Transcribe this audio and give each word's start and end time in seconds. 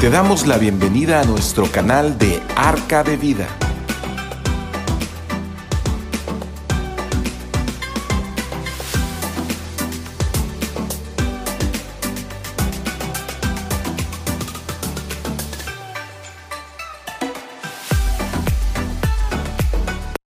Te 0.00 0.08
damos 0.08 0.46
la 0.46 0.56
bienvenida 0.56 1.20
a 1.20 1.24
nuestro 1.24 1.70
canal 1.70 2.16
de 2.16 2.40
Arca 2.56 3.04
de 3.04 3.18
Vida. 3.18 3.46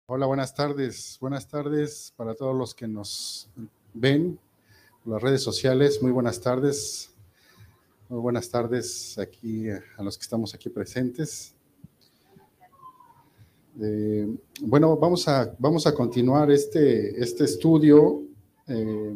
Hola, 0.06 0.24
buenas 0.24 0.55
tardes. 0.55 1.19
Buenas 1.20 1.47
tardes 1.47 2.15
para 2.16 2.34
todos 2.34 2.56
los 2.56 2.74
que 2.74 2.88
nos 2.88 3.51
ven 3.92 4.38
por 5.05 5.12
las 5.12 5.23
redes 5.23 5.42
sociales. 5.42 6.01
Muy 6.01 6.12
buenas 6.12 6.41
tardes. 6.41 7.11
Muy 8.10 8.19
buenas 8.19 8.50
tardes 8.50 9.16
aquí 9.19 9.70
a 9.70 10.02
los 10.02 10.18
que 10.18 10.23
estamos 10.23 10.52
aquí 10.52 10.68
presentes. 10.68 11.55
Eh, 13.80 14.27
bueno, 14.62 14.96
vamos 14.96 15.28
a, 15.28 15.55
vamos 15.60 15.87
a 15.87 15.95
continuar 15.95 16.51
este, 16.51 17.23
este 17.23 17.45
estudio 17.45 18.24
eh, 18.66 19.15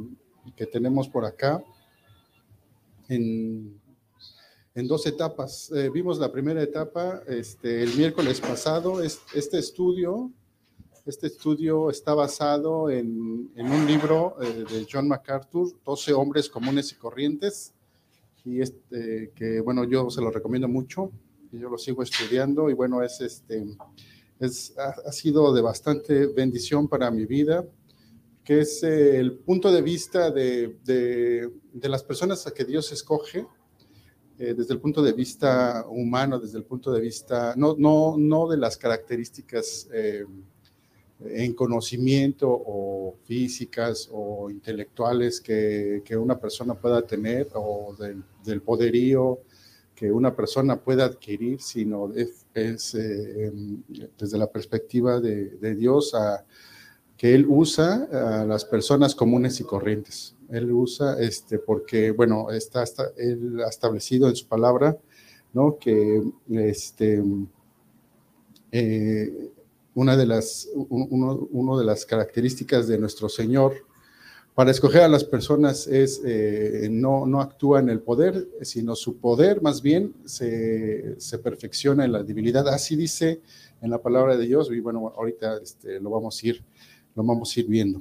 que 0.54 0.66
tenemos 0.66 1.08
por 1.08 1.24
acá 1.24 1.60
en, 3.08 3.80
en 4.76 4.86
dos 4.86 5.06
etapas. 5.06 5.72
Eh, 5.72 5.90
vimos 5.90 6.20
la 6.20 6.30
primera 6.30 6.62
etapa 6.62 7.20
este, 7.26 7.82
el 7.82 7.96
miércoles 7.96 8.40
pasado. 8.40 9.02
este 9.02 9.58
estudio 9.58 10.30
este 11.04 11.26
estudio 11.26 11.90
está 11.90 12.14
basado 12.14 12.88
en, 12.90 13.50
en 13.56 13.72
un 13.72 13.86
libro 13.88 14.36
de 14.38 14.86
John 14.90 15.08
MacArthur, 15.08 15.72
12 15.84 16.12
hombres 16.14 16.48
comunes 16.48 16.92
y 16.92 16.94
corrientes 16.94 17.73
y 18.45 18.61
este, 18.61 19.33
que 19.34 19.61
bueno, 19.61 19.84
yo 19.84 20.11
se 20.11 20.20
lo 20.20 20.31
recomiendo 20.31 20.69
mucho, 20.69 21.11
y 21.55 21.61
yo 21.61 21.70
lo 21.70 21.78
sigo 21.78 22.03
estudiando 22.03 22.69
y 22.69 22.75
bueno, 22.75 23.03
es 23.03 23.20
este, 23.20 23.64
es, 24.41 24.75
ha, 24.77 25.12
sido 25.12 25.55
de 25.55 25.62
bastante 25.62 26.27
bendición 26.27 26.89
para 26.89 27.11
mi 27.11 27.27
vida, 27.27 27.65
que 28.42 28.61
es 28.61 28.83
eh, 28.83 29.19
el 29.19 29.39
punto 29.39 29.72
de 29.72 29.81
vista 29.81 30.31
de, 30.31 30.78
de, 30.84 31.89
las 31.89 32.03
personas 32.03 32.47
a 32.47 32.53
que 32.53 32.65
Dios 32.65 32.91
escoge, 32.92 33.47
eh, 34.39 34.55
desde 34.55 34.75
el 34.75 34.81
punto 34.81 35.00
de 35.00 35.12
vista 35.12 35.87
humano, 35.89 36.41
desde 36.41 36.59
el 36.59 36.65
punto 36.65 36.92
de 36.92 37.00
vista, 37.00 37.55
no, 37.56 37.77
no, 37.78 38.17
no 38.19 38.48
de 38.48 38.56
las 38.56 38.77
características 38.77 39.89
eh, 39.92 40.27
en 41.20 41.54
conocimiento 41.54 42.48
o 42.50 43.16
físicas 43.24 44.08
o 44.12 44.50
intelectuales 44.50 45.40
que, 45.40 46.02
que 46.04 46.16
una 46.16 46.38
persona 46.38 46.74
pueda 46.74 47.06
tener 47.06 47.48
o 47.54 47.94
del, 48.44 48.62
poderío 48.62 49.40
que 49.94 50.10
una 50.10 50.34
persona 50.34 50.76
pueda 50.76 51.04
adquirir, 51.04 51.60
sino 51.62 52.12
es, 52.14 52.46
es 52.52 52.96
eh, 52.96 53.52
desde 54.18 54.38
la 54.38 54.48
perspectiva 54.48 55.20
de, 55.20 55.50
de, 55.50 55.74
Dios 55.76 56.14
a, 56.14 56.44
que 57.16 57.34
Él 57.34 57.46
usa 57.48 58.08
a 58.12 58.44
las 58.44 58.64
personas 58.64 59.14
comunes 59.14 59.60
y 59.60 59.64
corrientes. 59.64 60.34
Él 60.50 60.72
usa, 60.72 61.18
este, 61.20 61.58
porque, 61.58 62.10
bueno, 62.10 62.50
está, 62.50 62.82
está 62.82 63.04
Él 63.16 63.60
ha 63.64 63.68
establecido 63.68 64.28
en 64.28 64.36
su 64.36 64.46
palabra, 64.46 64.98
¿no? 65.52 65.78
Que 65.78 66.22
este, 66.50 67.22
eh, 68.72 69.50
una 69.95 70.17
de 70.17 70.27
las, 70.27 70.69
uno, 70.75 71.48
uno, 71.50 71.78
de 71.78 71.84
las 71.84 72.05
características 72.05 72.89
de 72.89 72.98
nuestro 72.98 73.28
Señor 73.28 73.75
para 74.55 74.70
escoger 74.70 75.03
a 75.03 75.09
las 75.09 75.25
personas 75.25 75.89
es 75.89 76.23
eh, 76.25 76.89
no, 76.91 77.27
no 77.27 77.41
actúa 77.41 77.81
en 77.81 77.89
el 77.89 78.00
poder, 78.00 78.48
sino 78.62 78.95
su 78.95 79.17
poder 79.17 79.61
más 79.62 79.83
bien 79.83 80.15
se, 80.25 81.21
se, 81.21 81.38
perfecciona 81.38 82.04
en 82.04 82.12
la 82.12 82.22
divinidad. 82.22 82.69
Así 82.69 82.94
dice 82.94 83.41
en 83.83 83.91
la 83.91 84.00
palabra 84.00 84.37
de 84.37 84.47
Dios 84.47 84.71
y 84.71 84.78
bueno, 84.78 85.12
ahorita 85.16 85.59
este, 85.60 85.99
lo, 85.99 86.10
vamos 86.10 86.41
a 86.41 86.47
ir, 86.47 86.65
lo 87.16 87.25
vamos 87.25 87.56
a 87.56 87.60
ir 87.60 87.66
viendo. 87.66 88.00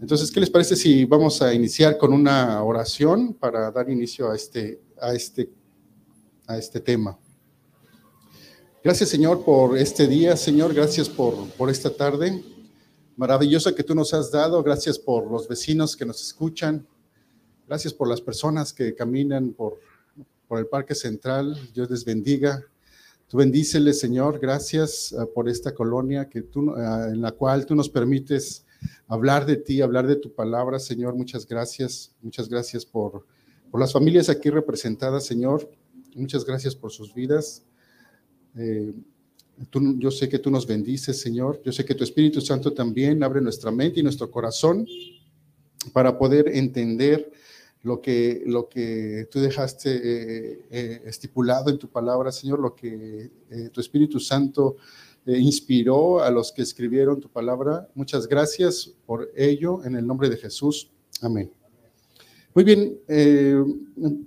Entonces, 0.00 0.30
¿qué 0.32 0.40
les 0.40 0.50
parece 0.50 0.74
si 0.74 1.04
vamos 1.04 1.40
a 1.40 1.54
iniciar 1.54 1.98
con 1.98 2.12
una 2.12 2.64
oración 2.64 3.34
para 3.34 3.70
dar 3.70 3.88
inicio 3.90 4.30
a 4.30 4.34
este, 4.34 4.80
a 5.00 5.14
este, 5.14 5.50
a 6.48 6.58
este 6.58 6.80
tema? 6.80 7.16
Gracias, 8.82 9.10
Señor, 9.10 9.44
por 9.44 9.76
este 9.76 10.06
día, 10.06 10.34
Señor. 10.38 10.72
Gracias 10.72 11.06
por, 11.06 11.34
por 11.50 11.68
esta 11.68 11.90
tarde 11.90 12.42
maravillosa 13.14 13.74
que 13.74 13.82
tú 13.82 13.94
nos 13.94 14.14
has 14.14 14.30
dado. 14.30 14.62
Gracias 14.62 14.98
por 14.98 15.30
los 15.30 15.46
vecinos 15.46 15.94
que 15.94 16.06
nos 16.06 16.22
escuchan. 16.22 16.86
Gracias 17.68 17.92
por 17.92 18.08
las 18.08 18.22
personas 18.22 18.72
que 18.72 18.94
caminan 18.94 19.52
por, 19.52 19.78
por 20.48 20.60
el 20.60 20.66
Parque 20.66 20.94
Central. 20.94 21.58
Dios 21.74 21.90
les 21.90 22.06
bendiga. 22.06 22.64
Tú 23.28 23.36
bendíceles, 23.36 24.00
Señor. 24.00 24.38
Gracias 24.38 25.12
uh, 25.12 25.30
por 25.30 25.50
esta 25.50 25.74
colonia 25.74 26.30
que 26.30 26.40
tú, 26.40 26.70
uh, 26.70 27.12
en 27.12 27.20
la 27.20 27.32
cual 27.32 27.66
tú 27.66 27.74
nos 27.74 27.90
permites 27.90 28.64
hablar 29.08 29.44
de 29.44 29.56
ti, 29.56 29.82
hablar 29.82 30.06
de 30.06 30.16
tu 30.16 30.32
palabra, 30.32 30.78
Señor. 30.78 31.14
Muchas 31.14 31.46
gracias. 31.46 32.16
Muchas 32.22 32.48
gracias 32.48 32.86
por, 32.86 33.26
por 33.70 33.78
las 33.78 33.92
familias 33.92 34.30
aquí 34.30 34.48
representadas, 34.48 35.26
Señor. 35.26 35.70
Muchas 36.14 36.46
gracias 36.46 36.74
por 36.74 36.90
sus 36.92 37.12
vidas. 37.12 37.62
Eh, 38.56 38.92
yo 39.98 40.10
sé 40.10 40.28
que 40.28 40.38
tú 40.38 40.50
nos 40.50 40.66
bendices, 40.66 41.20
Señor. 41.20 41.60
Yo 41.64 41.72
sé 41.72 41.84
que 41.84 41.94
tu 41.94 42.04
Espíritu 42.04 42.40
Santo 42.40 42.72
también 42.72 43.22
abre 43.22 43.40
nuestra 43.40 43.70
mente 43.70 44.00
y 44.00 44.02
nuestro 44.02 44.30
corazón 44.30 44.86
para 45.92 46.16
poder 46.16 46.48
entender 46.48 47.30
lo 47.82 48.00
que, 48.00 48.42
lo 48.46 48.68
que 48.68 49.28
tú 49.30 49.38
dejaste 49.40 49.90
eh, 49.90 50.66
eh, 50.70 51.02
estipulado 51.04 51.70
en 51.70 51.78
tu 51.78 51.88
palabra, 51.88 52.32
Señor, 52.32 52.58
lo 52.60 52.74
que 52.74 53.30
tu 53.72 53.80
Espíritu 53.80 54.20
Santo 54.20 54.76
inspiró 55.26 56.22
a 56.22 56.30
los 56.30 56.52
que 56.52 56.62
escribieron 56.62 57.20
tu 57.20 57.28
palabra. 57.28 57.88
Muchas 57.94 58.26
gracias 58.26 58.92
por 59.06 59.30
ello, 59.36 59.84
en 59.84 59.96
el 59.96 60.06
nombre 60.06 60.28
de 60.28 60.36
Jesús. 60.36 60.90
Amén. 61.20 61.50
Muy 62.54 62.64
bien, 62.64 62.98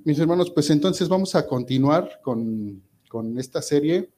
mis 0.04 0.20
hermanos, 0.20 0.52
pues 0.52 0.70
entonces 0.70 1.10
vamos 1.10 1.36
a 1.36 1.46
continuar 1.46 2.22
con, 2.24 2.82
con 3.14 3.38
esta 3.38 3.62
serie 3.62 4.10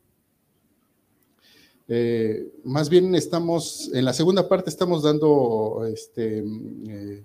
eh, 1.87 2.51
más 2.63 2.89
bien 2.89 3.13
estamos, 3.13 3.91
en 3.93 4.05
la 4.05 4.13
segunda 4.13 4.47
parte 4.47 4.69
estamos 4.69 5.03
dando 5.03 5.85
este, 5.91 6.39
eh, 6.39 7.23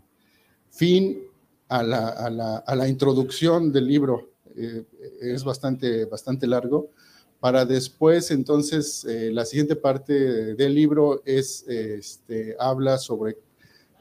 fin 0.70 1.22
a 1.68 1.82
la, 1.82 2.08
a, 2.08 2.30
la, 2.30 2.56
a 2.56 2.74
la, 2.74 2.88
introducción 2.88 3.72
del 3.72 3.86
libro. 3.86 4.32
Eh, 4.56 4.84
es 5.22 5.44
bastante, 5.44 6.04
bastante 6.04 6.48
largo. 6.48 6.90
Para 7.38 7.64
después, 7.64 8.30
entonces, 8.32 9.06
la 9.08 9.46
siguiente 9.46 9.74
parte 9.74 10.54
del 10.54 10.74
libro 10.74 11.22
es, 11.24 11.64
este, 11.66 12.54
habla 12.58 12.98
sobre 12.98 13.38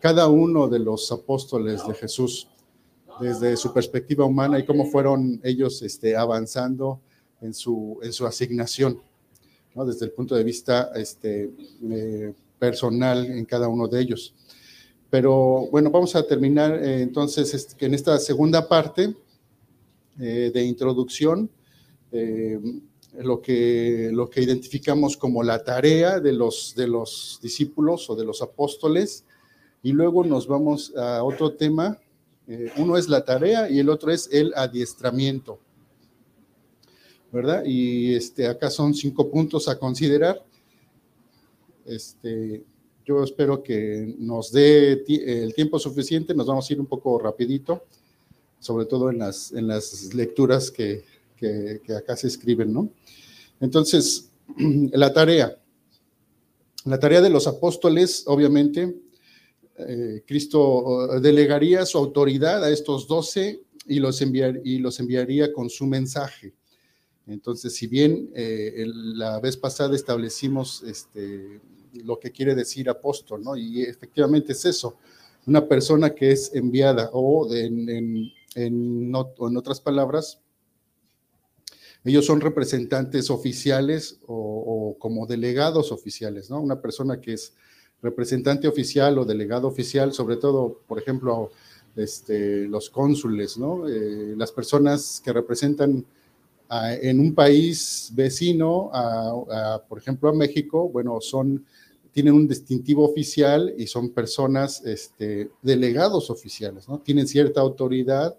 cada 0.01 0.27
uno 0.27 0.67
de 0.67 0.79
los 0.79 1.09
apóstoles 1.09 1.87
de 1.87 1.93
Jesús, 1.93 2.49
desde 3.21 3.55
su 3.55 3.71
perspectiva 3.71 4.25
humana 4.25 4.59
y 4.59 4.65
cómo 4.65 4.87
fueron 4.87 5.39
ellos 5.41 5.81
este, 5.83 6.17
avanzando 6.17 6.99
en 7.41 7.53
su, 7.53 7.99
en 8.01 8.13
su 8.13 8.25
asignación. 8.25 9.01
¿no? 9.75 9.85
desde 9.85 10.05
el 10.05 10.11
punto 10.11 10.35
de 10.35 10.43
vista 10.43 10.91
este, 10.95 11.51
eh, 11.91 12.33
personal 12.57 13.25
en 13.25 13.45
cada 13.45 13.67
uno 13.67 13.87
de 13.87 14.01
ellos. 14.01 14.33
Pero 15.09 15.67
bueno, 15.71 15.89
vamos 15.89 16.15
a 16.15 16.25
terminar 16.25 16.75
eh, 16.75 17.01
entonces 17.01 17.53
este, 17.53 17.85
en 17.85 17.93
esta 17.93 18.17
segunda 18.19 18.67
parte 18.67 19.15
eh, 20.19 20.51
de 20.53 20.63
introducción, 20.63 21.49
lo, 23.19 23.39
que, 23.39 24.09
lo 24.11 24.29
que 24.31 24.41
identificamos 24.41 25.15
como 25.15 25.43
la 25.43 25.63
tarea 25.63 26.19
de 26.19 26.33
los, 26.33 26.73
de 26.75 26.87
los 26.87 27.39
discípulos 27.41 28.09
o 28.09 28.15
de 28.15 28.25
los 28.25 28.41
apóstoles, 28.41 29.25
y 29.83 29.91
luego 29.91 30.23
nos 30.23 30.47
vamos 30.47 30.91
a 30.97 31.23
otro 31.23 31.53
tema. 31.53 31.99
Uno 32.77 32.97
es 32.97 33.07
la 33.07 33.23
tarea 33.23 33.69
y 33.69 33.77
el 33.77 33.89
otro 33.89 34.11
es 34.11 34.27
el 34.31 34.53
adiestramiento. 34.55 35.59
¿Verdad? 37.31 37.63
Y 37.65 38.15
este, 38.15 38.47
acá 38.47 38.69
son 38.69 38.93
cinco 38.93 39.29
puntos 39.29 39.67
a 39.67 39.77
considerar. 39.77 40.43
Este, 41.85 42.63
yo 43.05 43.23
espero 43.23 43.63
que 43.63 44.15
nos 44.19 44.51
dé 44.51 45.03
el 45.07 45.53
tiempo 45.53 45.79
suficiente, 45.79 46.33
nos 46.33 46.47
vamos 46.47 46.69
a 46.69 46.73
ir 46.73 46.79
un 46.79 46.85
poco 46.85 47.17
rapidito, 47.17 47.83
sobre 48.59 48.85
todo 48.85 49.09
en 49.09 49.19
las, 49.19 49.51
en 49.51 49.67
las 49.67 50.13
lecturas 50.13 50.69
que, 50.69 51.03
que, 51.35 51.81
acá 51.95 52.15
se 52.15 52.27
escriben, 52.27 52.71
¿no? 52.73 52.89
Entonces, 53.59 54.29
la 54.93 55.13
tarea. 55.13 55.57
La 56.85 56.99
tarea 56.99 57.21
de 57.21 57.29
los 57.29 57.47
apóstoles, 57.47 58.23
obviamente, 58.27 58.95
eh, 59.77 60.23
Cristo 60.25 61.19
delegaría 61.19 61.85
su 61.85 61.97
autoridad 61.97 62.63
a 62.63 62.69
estos 62.69 63.07
doce 63.07 63.61
y 63.85 63.99
los, 63.99 64.21
enviar, 64.21 64.61
y 64.63 64.77
los 64.77 64.99
enviaría 64.99 65.51
con 65.51 65.69
su 65.69 65.85
mensaje. 65.87 66.53
Entonces, 67.27 67.75
si 67.75 67.87
bien 67.87 68.31
eh, 68.33 68.85
la 68.87 69.39
vez 69.39 69.55
pasada 69.57 69.95
establecimos 69.95 70.83
este, 70.83 71.61
lo 71.93 72.19
que 72.19 72.31
quiere 72.31 72.55
decir 72.55 72.89
apóstol, 72.89 73.43
¿no? 73.43 73.55
Y 73.55 73.83
efectivamente 73.83 74.53
es 74.53 74.65
eso, 74.65 74.97
una 75.45 75.67
persona 75.67 76.13
que 76.13 76.31
es 76.31 76.53
enviada 76.53 77.09
o 77.13 77.53
en, 77.53 77.89
en, 77.89 78.31
en, 78.55 79.13
en 79.13 79.57
otras 79.57 79.79
palabras, 79.79 80.39
ellos 82.05 82.25
son 82.25 82.39
representantes 82.39 83.29
oficiales 83.29 84.19
o, 84.25 84.95
como 84.99 85.27
delegados 85.27 85.91
oficiales, 85.91 86.49
¿no? 86.49 86.59
Una 86.61 86.81
persona 86.81 87.19
que 87.19 87.33
es 87.33 87.53
representante 88.01 88.67
oficial 88.67 89.17
o 89.17 89.25
delegado 89.25 89.67
oficial, 89.67 90.13
sobre 90.13 90.37
todo, 90.37 90.81
por 90.87 90.97
ejemplo, 90.97 91.51
este, 91.95 92.67
los 92.67 92.89
cónsules, 92.89 93.57
¿no? 93.57 93.87
Eh, 93.89 94.33
las 94.37 94.51
personas 94.51 95.21
que 95.23 95.33
representan 95.33 96.05
en 96.69 97.19
un 97.19 97.33
país 97.33 98.11
vecino, 98.13 98.91
por 99.87 99.97
ejemplo, 99.97 100.29
a 100.29 100.33
México, 100.33 100.87
bueno, 100.89 101.19
son, 101.19 101.65
tienen 102.11 102.33
un 102.33 102.47
distintivo 102.47 103.09
oficial 103.09 103.73
y 103.77 103.87
son 103.87 104.09
personas, 104.09 104.85
este, 104.85 105.49
delegados 105.61 106.29
oficiales, 106.29 106.87
¿no? 106.87 106.99
Tienen 106.99 107.27
cierta 107.27 107.61
autoridad 107.61 108.37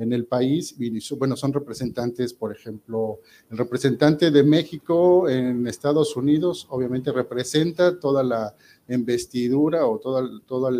en 0.00 0.14
el 0.14 0.24
país, 0.24 0.74
bueno, 1.18 1.36
son 1.36 1.52
representantes, 1.52 2.32
por 2.32 2.52
ejemplo, 2.52 3.20
el 3.50 3.58
representante 3.58 4.30
de 4.30 4.42
México 4.42 5.28
en 5.28 5.66
Estados 5.66 6.16
Unidos, 6.16 6.66
obviamente 6.70 7.12
representa 7.12 8.00
toda 8.00 8.22
la 8.22 8.54
investidura 8.88 9.86
o 9.86 9.98
toda, 9.98 10.26
toda, 10.46 10.70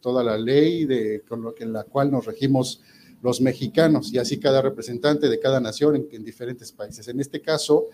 toda 0.00 0.24
la 0.24 0.38
ley 0.38 0.86
de, 0.86 1.22
con 1.28 1.42
lo 1.42 1.54
que, 1.54 1.66
la 1.66 1.84
cual 1.84 2.10
nos 2.10 2.24
regimos 2.24 2.80
los 3.22 3.40
mexicanos 3.40 4.12
y 4.12 4.18
así 4.18 4.38
cada 4.38 4.62
representante 4.62 5.28
de 5.28 5.38
cada 5.38 5.60
nación 5.60 6.08
en, 6.10 6.24
diferentes 6.24 6.72
países. 6.72 7.06
En 7.08 7.20
este 7.20 7.40
caso, 7.40 7.86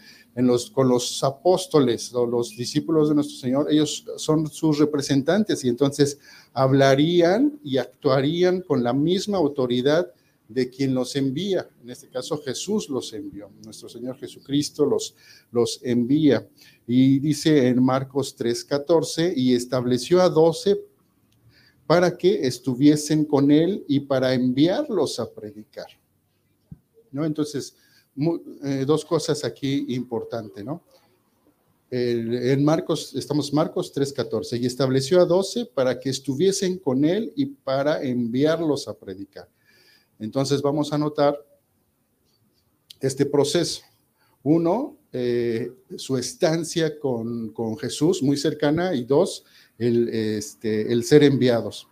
con 0.73 0.89
los 0.89 1.23
apóstoles 1.25 2.15
o 2.15 2.27
los 2.27 2.57
discípulos 2.57 3.09
de 3.09 3.17
nuestro 3.17 3.37
Señor, 3.37 3.67
ellos 3.71 4.05
son 4.17 4.47
sus 4.49 4.79
representantes 4.79 5.65
y 5.65 5.69
entonces 5.69 6.19
hablarían 6.53 7.59
y 7.65 7.79
actuarían 7.79 8.61
con 8.61 8.83
la 8.83 8.93
misma 8.93 9.39
autoridad 9.39 10.13
de 10.49 10.71
quien 10.71 10.95
los 10.95 11.17
envía. 11.17 11.69
En 11.83 11.91
este 11.91 12.09
caso 12.09 12.41
Jesús 12.41 12.89
los 12.89 13.13
envió. 13.13 13.51
Nuestro 13.65 13.89
Señor 13.89 14.17
Jesucristo 14.17 14.87
los, 14.87 15.15
los 15.51 15.81
envía. 15.83 16.47
Y 16.87 17.19
dice 17.19 17.67
en 17.67 17.83
Marcos 17.83 18.37
3:14, 18.39 19.33
y 19.35 19.55
estableció 19.55 20.23
a 20.23 20.29
doce 20.29 20.81
para 21.87 22.17
que 22.17 22.47
estuviesen 22.47 23.25
con 23.25 23.51
él 23.51 23.85
y 23.89 24.01
para 24.01 24.35
enviarlos 24.35 25.21
a 25.21 25.31
predicar. 25.31 25.87
¿No? 27.13 27.25
Entonces, 27.25 27.77
eh, 28.65 28.85
dos 28.87 29.05
cosas 29.05 29.45
aquí 29.45 29.87
importantes, 29.89 30.65
¿no? 30.65 30.83
en 31.89 32.65
Marcos, 32.65 33.15
estamos 33.15 33.53
Marcos 33.53 33.93
3:14, 33.95 34.59
y 34.59 34.67
estableció 34.67 35.21
a 35.21 35.25
doce 35.25 35.67
para 35.67 36.01
que 36.01 36.11
estuviesen 36.11 36.79
con 36.79 37.05
él 37.05 37.33
y 37.37 37.47
para 37.47 38.03
enviarlos 38.03 38.89
a 38.89 38.95
predicar. 38.99 39.49
Entonces 40.19 40.63
vamos 40.63 40.93
a 40.93 40.99
notar 40.99 41.39
este 43.01 43.27
proceso. 43.27 43.83
Uno, 44.43 44.97
eh, 45.13 45.73
su 45.97 46.17
estancia 46.17 46.99
con, 46.99 47.53
Jesús 47.79 48.23
muy 48.23 48.37
cercana 48.37 48.95
y 48.95 49.05
dos, 49.05 49.45
el, 49.79 50.09
este, 50.09 51.03
ser 51.03 51.25
enviados. 51.25 51.89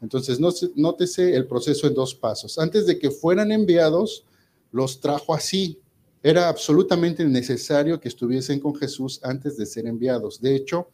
Entonces, 0.00 0.40
nótese 0.40 1.34
el 1.34 1.46
proceso 1.46 1.86
en 1.86 1.94
dos 1.94 2.14
pasos. 2.14 2.58
Antes 2.58 2.86
de 2.86 2.98
que 2.98 3.10
fueran 3.10 3.52
enviados, 3.52 4.24
los 4.72 5.00
trajo 5.00 5.34
así. 5.34 5.78
Era 6.22 6.48
absolutamente 6.48 7.24
necesario 7.24 8.00
que 8.00 8.08
estuviesen 8.08 8.60
con 8.60 8.74
Jesús 8.74 9.20
antes 9.22 9.56
de 9.56 9.66
ser 9.66 9.86
enviados. 9.86 10.40
De 10.40 10.54
hecho, 10.54 10.88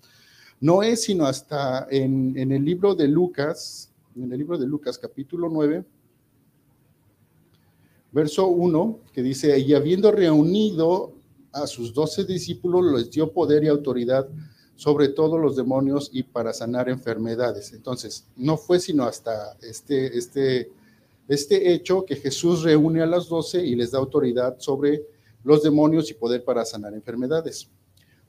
no 0.60 0.82
es 0.82 1.02
sino 1.02 1.26
hasta 1.26 1.86
en, 1.90 2.36
en 2.36 2.52
el 2.52 2.64
libro 2.64 2.94
de 2.94 3.08
Lucas, 3.08 3.92
en 4.16 4.32
el 4.32 4.38
libro 4.38 4.56
de 4.56 4.66
Lucas 4.66 4.98
capítulo 4.98 5.48
9, 5.48 5.84
verso 8.12 8.46
1, 8.46 9.00
que 9.12 9.22
dice, 9.22 9.58
y 9.58 9.74
habiendo 9.74 10.10
reunido 10.10 11.12
a 11.52 11.66
sus 11.66 11.92
doce 11.92 12.24
discípulos, 12.24 12.84
les 12.92 13.10
dio 13.10 13.32
poder 13.32 13.64
y 13.64 13.68
autoridad 13.68 14.28
sobre 14.76 15.08
todos 15.08 15.40
los 15.40 15.56
demonios 15.56 16.10
y 16.12 16.22
para 16.22 16.52
sanar 16.52 16.88
enfermedades. 16.88 17.72
Entonces, 17.72 18.26
no 18.36 18.56
fue 18.58 18.78
sino 18.78 19.04
hasta 19.04 19.56
este, 19.62 20.16
este, 20.16 20.70
este 21.26 21.72
hecho 21.72 22.04
que 22.04 22.16
Jesús 22.16 22.62
reúne 22.62 23.02
a 23.02 23.06
las 23.06 23.28
doce 23.28 23.64
y 23.64 23.74
les 23.74 23.90
da 23.90 23.98
autoridad 23.98 24.56
sobre 24.58 25.02
los 25.42 25.62
demonios 25.62 26.10
y 26.10 26.14
poder 26.14 26.44
para 26.44 26.64
sanar 26.64 26.92
enfermedades. 26.92 27.70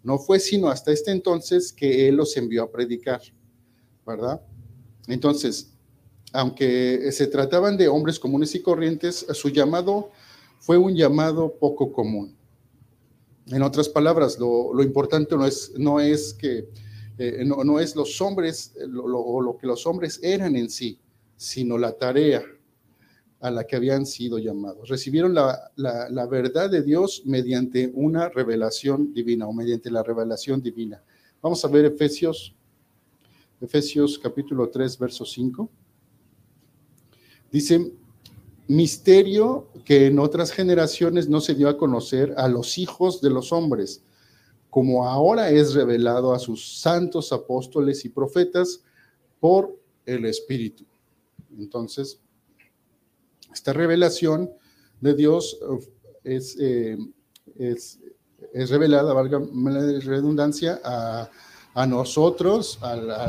No 0.04 0.18
fue 0.18 0.40
sino 0.40 0.70
hasta 0.70 0.92
este 0.92 1.12
entonces 1.12 1.74
que 1.74 2.08
Él 2.08 2.16
los 2.16 2.38
envió 2.38 2.64
a 2.64 2.72
predicar, 2.72 3.22
¿verdad? 4.06 4.42
Entonces, 5.08 5.74
aunque 6.32 7.12
se 7.12 7.28
trataban 7.28 7.76
de 7.76 7.90
hombres 7.90 8.20
comunes 8.20 8.56
y 8.56 8.62
corrientes, 8.62 9.26
su 9.34 9.50
llamado 9.50 10.12
fue 10.60 10.78
un 10.78 10.96
llamado 10.96 11.54
poco 11.60 11.92
común. 11.92 12.37
En 13.50 13.62
otras 13.62 13.88
palabras, 13.88 14.38
lo, 14.40 14.84
importante 14.84 15.36
no 15.36 15.46
es, 15.46 15.72
no 15.78 16.00
es 16.02 16.34
que 16.34 16.68
eh, 17.18 17.44
no, 17.46 17.80
es 17.80 17.96
los 17.96 18.20
hombres 18.22 18.74
o 18.78 19.42
lo, 19.42 19.58
que 19.58 19.68
los 19.68 19.88
hombres 19.88 20.20
eran 20.22 20.56
en 20.56 20.70
sí, 20.70 21.00
sino 21.38 21.78
la 21.78 21.94
tarea 21.94 22.44
a 23.40 23.50
la 23.52 23.66
que 23.66 23.76
habían 23.76 24.06
sido 24.06 24.38
llamados. 24.38 24.90
Recibieron 24.90 25.34
la, 25.34 25.72
la, 25.76 26.28
verdad 26.28 26.70
de 26.70 26.82
Dios 26.82 27.22
mediante 27.26 27.90
una 27.94 28.28
revelación 28.30 29.14
divina 29.14 29.48
o 29.48 29.54
mediante 29.54 29.90
la 29.92 30.04
revelación 30.04 30.62
divina. 30.62 31.02
Vamos 31.42 31.64
a 31.64 31.70
ver 31.70 31.86
Efesios, 31.86 32.54
Efesios 33.62 34.20
capítulo 34.20 34.70
3, 34.70 34.98
verso 35.00 35.24
5. 35.24 35.70
Dice, 37.50 37.94
misterio 38.68 39.68
que 39.86 40.08
en 40.08 40.20
otras 40.20 40.52
generaciones 40.52 41.30
no 41.30 41.40
se 41.40 41.56
dio 41.56 41.70
a 41.70 41.78
conocer 41.78 42.34
a 42.38 42.48
los 42.48 42.78
hijos 42.78 43.22
de 43.22 43.30
los 43.30 43.52
hombres, 43.54 44.04
como 44.70 45.08
ahora 45.08 45.50
es 45.50 45.74
revelado 45.74 46.34
a 46.34 46.40
sus 46.40 46.80
santos 46.80 47.32
apóstoles 47.32 48.04
y 48.06 48.10
profetas 48.10 48.84
por 49.40 49.78
el 50.06 50.26
Espíritu. 50.26 50.86
Entonces, 51.58 52.20
esta 53.54 53.74
revelación 53.74 54.52
de 55.00 55.16
Dios 55.16 55.58
es, 56.24 56.58
eh, 56.60 56.98
es, 57.58 58.00
revelada, 58.54 59.14
valga 59.14 59.40
la 59.40 60.00
redundancia, 60.00 60.82
a, 60.84 61.30
nosotros, 61.86 62.80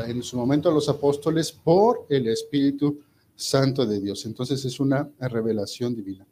en 0.07 0.23
su 0.23 0.39
momento 0.39 0.71
a 0.71 0.73
los 0.73 0.89
apóstoles, 0.89 1.53
por 1.53 2.07
el 2.09 2.29
Espíritu 2.29 2.99
santo 3.39 3.87
de 3.87 4.01
Dios. 4.01 4.27
Entonces 4.27 4.65
es 4.65 4.81
una 4.81 5.09
revelación 5.21 5.95
divina. 5.95 6.27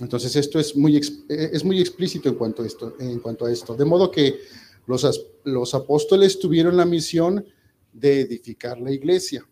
Entonces 0.00 0.34
esto 0.34 0.58
es 0.58 0.76
muy, 0.76 1.00
es 1.28 1.64
muy 1.64 1.80
explícito 1.80 2.28
en 2.28 2.34
cuanto, 2.34 2.64
a 2.64 2.66
esto, 2.66 2.96
en 2.98 3.20
cuanto 3.20 3.46
a 3.46 3.52
esto. 3.52 3.76
De 3.76 3.84
modo 3.84 4.10
que 4.10 4.40
los, 4.86 5.30
los 5.44 5.74
apóstoles 5.74 6.40
tuvieron 6.40 6.76
la 6.76 6.84
misión 6.84 7.46
de 7.92 8.22
edificar 8.22 8.80
la 8.80 8.90
iglesia. 8.90 9.48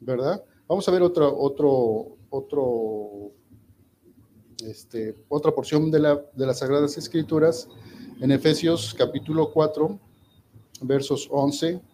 ¿Verdad? 0.00 0.42
Vamos 0.66 0.88
a 0.88 0.90
ver 0.90 1.02
otro, 1.02 1.38
otro, 1.38 2.16
otro, 2.30 3.30
este, 4.66 5.14
otra 5.28 5.54
porción 5.54 5.88
de, 5.92 6.00
la, 6.00 6.20
de 6.34 6.46
las 6.46 6.58
Sagradas 6.58 6.98
Escrituras 6.98 7.68
en 8.20 8.32
Efesios 8.32 8.92
capítulo 8.98 9.52
4, 9.52 10.00
versos 10.82 11.28
11 11.30 11.93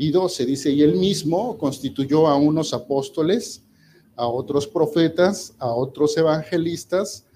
y 0.00 0.12
12 0.12 0.46
dice, 0.46 0.70
y 0.70 0.82
él 0.82 0.94
mismo 0.94 1.58
constituyó 1.58 2.28
a 2.28 2.36
unos 2.36 2.72
apóstoles, 2.72 3.64
a 4.14 4.28
otros 4.28 4.68
profetas, 4.68 5.54
a 5.58 5.74
otros 5.74 6.16
evangelistas, 6.16 7.26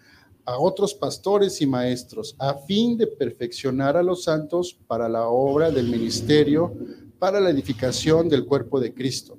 a 0.45 0.57
otros 0.59 0.95
pastores 0.95 1.61
y 1.61 1.67
maestros, 1.67 2.37
a 2.39 2.55
fin 2.55 2.97
de 2.97 3.09
perfeccionar 3.09 3.97
a 3.97 4.03
los 4.05 4.23
santos 4.23 4.79
para 4.87 5.09
la 5.09 5.27
obra 5.27 5.73
del 5.73 5.89
ministerio, 5.89 6.73
para 7.19 7.41
la 7.41 7.51
edificación 7.51 8.29
del 8.29 8.47
cuerpo 8.47 8.79
de 8.79 8.95
Cristo. 8.95 9.37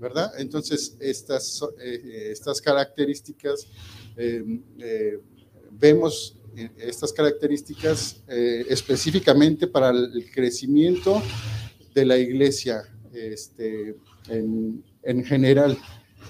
¿Verdad? 0.00 0.32
Entonces, 0.38 0.96
estas, 0.98 1.62
eh, 1.80 2.30
estas 2.32 2.60
características, 2.60 3.68
eh, 4.16 4.60
eh, 4.80 5.20
vemos 5.70 6.34
estas 6.76 7.12
características 7.12 8.20
específicamente 8.26 9.68
para 9.68 9.90
el 9.90 10.28
crecimiento 10.34 11.22
de 11.98 12.06
la 12.06 12.16
iglesia 12.16 12.82
este, 13.12 13.96
en, 14.28 14.84
en, 15.02 15.24
general, 15.24 15.76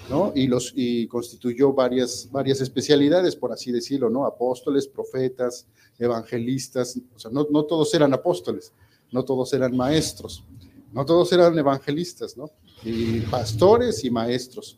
¿no? 0.09 0.31
Y, 0.35 0.47
los, 0.47 0.73
y 0.75 1.07
constituyó 1.07 1.73
varias, 1.73 2.29
varias 2.31 2.61
especialidades, 2.61 3.35
por 3.35 3.51
así 3.51 3.71
decirlo, 3.71 4.09
¿no? 4.09 4.25
Apóstoles, 4.25 4.87
profetas, 4.87 5.67
evangelistas, 5.99 6.99
o 7.13 7.19
sea, 7.19 7.31
no, 7.31 7.47
no 7.51 7.65
todos 7.65 7.93
eran 7.93 8.13
apóstoles, 8.13 8.73
no 9.11 9.23
todos 9.23 9.53
eran 9.53 9.75
maestros, 9.75 10.43
no 10.91 11.05
todos 11.05 11.31
eran 11.33 11.57
evangelistas, 11.57 12.35
¿no? 12.35 12.49
Y 12.83 13.19
pastores 13.21 14.03
y 14.03 14.09
maestros, 14.09 14.77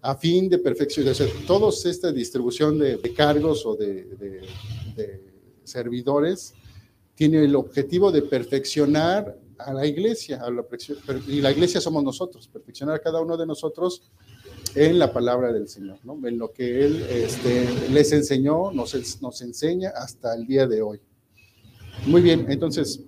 a 0.00 0.14
fin 0.14 0.48
de 0.48 0.58
perfeccionar, 0.58 1.14
toda 1.46 1.70
esta 1.70 2.12
distribución 2.12 2.78
de, 2.78 3.00
cargos 3.16 3.66
o 3.66 3.74
de, 3.74 4.04
de 4.94 5.22
servidores 5.64 6.54
tiene 7.16 7.42
el 7.42 7.56
objetivo 7.56 8.12
de 8.12 8.22
perfeccionar 8.22 9.36
a 9.58 9.72
la 9.72 9.86
iglesia, 9.86 10.40
a 10.42 10.50
la, 10.50 10.64
y 11.26 11.40
la 11.40 11.50
iglesia 11.50 11.80
somos 11.80 12.02
nosotros, 12.04 12.48
perfeccionar 12.48 12.96
a 12.96 12.98
cada 13.00 13.20
uno 13.20 13.36
de 13.36 13.46
nosotros 13.46 14.10
en 14.74 14.98
la 14.98 15.12
palabra 15.12 15.52
del 15.52 15.68
Señor, 15.68 15.98
¿no? 16.04 16.18
en 16.26 16.38
lo 16.38 16.52
que 16.52 16.84
Él 16.84 17.02
este, 17.10 17.88
les 17.90 18.12
enseñó, 18.12 18.70
nos, 18.72 19.20
nos 19.20 19.42
enseña 19.42 19.90
hasta 19.90 20.34
el 20.34 20.46
día 20.46 20.66
de 20.66 20.82
hoy. 20.82 21.00
Muy 22.06 22.22
bien, 22.22 22.46
entonces, 22.48 23.02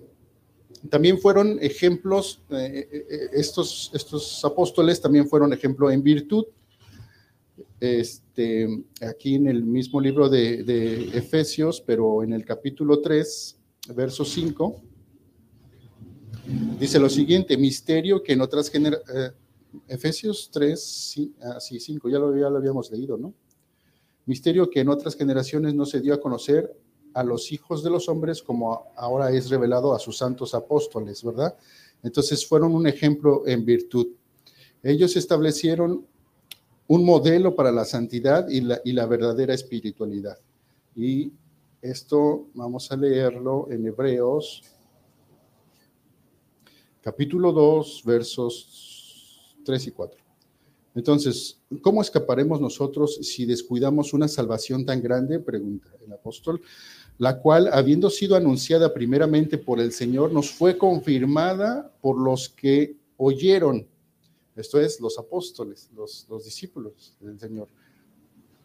también 0.89 1.19
fueron 1.19 1.57
ejemplos, 1.61 2.41
eh, 2.49 2.87
eh, 2.91 3.07
eh, 3.09 3.29
estos, 3.33 3.91
estos 3.93 4.43
apóstoles 4.43 4.99
también 4.99 5.27
fueron 5.27 5.53
ejemplo 5.53 5.89
en 5.91 6.03
virtud. 6.03 6.45
Este, 7.79 8.67
aquí 9.01 9.35
en 9.35 9.47
el 9.47 9.63
mismo 9.63 9.99
libro 9.99 10.29
de, 10.29 10.63
de 10.63 11.17
Efesios, 11.17 11.81
pero 11.81 12.23
en 12.23 12.33
el 12.33 12.45
capítulo 12.45 13.01
3, 13.01 13.59
verso 13.95 14.23
5, 14.25 14.81
dice 16.79 16.99
lo 16.99 17.09
siguiente, 17.09 17.57
misterio 17.57 18.23
que 18.23 18.33
en 18.33 18.41
otras 18.41 18.69
generaciones, 18.69 19.33
Efesios 19.87 20.49
3, 20.51 20.81
sí, 21.59 21.79
5, 21.79 22.09
ya 22.09 22.19
lo, 22.19 22.35
ya 22.35 22.49
lo 22.49 22.57
habíamos 22.57 22.91
leído, 22.91 23.17
¿no? 23.17 23.33
Misterio 24.25 24.69
que 24.69 24.81
en 24.81 24.89
otras 24.89 25.15
generaciones 25.15 25.73
no 25.73 25.85
se 25.85 26.01
dio 26.01 26.13
a 26.13 26.19
conocer 26.19 26.75
a 27.13 27.23
los 27.23 27.51
hijos 27.51 27.83
de 27.83 27.89
los 27.89 28.07
hombres 28.07 28.41
como 28.41 28.87
ahora 28.95 29.31
es 29.31 29.49
revelado 29.49 29.93
a 29.93 29.99
sus 29.99 30.17
santos 30.17 30.53
apóstoles, 30.53 31.23
¿verdad? 31.23 31.55
Entonces 32.03 32.45
fueron 32.45 32.73
un 32.75 32.87
ejemplo 32.87 33.43
en 33.47 33.65
virtud. 33.65 34.07
Ellos 34.83 35.15
establecieron 35.15 36.05
un 36.87 37.05
modelo 37.05 37.55
para 37.55 37.71
la 37.71 37.85
santidad 37.85 38.47
y 38.49 38.61
la, 38.61 38.81
y 38.83 38.93
la 38.93 39.05
verdadera 39.05 39.53
espiritualidad. 39.53 40.37
Y 40.95 41.31
esto 41.81 42.47
vamos 42.53 42.91
a 42.91 42.97
leerlo 42.97 43.67
en 43.71 43.85
Hebreos, 43.85 44.63
capítulo 47.01 47.51
2, 47.51 48.03
versos 48.05 49.55
3 49.65 49.87
y 49.87 49.91
4. 49.91 50.21
Entonces, 50.93 51.61
¿cómo 51.81 52.01
escaparemos 52.01 52.59
nosotros 52.59 53.15
si 53.21 53.45
descuidamos 53.45 54.13
una 54.13 54.27
salvación 54.27 54.85
tan 54.85 55.01
grande? 55.01 55.39
Pregunta 55.39 55.89
el 56.05 56.11
apóstol 56.13 56.61
la 57.21 57.39
cual, 57.39 57.69
habiendo 57.71 58.09
sido 58.09 58.35
anunciada 58.35 58.91
primeramente 58.91 59.59
por 59.59 59.79
el 59.79 59.91
Señor, 59.91 60.31
nos 60.31 60.49
fue 60.49 60.75
confirmada 60.75 61.93
por 62.01 62.19
los 62.19 62.49
que 62.49 62.97
oyeron, 63.15 63.87
esto 64.55 64.81
es, 64.81 64.99
los 64.99 65.19
apóstoles, 65.19 65.87
los, 65.95 66.25
discípulos 66.43 67.15
del 67.19 67.39
Señor. 67.39 67.67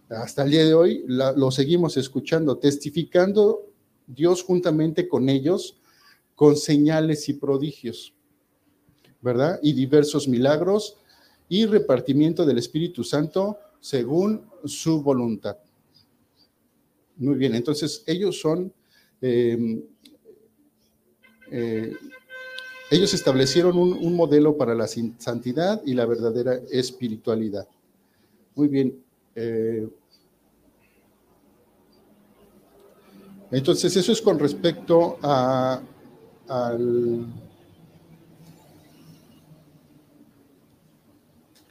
Hasta 0.08 0.44
el 0.44 0.52
día 0.52 0.64
de 0.64 0.72
hoy 0.72 1.04
lo 1.06 1.50
seguimos 1.50 1.98
escuchando, 1.98 2.56
testificando 2.56 3.66
Dios 4.06 4.42
juntamente 4.42 5.06
con 5.06 5.28
ellos 5.28 5.78
con 6.34 6.56
señales 6.56 7.28
y 7.28 7.34
prodigios, 7.34 8.14
¿verdad? 9.20 9.58
Y 9.62 9.72
diversos 9.72 10.28
milagros 10.28 10.96
y 11.48 11.66
repartimiento 11.66 12.44
del 12.44 12.58
Espíritu 12.58 13.04
Santo 13.04 13.58
según 13.80 14.42
su 14.64 15.02
voluntad. 15.02 15.56
Muy 17.16 17.36
bien, 17.36 17.54
entonces 17.54 18.02
ellos 18.06 18.40
son, 18.40 18.72
em, 19.20 19.82
eh, 21.50 21.94
ellos 22.90 23.14
establecieron 23.14 23.78
un, 23.78 24.14
modelo 24.14 24.56
para 24.56 24.74
la 24.74 24.86
santidad 24.86 25.80
y 25.84 25.94
la 25.94 26.04
verdadera 26.06 26.60
espiritualidad. 26.70 27.66
Muy 28.54 28.68
bien. 28.68 29.02
Eh, 29.34 29.88
entonces 33.50 33.96
eso 33.96 34.12
es 34.12 34.20
con 34.20 34.38
respecto 34.38 35.18
a, 35.22 35.82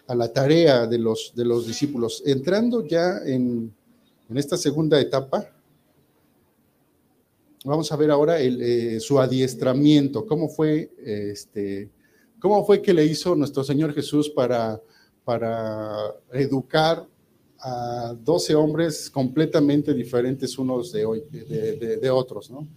a 0.07 0.15
la 0.15 0.31
tarea 0.31 0.85
de 0.87 0.97
los, 0.97 1.33
de 1.35 1.45
los 1.45 1.67
discípulos. 1.67 2.21
Entrando 2.25 2.85
ya 2.85 3.19
en, 3.25 3.73
en 4.29 4.37
esta 4.37 4.57
segunda 4.57 4.99
etapa, 4.99 5.49
vamos 7.65 7.91
a 7.91 7.95
ver 7.95 8.11
ahora 8.11 8.39
eh, 8.39 8.99
su 8.99 9.19
adiestramiento, 9.19 10.25
cómo 10.25 10.47
fue, 10.47 10.91
este, 11.03 11.89
cómo 12.39 12.65
fue 12.65 12.81
que 12.81 12.93
le 12.93 13.03
hizo 13.05 13.35
nuestro 13.35 13.63
Señor 13.63 13.93
Jesús 13.93 14.29
para, 14.29 14.79
para 15.23 16.13
educar 16.31 17.07
a 17.59 18.15
12 18.23 18.55
hombres 18.55 19.09
completamente 19.09 19.93
diferentes 19.93 20.57
unos 20.59 20.91
de, 20.91 21.05
hoy, 21.05 21.23
de, 21.31 22.09
otros, 22.11 22.51
¿no? 22.51 22.67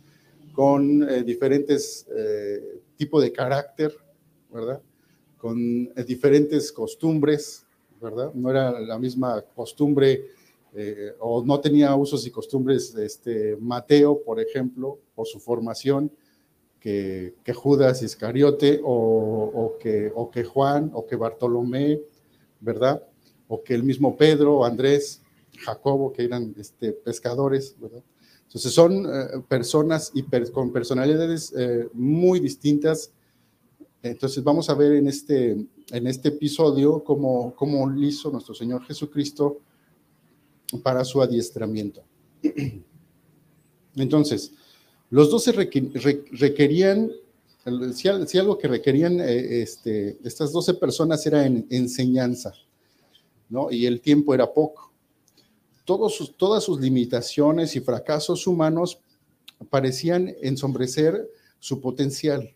Con 0.54 1.08
eh, 1.08 1.22
diferentes 1.22 2.06
eh, 2.16 2.80
tipos 2.96 3.22
de 3.22 3.30
carácter, 3.30 3.94
¿verdad? 4.50 4.80
Con 5.38 5.94
diferentes 6.04 6.72
costumbres, 6.72 7.64
¿verdad? 8.00 8.32
No 8.34 8.50
era 8.50 8.78
la 8.80 8.98
misma 8.98 9.42
costumbre 9.54 10.26
eh, 10.74 11.12
o 11.20 11.44
no 11.44 11.60
tenía 11.60 11.94
usos 11.94 12.26
y 12.26 12.30
costumbres 12.30 12.94
este, 12.94 13.56
Mateo, 13.56 14.20
por 14.22 14.40
ejemplo, 14.40 14.98
por 15.14 15.26
su 15.26 15.40
formación, 15.40 16.10
que, 16.80 17.34
Judas 17.54 18.02
Iscariote, 18.02 18.80
o, 18.84 19.76
que, 19.80 20.12
o 20.14 20.30
que 20.30 20.44
Juan, 20.44 20.90
o 20.94 21.06
que 21.06 21.16
Bartolomé, 21.16 22.00
¿verdad? 22.60 23.02
O 23.48 23.62
que 23.62 23.74
el 23.74 23.82
mismo 23.82 24.16
Pedro, 24.16 24.64
Andrés, 24.64 25.22
Jacobo, 25.58 26.12
que 26.12 26.24
eran 26.24 26.54
este, 26.58 26.92
pescadores, 26.92 27.74
¿verdad? 27.78 28.02
Entonces 28.44 28.72
son 28.72 29.06
eh, 29.06 29.42
personas 29.48 30.10
y 30.14 30.22
con 30.50 30.72
personalidades 30.72 31.52
eh, 31.56 31.88
muy 31.92 32.40
distintas. 32.40 33.12
Entonces 34.02 34.44
vamos 34.44 34.70
a 34.70 34.74
ver 34.74 34.92
en 34.92 35.08
este, 35.08 35.52
en 35.90 36.06
este 36.06 36.28
episodio 36.28 37.02
cómo, 37.02 37.54
cómo 37.56 37.92
hizo 37.98 38.30
nuestro 38.30 38.54
Señor 38.54 38.84
Jesucristo 38.84 39.60
para 40.82 41.04
su 41.04 41.20
adiestramiento. 41.20 42.02
Entonces, 43.96 44.52
los 45.10 45.30
dos 45.30 45.46
requerían, 45.46 47.10
si, 47.94 48.38
algo 48.38 48.58
que 48.58 48.68
requerían 48.68 49.20
eh, 49.20 49.62
este, 49.62 50.18
estas 50.22 50.52
12 50.52 50.74
personas 50.74 51.26
era 51.26 51.46
en, 51.46 51.66
enseñanza, 51.70 52.52
¿no? 53.48 53.70
Y 53.70 53.86
el 53.86 54.00
tiempo 54.00 54.34
era 54.34 54.52
poco. 54.52 54.92
Todos 55.84 56.34
todas 56.36 56.64
sus 56.64 56.78
limitaciones 56.80 57.74
y 57.74 57.80
fracasos 57.80 58.46
humanos 58.46 59.00
parecían 59.70 60.34
ensombrecer 60.42 61.28
su 61.58 61.80
potencial, 61.80 62.54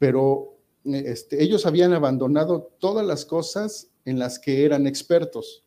pero 0.00 0.56
este, 0.84 1.40
ellos 1.44 1.64
habían 1.64 1.92
abandonado 1.92 2.72
todas 2.80 3.06
las 3.06 3.24
cosas 3.24 3.92
en 4.04 4.18
las 4.18 4.40
que 4.40 4.64
eran 4.64 4.88
expertos 4.88 5.62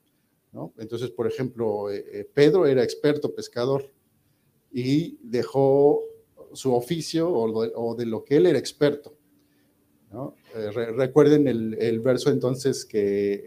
entonces, 0.78 1.10
por 1.10 1.28
ejemplo, 1.28 1.90
eh, 1.90 2.06
eh, 2.12 2.30
Pedro 2.32 2.66
era 2.68 2.84
experto 2.84 3.34
pescador 3.34 3.90
y 4.72 5.18
dejó 5.24 6.02
su 6.54 6.74
oficio 6.74 7.32
o, 7.32 7.96
de 7.96 8.06
lo 8.06 8.24
que 8.24 8.38
él 8.38 8.46
era 8.46 8.60
experto. 8.60 9.16
Eh, 10.56 10.70
recuerden 10.96 11.48
el, 11.48 12.00
verso 12.02 12.30
entonces 12.30 12.86
que 12.86 13.44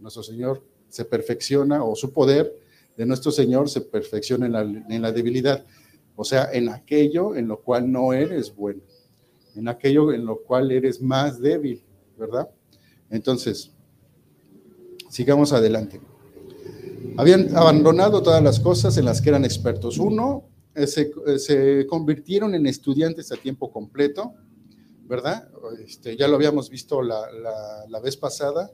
nuestro 0.00 0.22
Señor 0.22 0.62
se 0.88 1.04
perfecciona 1.04 1.84
o 1.84 1.94
su 1.94 2.10
poder 2.12 2.56
de 2.96 3.04
nuestro 3.04 3.30
Señor 3.30 3.68
se 3.68 3.82
perfecciona 3.82 4.46
en 4.46 4.52
la, 4.52 4.62
en 4.62 5.02
la 5.02 5.12
debilidad, 5.12 5.64
o 6.16 6.24
sea, 6.24 6.50
en 6.52 6.70
aquello 6.70 7.36
en 7.36 7.46
lo 7.46 7.60
cual 7.60 7.92
no 7.92 8.14
eres 8.14 8.54
bueno, 8.56 8.80
en 9.58 9.68
aquello 9.68 10.12
en 10.12 10.24
lo 10.24 10.42
cual 10.42 10.70
eres 10.70 11.02
más 11.02 11.40
débil, 11.40 11.82
¿verdad? 12.16 12.48
Entonces, 13.10 13.72
Sigamos 15.08 15.54
adelante. 15.54 16.00
Habían 17.16 17.56
abandonado 17.56 18.22
todas 18.22 18.42
las 18.42 18.60
cosas 18.60 18.96
en 18.98 19.06
las 19.06 19.22
que 19.22 19.30
eran 19.30 19.44
expertos. 19.44 19.98
Uno, 19.98 20.44
eh, 20.74 20.86
eh, 21.26 21.38
se, 21.38 21.86
convirtieron 21.86 22.54
en 22.54 22.66
estudiantes 22.66 23.32
a 23.32 23.36
tiempo 23.36 23.72
completo, 23.72 24.34
¿verdad? 25.06 25.48
Este, 25.84 26.16
ya 26.16 26.28
lo 26.28 26.36
habíamos 26.36 26.68
visto 26.68 27.02
la, 27.02 28.00
vez 28.02 28.16
pasada, 28.18 28.70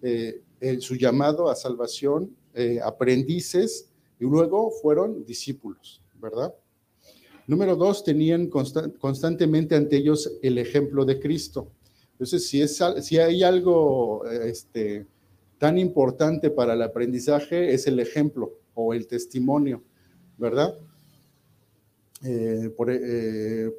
eh, 0.00 0.42
su 0.80 0.96
llamado 0.96 1.50
a 1.50 1.54
salvación, 1.54 2.34
aprendices, 2.82 3.90
y 4.18 4.24
luego 4.24 4.70
fueron 4.70 5.26
discípulos, 5.26 6.02
¿verdad? 6.14 6.54
Número 7.46 7.76
dos, 7.76 8.02
tenían 8.02 8.48
constantemente 8.48 9.76
ante 9.76 9.96
ellos 9.96 10.32
el 10.42 10.58
ejemplo 10.58 11.04
de 11.04 11.20
Cristo. 11.20 11.70
Entonces, 12.12 12.48
si, 12.48 12.62
es, 12.62 12.82
si 13.02 13.18
hay 13.18 13.42
algo 13.42 14.24
este, 14.26 15.06
tan 15.58 15.78
importante 15.78 16.50
para 16.50 16.74
el 16.74 16.82
aprendizaje 16.82 17.72
es 17.72 17.86
el 17.86 18.00
ejemplo 18.00 18.52
o 18.74 18.94
el 18.94 19.06
testimonio, 19.06 19.82
¿verdad? 20.36 20.76
Eh, 22.24 22.70
por, 22.76 22.90
eh, 22.90 23.70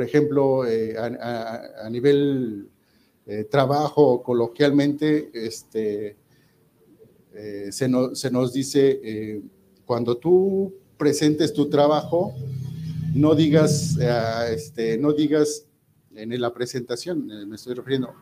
ejemplo, 0.00 0.66
eh, 0.66 0.96
a, 0.98 1.88
nivel 1.90 2.68
trabajo, 3.48 4.22
coloquialmente, 4.24 5.30
este, 5.32 6.16
se, 7.70 7.88
nos 7.88 8.52
dice, 8.52 9.40
cuando 9.86 10.16
tú 10.16 10.74
presentes 10.96 11.52
tu 11.52 11.70
trabajo, 11.70 12.34
no 13.14 13.34
digas, 13.34 13.98
este, 14.50 14.98
no 14.98 15.12
digas 15.12 15.66
en 16.14 16.40
la 16.40 16.52
presentación, 16.52 17.26
me 17.48 17.56
estoy 17.56 17.74
refiriendo, 17.74 18.14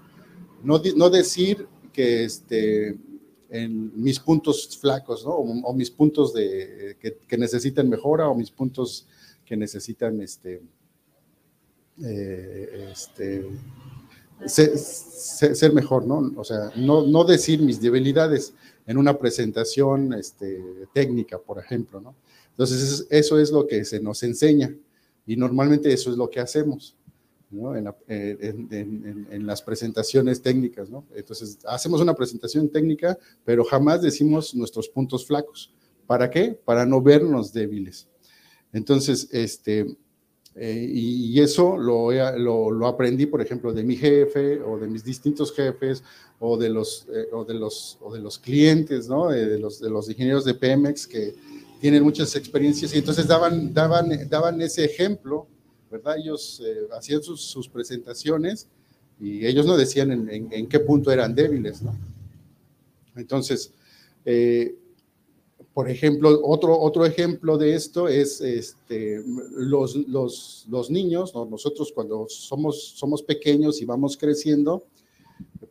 no, 0.63 0.81
no 0.97 1.11
decir 1.11 1.67
que 1.93 2.25
este, 2.25 2.99
en 3.51 3.91
mis 4.01 4.19
puntos 4.21 4.77
flacos, 4.79 5.25
¿no? 5.25 5.33
O, 5.33 5.75
mis 5.75 5.91
puntos 5.91 6.35
de, 6.35 6.97
que, 7.01 7.39
necesitan 7.39 7.89
mejora 7.89 8.29
o 8.29 8.35
mis 8.35 8.51
puntos 8.51 9.07
que 9.45 9.57
necesitan 9.57 10.21
este, 10.21 10.63
eh, 12.05 12.91
este, 12.93 13.49
ser, 14.47 15.73
mejor, 15.73 16.07
¿no? 16.07 16.33
O 16.37 16.45
sea, 16.45 16.71
no, 16.77 17.07
no 17.07 17.25
decir 17.25 17.61
mis 17.63 17.81
debilidades 17.81 18.55
en 18.87 18.99
una 18.99 19.19
presentación 19.19 20.13
este, 20.13 20.63
técnica, 20.93 21.39
por 21.39 21.59
ejemplo, 21.59 22.01
¿no? 22.01 22.15
Entonces, 22.59 23.07
eso 23.09 23.39
es 23.39 23.53
lo 23.53 23.69
que 23.69 23.85
se 23.85 24.01
nos 24.01 24.21
enseña 24.25 24.75
y 25.25 25.37
normalmente 25.37 25.93
eso 25.93 26.11
es 26.11 26.17
lo 26.17 26.29
que 26.29 26.41
hacemos. 26.41 26.97
¿no? 27.53 27.77
En, 27.77 29.47
las 29.47 29.63
presentaciones 29.63 30.43
técnicas. 30.43 30.89
Entonces, 31.15 31.61
hacemos 31.65 32.01
una 32.01 32.15
presentación 32.15 32.69
técnica, 32.69 33.17
pero 33.45 33.65
jamás 33.65 34.03
decimos 34.03 34.57
nuestros 34.57 34.89
puntos 34.89 35.25
flacos. 35.25 35.73
¿Para 36.05 36.29
qué? 36.29 36.59
Para 36.65 36.85
no 36.85 37.01
vernos 37.01 37.53
débiles. 37.53 38.09
Entonces, 38.73 39.29
este, 39.31 39.97
eh, 40.57 40.91
y, 40.93 41.41
eso 41.41 41.77
lo, 41.77 42.11
lo, 42.73 42.87
aprendí, 42.89 43.27
por 43.27 43.41
ejemplo, 43.41 43.73
de 43.73 43.85
mi 43.85 43.95
jefe 43.95 44.61
o 44.61 44.79
de 44.79 44.89
mis 44.89 45.05
distintos 45.05 45.55
jefes 45.55 46.03
o 46.41 46.59
de 46.59 46.71
los, 46.71 47.07
eh, 47.15 47.29
o 47.33 47.45
de 47.45 47.55
los, 47.55 47.99
o 48.01 48.13
de 48.13 48.21
los 48.21 48.37
clientes, 48.37 49.09
¿no? 49.09 49.33
Eh, 49.33 49.47
de, 49.47 49.59
los, 49.61 49.81
de 49.81 49.91
los 49.91 50.09
ingenieros 50.11 50.45
de 50.45 50.55
Pemex 50.55 51.07
que 51.07 51.37
tienen 51.81 52.03
muchas 52.03 52.35
experiencias 52.37 52.95
y 52.95 52.99
entonces 52.99 53.27
daban, 53.27 53.73
daban, 53.73 54.29
daban 54.29 54.61
ese 54.61 54.85
ejemplo, 54.85 55.47
¿verdad? 55.91 56.17
Ellos 56.19 56.63
hacían 56.97 57.23
sus, 57.23 57.43
sus, 57.43 57.69
presentaciones 57.69 58.69
y 59.21 59.47
ellos 59.47 59.67
no 59.67 59.77
decían 59.77 60.29
en, 60.31 60.67
qué 60.67 60.81
punto 60.81 61.11
eran 61.11 61.35
débiles, 61.35 61.83
¿no? 61.83 61.97
Entonces, 63.17 63.73
por 65.79 65.89
ejemplo, 65.89 66.41
otro, 66.43 66.77
otro 66.77 67.07
ejemplo 67.07 67.57
de 67.57 67.75
esto 67.75 68.09
es 68.09 68.41
este, 68.41 69.23
los, 69.53 69.95
los, 70.09 70.67
los 70.69 70.91
niños, 70.91 71.33
nosotros 71.35 71.93
cuando 71.95 72.27
somos, 72.29 72.95
somos 72.97 73.23
pequeños 73.23 73.81
y 73.81 73.85
vamos 73.85 74.17
creciendo, 74.17 74.85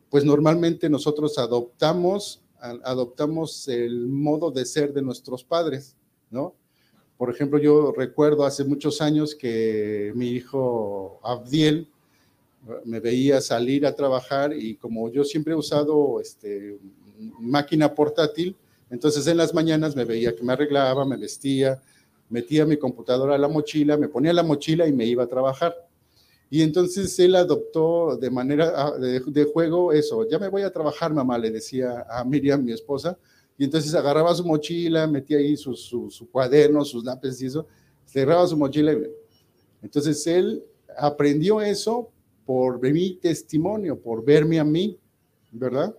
pues 0.08 0.24
normalmente 0.24 0.88
nosotros 0.88 1.36
adoptamos, 1.36 2.40
adoptamos 2.58 3.68
el 3.68 4.08
modo 4.08 4.50
de 4.50 4.64
ser 4.64 4.94
de 4.94 5.02
nuestros 5.02 5.44
padres, 5.44 5.94
¿no? 6.30 6.54
Por 7.16 7.30
ejemplo, 7.30 7.58
yo 7.58 7.92
recuerdo 7.92 8.44
hace 8.44 8.64
muchos 8.64 9.00
años 9.00 9.34
que 9.34 10.12
mi 10.14 10.28
hijo 10.28 11.20
Abdiel 11.24 11.88
me 12.84 13.00
veía 13.00 13.40
salir 13.40 13.86
a 13.86 13.94
trabajar 13.94 14.52
y 14.52 14.76
como 14.76 15.10
yo 15.10 15.24
siempre 15.24 15.52
he 15.52 15.56
usado 15.56 16.20
este, 16.20 16.78
máquina 17.40 17.94
portátil, 17.94 18.56
entonces 18.90 19.26
en 19.26 19.36
las 19.36 19.52
mañanas 19.52 19.96
me 19.96 20.04
veía 20.04 20.34
que 20.34 20.42
me 20.42 20.52
arreglaba, 20.52 21.04
me 21.04 21.16
vestía, 21.16 21.82
metía 22.28 22.66
mi 22.66 22.76
computadora 22.76 23.34
a 23.34 23.38
la 23.38 23.48
mochila, 23.48 23.96
me 23.96 24.08
ponía 24.08 24.32
la 24.32 24.42
mochila 24.42 24.86
y 24.86 24.92
me 24.92 25.04
iba 25.04 25.24
a 25.24 25.28
trabajar. 25.28 25.74
Y 26.50 26.62
entonces 26.62 27.18
él 27.18 27.34
adoptó 27.36 28.16
de 28.16 28.30
manera 28.30 28.72
ah, 28.74 28.92
de, 28.98 29.44
juego 29.44 29.92
eso, 29.92 30.26
ya 30.28 30.38
me 30.38 30.48
voy 30.48 30.62
a 30.62 30.72
trabajar, 30.72 31.12
mamá, 31.12 31.36
le 31.36 31.50
decía 31.50 32.06
a 32.08 32.24
Miriam, 32.24 32.64
mi 32.64 32.72
esposa, 32.72 33.18
y 33.58 33.64
entonces 33.64 33.94
agarraba 33.94 34.34
su 34.34 34.44
mochila, 34.44 35.06
metía 35.06 35.38
ahí 35.38 35.56
su, 35.56 35.74
su, 35.74 36.28
cuaderno, 36.30 36.84
sus 36.84 37.04
lápices 37.04 37.42
y 37.42 37.46
eso, 37.46 37.66
cerraba 38.06 38.46
su 38.46 38.56
mochila. 38.56 38.92
Y... 38.92 39.02
Entonces 39.82 40.26
él 40.26 40.62
aprendió 40.96 41.60
eso 41.60 42.10
por 42.46 42.80
mi 42.80 43.16
testimonio, 43.16 43.98
por 43.98 44.24
verme 44.24 44.58
a 44.60 44.64
mí, 44.64 44.96
¿verdad? 45.52 45.94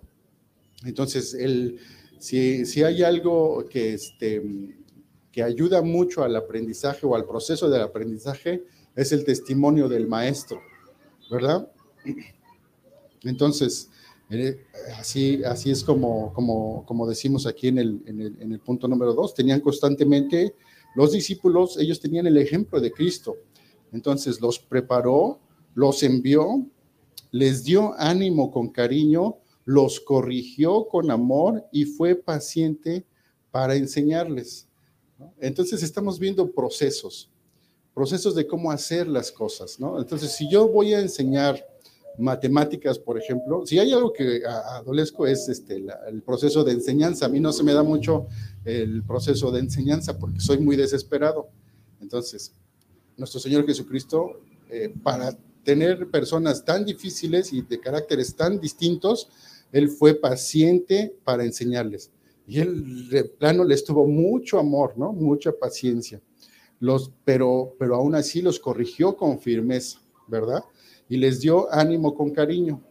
Entonces 0.86 1.34
él 1.34 1.80
si, 2.20 2.84
hay 2.84 3.02
algo 3.02 3.66
que, 3.70 3.94
este, 3.94 4.44
que 5.32 5.42
ayuda 5.42 5.82
mucho 5.82 6.24
al 6.24 6.36
aprendizaje 6.36 7.06
o 7.06 7.16
al 7.16 7.26
proceso 7.26 7.70
del 7.70 7.82
aprendizaje, 7.82 8.64
es 8.96 9.12
el 9.12 9.24
testimonio 9.24 9.88
del 9.88 10.08
maestro, 10.08 10.62
¿verdad? 11.32 11.72
Entonces, 13.24 13.90
así, 14.98 15.44
así 15.44 15.72
es 15.72 15.84
como, 15.84 16.34
como, 16.34 16.86
como 16.86 17.08
decimos 17.08 17.48
aquí 17.48 17.68
en 17.68 17.80
el, 17.80 18.02
en, 18.06 18.22
el, 18.22 18.42
en 18.42 18.52
el 18.52 18.60
punto 18.60 18.88
número 18.88 19.14
dos, 19.14 19.34
tenían 19.34 19.60
constantemente, 19.60 20.56
los 20.96 21.12
discípulos, 21.12 21.78
ellos 21.78 22.00
tenían 22.00 22.28
el 22.28 22.38
ejemplo 22.38 22.80
de 22.80 22.92
Cristo. 22.92 23.38
Entonces 23.92 24.40
los 24.40 24.60
preparó, 24.60 25.40
los 25.74 26.04
envió, 26.04 26.66
les 27.32 27.64
dio 27.64 27.94
ánimo 27.98 28.52
con 28.52 28.70
cariño, 28.70 29.38
los 29.66 30.00
corrigió 30.00 30.88
con 30.88 31.12
amor 31.12 31.66
y 31.72 31.86
fue 31.86 32.16
paciente 32.16 33.06
para 33.52 33.76
enseñarles. 33.76 34.68
Entonces 35.40 35.84
estamos 35.84 36.18
viendo 36.18 36.52
procesos, 36.52 37.30
procesos 37.94 38.36
de 38.36 38.48
cómo 38.48 38.72
hacer 38.72 39.08
las 39.08 39.32
cosas, 39.32 39.80
¿no? 39.80 40.00
Entonces, 40.00 40.32
si 40.32 40.50
yo 40.50 40.68
voy 40.68 40.94
a 40.94 41.02
enseñar 41.02 41.64
matemáticas, 42.20 43.00
por 43.00 43.18
ejemplo, 43.18 43.66
si 43.66 43.80
hay 43.80 43.92
algo 43.92 44.12
que 44.14 44.44
adolezco 44.46 45.26
es 45.26 45.48
este, 45.50 45.84
el 46.08 46.22
proceso 46.22 46.64
de 46.64 46.74
enseñanza. 46.74 47.26
A 47.26 47.30
mí 47.30 47.40
no 47.40 47.52
se 47.52 47.64
me 47.64 47.74
da 47.74 47.84
mucho 47.84 48.28
el 48.66 49.04
proceso 49.04 49.52
de 49.52 49.60
enseñanza 49.60 50.18
porque 50.20 50.40
soy 50.40 50.60
muy 50.60 50.76
desesperado. 50.76 51.50
Entonces, 52.02 52.54
nuestro 53.18 53.40
Señor 53.40 53.66
Jesucristo, 53.66 54.42
eh, 54.70 54.94
para 55.04 55.38
tener 55.64 56.10
personas 56.10 56.64
tan 56.64 56.86
difíciles 56.86 57.54
y 57.54 57.62
de 57.62 57.80
caracteres 57.80 58.36
tan 58.36 58.60
distintos, 58.60 59.30
él 59.72 59.90
fue 59.90 60.16
paciente 60.16 61.16
para 61.24 61.44
enseñarles. 61.44 62.12
Y 62.48 62.60
él, 62.60 63.10
de 63.10 63.26
plano, 63.26 63.64
les 63.64 63.84
tuvo 63.84 64.08
mucho 64.08 64.58
amor, 64.58 64.98
¿no? 64.98 65.14
Mucha 65.14 65.52
paciencia. 65.52 66.22
Los, 66.80 67.12
pero, 67.24 67.76
pero 67.78 67.96
aún 67.96 68.16
así 68.16 68.42
los 68.42 68.60
corrigió 68.60 69.16
con 69.16 69.40
firmeza, 69.40 70.00
¿verdad? 70.28 70.64
Y 71.10 71.18
les 71.18 71.42
dio 71.42 71.72
ánimo 71.74 72.14
con 72.14 72.30
cariño. 72.30 72.82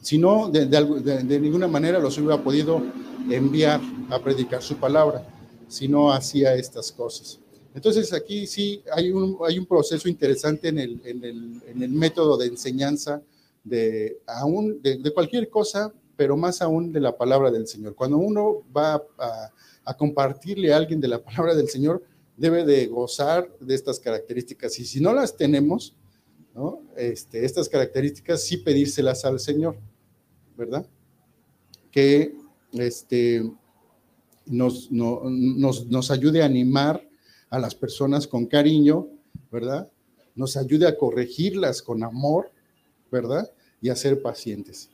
Si 0.00 0.18
no, 0.18 0.48
de, 0.50 0.66
de, 0.66 1.40
ninguna 1.40 1.66
manera 1.68 1.98
los 1.98 2.18
hubiera 2.18 2.42
podido 2.42 2.82
enviar 3.30 3.80
a 4.10 4.18
predicar 4.18 4.62
su 4.62 4.76
palabra, 4.76 5.26
si 5.68 5.88
no 5.88 6.12
hacía 6.12 6.54
estas 6.54 6.92
cosas. 6.92 7.38
Entonces 7.74 8.12
aquí 8.12 8.46
sí 8.46 8.82
hay 8.92 9.10
un, 9.10 9.38
hay 9.46 9.58
un 9.58 9.66
proceso 9.66 10.08
interesante 10.08 10.68
en 10.68 10.78
el, 10.78 11.00
en 11.04 11.24
el, 11.24 11.62
en 11.66 11.82
el 11.82 11.90
método 11.90 12.36
de 12.36 12.46
enseñanza 12.46 13.22
de, 13.64 14.18
aún, 14.26 14.80
de, 14.82 15.12
cualquier 15.12 15.48
cosa, 15.48 15.92
pero 16.16 16.36
más 16.36 16.60
aún 16.62 16.92
de 16.92 17.00
la 17.00 17.16
palabra 17.16 17.50
del 17.50 17.66
Señor. 17.66 17.94
Cuando 17.94 18.18
uno 18.18 18.62
va 18.76 19.02
a, 19.18 19.96
compartirle 19.96 20.72
a 20.72 20.76
alguien 20.76 21.00
de 21.00 21.08
la 21.08 21.22
palabra 21.22 21.54
del 21.54 21.68
Señor, 21.68 22.02
debe 22.36 22.64
de 22.64 22.86
gozar 22.86 23.50
de 23.60 23.74
estas 23.74 24.00
características. 24.00 24.78
Y 24.78 24.84
si 24.84 25.00
no 25.00 25.12
las 25.12 25.36
tenemos, 25.36 25.94
¿no? 26.54 26.82
Este, 26.96 27.44
estas 27.44 27.68
características, 27.68 28.42
sí 28.42 28.58
pedírselas 28.58 29.24
al 29.24 29.40
Señor, 29.40 29.76
¿verdad? 30.56 30.86
Que 31.90 32.34
este, 32.72 33.50
nos, 34.46 34.90
nos, 34.90 35.86
nos 35.86 36.10
ayude 36.10 36.42
a 36.42 36.46
animar 36.46 37.06
a 37.50 37.58
las 37.58 37.74
personas 37.74 38.26
con 38.26 38.46
cariño, 38.46 39.08
¿verdad? 39.50 39.90
Nos 40.34 40.56
ayude 40.56 40.86
a 40.86 40.96
corregirlas 40.96 41.82
con 41.82 42.02
amor, 42.02 42.50
¿verdad? 43.10 43.50
Y 43.80 43.90
a 43.90 43.96
ser 43.96 44.22
pacientes. 44.22 44.90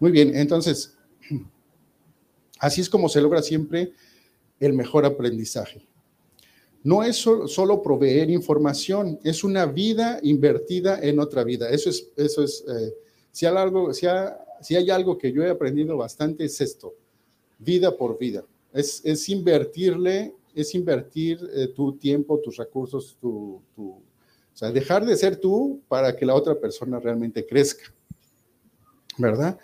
Muy 0.00 0.10
bien, 0.10 0.34
entonces, 0.34 0.96
así 2.58 2.80
es 2.80 2.90
como 2.90 3.08
se 3.08 3.20
logra 3.20 3.42
siempre 3.42 3.92
el 4.58 4.72
mejor 4.72 5.04
aprendizaje. 5.04 5.86
No 6.84 7.02
es 7.04 7.16
solo 7.16 7.82
proveer 7.82 8.28
información, 8.30 9.20
es 9.22 9.44
una 9.44 9.66
vida 9.66 10.18
invertida 10.22 10.98
en 11.00 11.20
otra 11.20 11.44
vida. 11.44 11.68
Eso 11.70 11.90
es, 11.90 12.08
eso 12.16 12.42
es 12.42 12.64
eh, 12.68 12.92
si, 13.30 13.46
hay 13.46 13.56
algo, 13.56 13.92
si, 13.94 14.06
algo 14.90 15.16
que 15.16 15.32
yo 15.32 15.44
he 15.44 15.50
aprendido 15.50 15.96
bastante 15.96 16.44
es 16.44 16.60
esto, 16.60 16.94
vida 17.58 17.96
por 17.96 18.18
vida. 18.18 18.44
Es, 18.72 19.00
es 19.04 19.28
invertirle, 19.28 20.34
es 20.54 20.74
invertir 20.74 21.38
eh, 21.54 21.68
tu 21.68 21.92
tiempo, 21.96 22.40
tus 22.40 22.56
recursos, 22.56 23.16
tu, 23.20 23.60
o 24.52 24.56
sea, 24.56 24.70
dejar 24.70 25.06
de 25.06 25.16
ser 25.16 25.36
tú 25.36 25.80
para 25.88 26.16
que 26.16 26.26
la 26.26 26.34
otra 26.34 26.58
persona 26.58 26.98
realmente 26.98 27.46
crezca. 27.46 27.92
¿Verdad? 29.18 29.58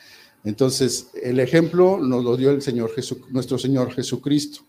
Entonces, 0.44 1.10
el 1.20 1.40
ejemplo 1.40 1.98
nos 1.98 2.22
lo 2.22 2.36
dio 2.36 2.50
el 2.50 2.62
Señor 2.62 2.92
Jesús, 2.94 3.18
nuestro 3.30 3.58
Señor 3.58 3.92
Jesucristo. 3.92 4.60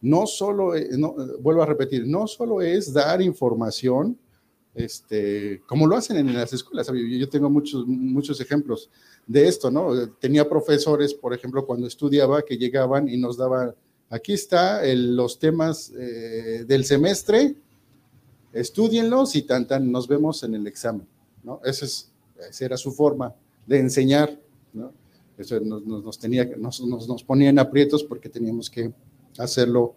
No 0.00 0.26
solo, 0.26 0.74
eh, 0.74 0.88
no, 0.96 1.14
vuelvo 1.40 1.62
a 1.62 1.66
repetir, 1.66 2.06
no 2.06 2.26
solo 2.26 2.60
es 2.60 2.92
dar 2.92 3.20
información, 3.22 4.18
este, 4.74 5.62
como 5.66 5.86
lo 5.86 5.96
hacen 5.96 6.16
en 6.16 6.34
las 6.34 6.52
escuelas. 6.52 6.90
Yo 6.92 7.28
tengo 7.28 7.50
muchos, 7.50 7.86
muchos 7.86 8.40
ejemplos 8.40 8.90
de 9.26 9.46
esto, 9.46 9.70
¿no? 9.70 10.08
Tenía 10.18 10.48
profesores, 10.48 11.14
por 11.14 11.34
ejemplo, 11.34 11.66
cuando 11.66 11.86
estudiaba, 11.86 12.42
que 12.42 12.56
llegaban 12.56 13.08
y 13.08 13.16
nos 13.16 13.36
daban, 13.36 13.74
aquí 14.08 14.32
está 14.32 14.82
los 14.94 15.38
temas 15.38 15.92
eh, 15.96 16.64
del 16.66 16.84
semestre, 16.84 17.54
estudienlos 18.52 19.36
y 19.36 19.42
tan, 19.42 19.66
nos 19.90 20.08
vemos 20.08 20.42
en 20.42 20.54
el 20.54 20.66
examen, 20.66 21.06
¿no? 21.42 21.60
Esa, 21.64 21.84
es, 21.84 22.10
esa 22.48 22.64
era 22.64 22.76
su 22.76 22.92
forma 22.92 23.34
de 23.66 23.78
enseñar, 23.78 24.38
¿no? 24.72 24.92
Eso 25.38 25.58
nos, 25.60 26.18
tenía, 26.18 26.44
nos, 26.56 26.80
nos, 26.80 27.24
ponía 27.24 27.50
en 27.50 27.58
aprietos 27.58 28.04
porque 28.04 28.28
teníamos 28.28 28.68
que 28.70 28.92
hacerlo 29.38 29.94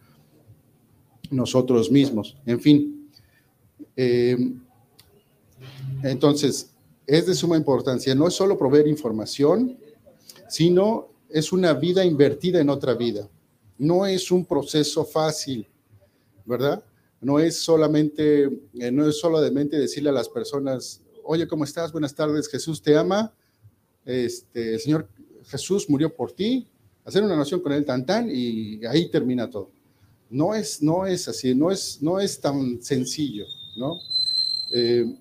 nosotros 1.31 1.91
mismos. 1.91 2.37
En 2.45 2.59
fin, 2.59 3.09
eh, 3.95 4.37
entonces, 6.03 6.71
es 7.07 7.25
de 7.25 7.33
suma 7.33 7.57
importancia. 7.57 8.13
No 8.15 8.27
es 8.27 8.33
solo 8.33 8.57
proveer 8.57 8.87
información, 8.87 9.77
sino 10.49 11.09
es 11.29 11.51
una 11.51 11.73
vida 11.73 12.05
invertida 12.05 12.59
en 12.59 12.69
otra 12.69 12.93
vida. 12.93 13.29
No 13.77 14.05
es 14.05 14.31
un 14.31 14.45
proceso 14.45 15.03
fácil, 15.03 15.67
¿verdad? 16.45 16.83
No 17.19 17.39
es 17.39 17.59
solamente, 17.59 18.43
eh, 18.73 18.91
no 18.91 19.07
es 19.07 19.19
solamente 19.19 19.77
decirle 19.77 20.09
a 20.09 20.13
las 20.13 20.29
personas, 20.29 21.01
oye, 21.23 21.47
¿cómo 21.47 21.63
estás? 21.63 21.91
Buenas 21.91 22.13
tardes, 22.13 22.47
Jesús 22.47 22.81
te 22.81 22.95
ama. 22.95 23.33
Este, 24.05 24.75
el 24.75 24.79
Señor 24.79 25.09
Jesús 25.47 25.89
murió 25.89 26.13
por 26.13 26.31
ti, 26.31 26.67
hacer 27.05 27.23
una 27.23 27.35
oración 27.35 27.61
con 27.61 27.71
él 27.71 27.85
tan 27.85 28.05
tan 28.05 28.29
y 28.29 28.85
ahí 28.85 29.09
termina 29.09 29.49
todo. 29.49 29.71
No 30.29 30.53
es, 30.53 30.81
no 30.81 31.05
es 31.05 31.27
así, 31.27 31.55
no 31.55 31.71
es, 31.71 32.01
no 32.01 32.19
es 32.19 32.39
tan 32.41 32.81
sencillo, 32.81 33.45
¿no? 33.77 33.99
Eh, 34.73 35.15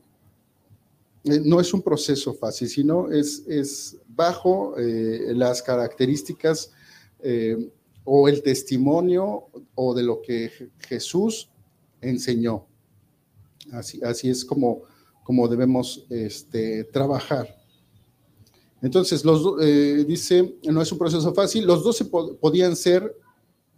eh, 1.25 1.40
no 1.44 1.61
es 1.61 1.73
un 1.73 1.83
proceso 1.83 2.35
fácil, 2.35 2.68
sino 2.68 3.12
es, 3.12 3.44
es 3.47 3.97
bajo 4.09 4.75
las 4.77 5.62
características 5.62 6.73
o 8.05 8.29
el 8.29 8.42
testimonio 8.42 9.47
o 9.75 9.94
de 9.94 10.03
lo 10.03 10.20
que 10.20 10.51
Jesús 10.79 11.49
enseñó. 12.01 12.66
Así, 13.73 14.01
así 14.03 14.29
es 14.29 14.44
como, 14.44 14.83
como 15.23 15.49
debemos 15.49 16.05
este, 16.11 16.85
trabajar. 16.85 17.63
Entonces, 18.85 19.25
los, 19.25 19.42
eh, 19.62 20.05
dice, 20.07 20.57
no 20.64 20.83
es 20.83 20.92
un 20.92 20.99
proceso 20.99 21.33
fácil, 21.33 21.64
los 21.64 21.83
dos 21.83 22.05
podían 22.38 22.77
ser 22.77 23.16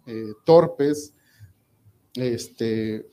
eh, 0.05 0.33
torpes, 0.43 1.13
este, 2.13 3.07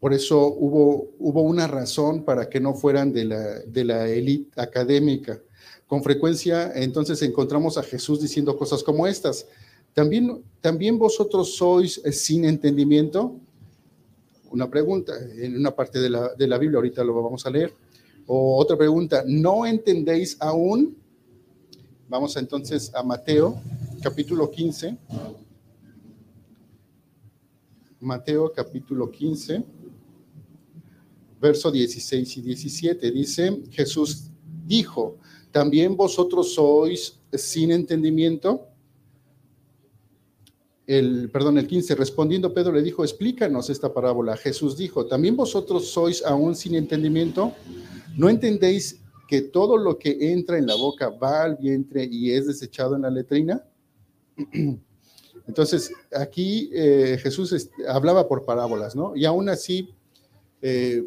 por 0.00 0.14
eso 0.14 0.46
hubo, 0.46 1.10
hubo 1.18 1.42
una 1.42 1.66
razón 1.66 2.24
para 2.24 2.48
que 2.48 2.58
no 2.58 2.72
fueran 2.72 3.12
de 3.12 3.26
la, 3.26 3.58
de 3.60 3.84
la 3.84 4.08
élite 4.08 4.58
académica. 4.58 5.42
Con 5.86 6.02
frecuencia, 6.02 6.72
entonces, 6.74 7.20
encontramos 7.20 7.76
a 7.76 7.82
Jesús 7.82 8.18
diciendo 8.18 8.56
cosas 8.56 8.82
como 8.82 9.06
estas. 9.06 9.46
¿También, 9.92 10.42
también 10.62 10.98
vosotros 10.98 11.54
sois 11.54 12.00
eh, 12.02 12.12
sin 12.12 12.46
entendimiento? 12.46 13.36
Una 14.52 14.70
pregunta, 14.70 15.12
en 15.36 15.54
una 15.54 15.76
parte 15.76 15.98
de 15.98 16.08
la, 16.08 16.34
de 16.34 16.46
la 16.46 16.56
Biblia, 16.56 16.78
ahorita 16.78 17.04
lo 17.04 17.22
vamos 17.22 17.44
a 17.44 17.50
leer. 17.50 17.74
O 18.30 18.58
otra 18.60 18.76
pregunta, 18.76 19.24
¿no 19.26 19.64
entendéis 19.64 20.36
aún? 20.38 20.94
Vamos 22.10 22.36
entonces 22.36 22.94
a 22.94 23.02
Mateo, 23.02 23.58
capítulo 24.02 24.50
15. 24.50 24.98
Mateo, 28.00 28.52
capítulo 28.52 29.10
15, 29.10 29.64
verso 31.40 31.70
16 31.70 32.36
y 32.36 32.42
17. 32.42 33.10
Dice, 33.12 33.62
Jesús 33.70 34.30
dijo, 34.66 35.16
¿también 35.50 35.96
vosotros 35.96 36.52
sois 36.52 37.18
sin 37.32 37.70
entendimiento? 37.70 38.68
El, 40.88 41.28
perdón, 41.30 41.58
el 41.58 41.66
15, 41.66 41.94
respondiendo 41.96 42.54
Pedro 42.54 42.72
le 42.72 42.80
dijo, 42.80 43.04
explícanos 43.04 43.68
esta 43.68 43.92
parábola. 43.92 44.38
Jesús 44.38 44.74
dijo, 44.74 45.04
¿también 45.04 45.36
vosotros 45.36 45.90
sois 45.90 46.24
aún 46.24 46.56
sin 46.56 46.74
entendimiento? 46.74 47.52
¿No 48.16 48.30
entendéis 48.30 48.98
que 49.28 49.42
todo 49.42 49.76
lo 49.76 49.98
que 49.98 50.32
entra 50.32 50.56
en 50.56 50.66
la 50.66 50.74
boca 50.74 51.10
va 51.10 51.42
al 51.42 51.56
vientre 51.56 52.08
y 52.10 52.32
es 52.32 52.46
desechado 52.46 52.96
en 52.96 53.02
la 53.02 53.10
letrina? 53.10 53.62
Entonces, 55.46 55.92
aquí 56.10 56.70
eh, 56.72 57.18
Jesús 57.20 57.70
hablaba 57.86 58.26
por 58.26 58.46
parábolas, 58.46 58.96
¿no? 58.96 59.14
Y 59.14 59.26
aún 59.26 59.50
así, 59.50 59.90
eh, 60.62 61.04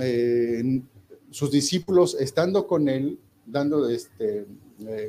eh, 0.00 0.82
sus 1.30 1.52
discípulos, 1.52 2.16
estando 2.18 2.66
con 2.66 2.88
él, 2.88 3.20
dando, 3.46 3.88
este, 3.88 4.46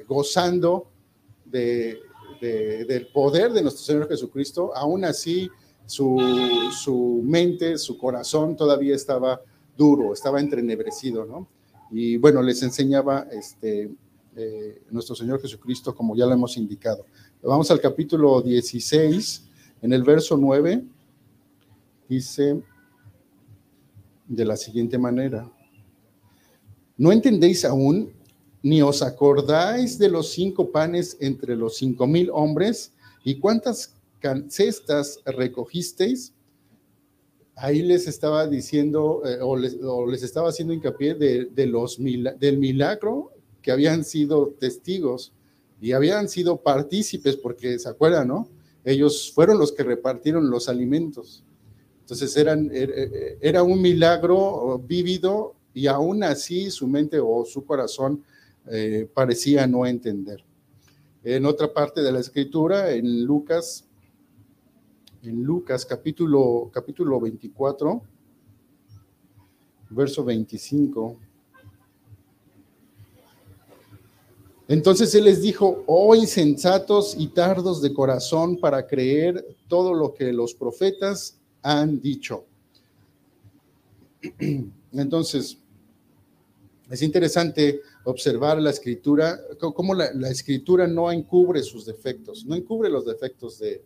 gozando 0.08 0.88
de, 1.46 2.00
del 2.42 3.08
poder 3.08 3.54
de 3.54 3.62
nuestro 3.62 3.84
Señor 3.84 4.08
Jesucristo, 4.10 4.76
aún 4.76 5.06
así 5.06 5.50
su, 5.86 7.22
mente, 7.24 7.78
su 7.78 7.98
corazón 7.98 8.56
todavía 8.56 8.96
estaba 8.96 9.42
duro, 9.78 10.14
estaba 10.14 10.40
entrenebrecido, 10.40 11.26
¿no? 11.26 11.48
Y 11.92 12.18
bueno, 12.18 12.42
les 12.42 12.64
enseñaba 12.64 13.28
este, 13.32 13.92
eh, 14.36 14.82
nuestro 14.90 15.16
Señor 15.16 15.42
Jesucristo, 15.42 15.96
como 15.96 16.16
ya 16.16 16.26
lo 16.26 16.34
hemos 16.34 16.58
indicado. 16.58 17.06
Vamos 17.42 17.70
al 17.72 17.80
capítulo 17.80 18.42
16, 18.42 19.44
en 19.82 19.94
el 19.94 20.04
verso 20.04 20.38
9, 20.38 20.84
dice 22.08 22.62
de 24.28 24.46
la 24.46 24.56
siguiente 24.56 24.98
manera, 24.98 25.52
¿no 26.98 27.12
entendéis 27.12 27.66
aún 27.66 28.14
ni 28.64 28.82
os 28.82 29.02
acordáis 29.02 30.00
de 30.00 30.10
los 30.10 30.32
cinco 30.32 30.72
panes 30.72 31.18
entre 31.20 31.56
los 31.56 31.76
cinco 31.76 32.08
mil 32.08 32.30
hombres 32.32 32.94
y 33.24 33.36
cuántas 33.36 33.94
cestas 34.48 35.20
recogisteis. 35.26 36.34
Ahí 37.56 37.82
les 37.84 38.08
estaba 38.08 38.48
diciendo 38.48 39.22
eh, 39.26 39.38
o, 39.42 39.58
les, 39.58 40.24
estaba 40.24 40.50
haciendo 40.50 40.74
hincapié 40.74 41.14
de, 41.14 41.68
los 41.68 41.98
del 42.00 42.58
milagro 42.58 43.34
que 43.62 43.72
habían 43.72 44.06
sido 44.06 44.56
testigos 44.60 45.34
y 45.82 45.92
habían 45.92 46.30
sido 46.30 46.58
partícipes, 46.58 47.36
porque 47.36 47.78
se 47.78 47.90
acuerdan, 47.90 48.30
¿no? 48.30 48.48
Ellos 48.86 49.32
fueron 49.34 49.60
los 49.60 49.74
que 49.74 49.84
repartieron 49.84 50.50
los 50.50 50.70
alimentos. 50.70 51.44
Entonces 52.00 52.36
eran, 52.38 52.72
er, 52.74 52.92
er, 52.92 53.38
era 53.42 53.62
un 53.64 53.82
milagro 53.82 54.82
vívido 54.88 55.56
y 55.74 55.88
aún 55.88 56.24
así 56.24 56.72
su 56.72 56.88
mente 56.88 57.20
o 57.20 57.44
su 57.46 57.66
corazón 57.66 58.24
eh, 58.68 59.10
parecía 59.14 59.68
no 59.68 59.86
entender. 59.86 60.44
En 61.24 61.46
otra 61.46 61.74
parte 61.74 62.02
de 62.02 62.12
la 62.12 62.20
escritura, 62.20 62.92
en 62.92 63.24
Lucas, 63.24 63.86
en 65.22 65.44
Lucas 65.44 65.86
capítulo, 65.86 66.70
capítulo 66.74 67.20
24, 67.20 68.02
verso 69.90 70.24
25. 70.24 71.18
Entonces 74.68 75.14
él 75.14 75.26
les 75.26 75.42
dijo, 75.42 75.84
oh 75.88 76.16
insensatos 76.16 77.16
y 77.18 77.28
tardos 77.28 77.82
de 77.82 77.94
corazón 77.94 78.58
para 78.58 78.88
creer 78.88 79.56
todo 79.68 79.94
lo 79.94 80.14
que 80.14 80.32
los 80.32 80.54
profetas 80.54 81.38
han 81.62 82.02
dicho. 82.02 82.46
Entonces, 84.94 85.58
es 86.90 87.02
interesante 87.02 87.82
observar 88.04 88.62
la 88.62 88.70
escritura, 88.70 89.40
cómo 89.60 89.94
la, 89.94 90.30
escritura 90.30 90.88
no 90.88 91.12
encubre 91.12 91.62
sus 91.64 91.86
defectos, 91.86 92.46
no 92.46 92.56
encubre 92.56 92.90
los 92.90 93.06
defectos 93.06 93.60
de, 93.60 93.84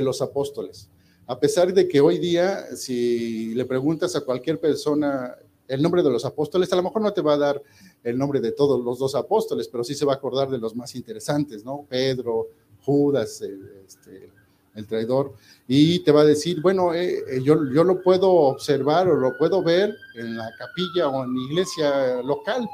los 0.00 0.22
apóstoles. 0.22 0.88
A 1.26 1.38
pesar 1.38 1.72
de 1.72 1.86
que 1.86 2.00
hoy 2.00 2.18
día, 2.18 2.74
si 2.74 3.54
le 3.54 3.64
preguntas 3.64 4.16
a 4.16 4.22
cualquier 4.22 4.58
persona 4.58 5.36
el 5.68 5.80
nombre 5.80 6.02
de 6.02 6.10
los 6.10 6.24
apóstoles, 6.24 6.72
a 6.72 6.76
lo 6.76 6.82
mejor 6.82 7.02
no 7.02 7.12
te 7.12 7.20
va 7.20 7.34
a 7.34 7.38
dar 7.38 7.62
el 8.02 8.18
nombre 8.18 8.40
de 8.40 8.50
todos 8.50 8.84
los 8.84 8.98
dos 8.98 9.14
apóstoles, 9.14 9.68
pero 9.68 9.84
sí 9.84 9.94
se 9.94 10.04
va 10.04 10.14
a 10.14 10.16
acordar 10.16 10.50
de 10.50 10.58
los 10.58 10.74
más 10.74 10.96
interesantes, 10.96 11.64
¿no? 11.64 11.86
Pedro, 11.88 12.48
Judas, 12.84 13.40
este, 13.40 14.30
el 14.74 14.86
traidor, 14.86 15.34
y 15.68 16.00
te 16.00 16.10
va 16.10 16.22
a 16.22 16.24
decir, 16.24 16.60
bueno, 16.60 16.92
eh, 16.92 17.18
eh, 17.28 17.40
yo, 17.42 17.56
yo 17.72 17.84
lo 17.84 18.02
puedo 18.02 18.30
observar 18.32 19.08
o 19.08 19.14
lo 19.14 19.36
puedo 19.38 19.62
ver 19.62 19.94
en 20.16 20.36
la 20.36 20.50
capilla 20.58 21.08
o 21.08 21.24
en 21.24 21.34
la 21.34 21.42
iglesia 21.42 22.22
local, 22.22 22.68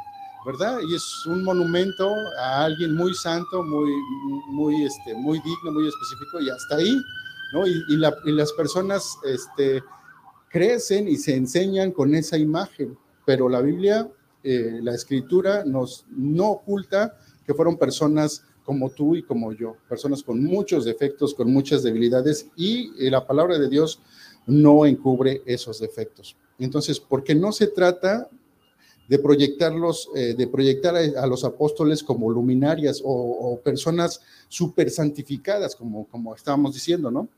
¿verdad? 0.47 0.79
Y 0.89 0.95
es 0.95 1.27
un 1.27 1.43
monumento 1.43 2.15
a 2.39 2.67
alguien 2.67 2.95
muy 2.95 3.13
santo, 3.15 3.65
muy, 3.65 3.91
muy, 4.47 4.85
este, 4.85 5.13
muy 5.15 5.41
digno, 5.41 5.73
muy 5.73 5.89
específico, 5.89 6.41
y 6.41 6.49
hasta 6.49 6.77
ahí, 6.77 6.97
¿no? 7.53 7.67
Y, 7.67 8.33
las 8.33 8.53
personas 8.53 9.19
este, 9.25 9.83
crecen 10.49 11.09
y 11.09 11.17
se 11.17 11.35
enseñan 11.35 11.91
con 11.91 12.15
esa 12.15 12.39
imagen, 12.39 12.97
pero 13.25 13.49
la 13.49 13.61
Biblia, 13.61 14.09
eh, 14.45 14.79
la 14.83 14.95
escritura 14.95 15.65
nos 15.65 16.07
no 16.11 16.51
oculta 16.51 17.19
que 17.45 17.53
fueron 17.53 17.77
personas 17.77 18.45
como 18.65 18.91
tú 18.91 19.17
y 19.17 19.25
como 19.25 19.53
yo, 19.53 19.77
personas 19.89 20.23
con 20.23 20.43
muchos 20.45 20.85
defectos, 20.85 21.35
con 21.35 21.53
muchas 21.53 21.83
debilidades 21.83 22.49
y 22.55 22.93
eh, 23.05 23.11
la 23.11 23.27
palabra 23.27 23.59
de 23.59 23.69
Dios 23.69 24.01
no 24.47 24.87
encubre 24.87 25.43
esos 25.45 25.81
defectos. 25.81 26.37
Entonces, 26.59 27.01
porque 27.01 27.35
no 27.35 27.51
se 27.51 27.67
trata 27.67 28.29
de 29.09 29.19
proyectarlos, 29.19 30.11
eh, 30.15 30.35
de 30.35 30.47
proyectar 30.47 30.97
a, 30.97 31.27
los 31.27 31.45
apóstoles 31.45 32.03
como 32.03 32.31
luminarias 32.31 33.01
o, 33.05 33.61
personas 33.63 34.21
súper 34.49 34.91
santificadas, 34.91 35.77
como, 35.77 36.07
como 36.07 36.35
estábamos 36.35 36.75
diciendo, 36.75 37.11
¿no? 37.11 37.29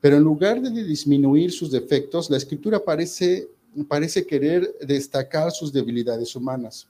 Pero 0.00 0.16
en 0.16 0.22
lugar 0.22 0.60
de 0.60 0.84
disminuir 0.84 1.50
sus 1.50 1.70
defectos, 1.70 2.28
la 2.28 2.36
escritura 2.36 2.78
parece, 2.84 3.48
parece 3.88 4.26
querer 4.26 4.76
destacar 4.80 5.50
sus 5.50 5.72
debilidades 5.72 6.36
humanas. 6.36 6.86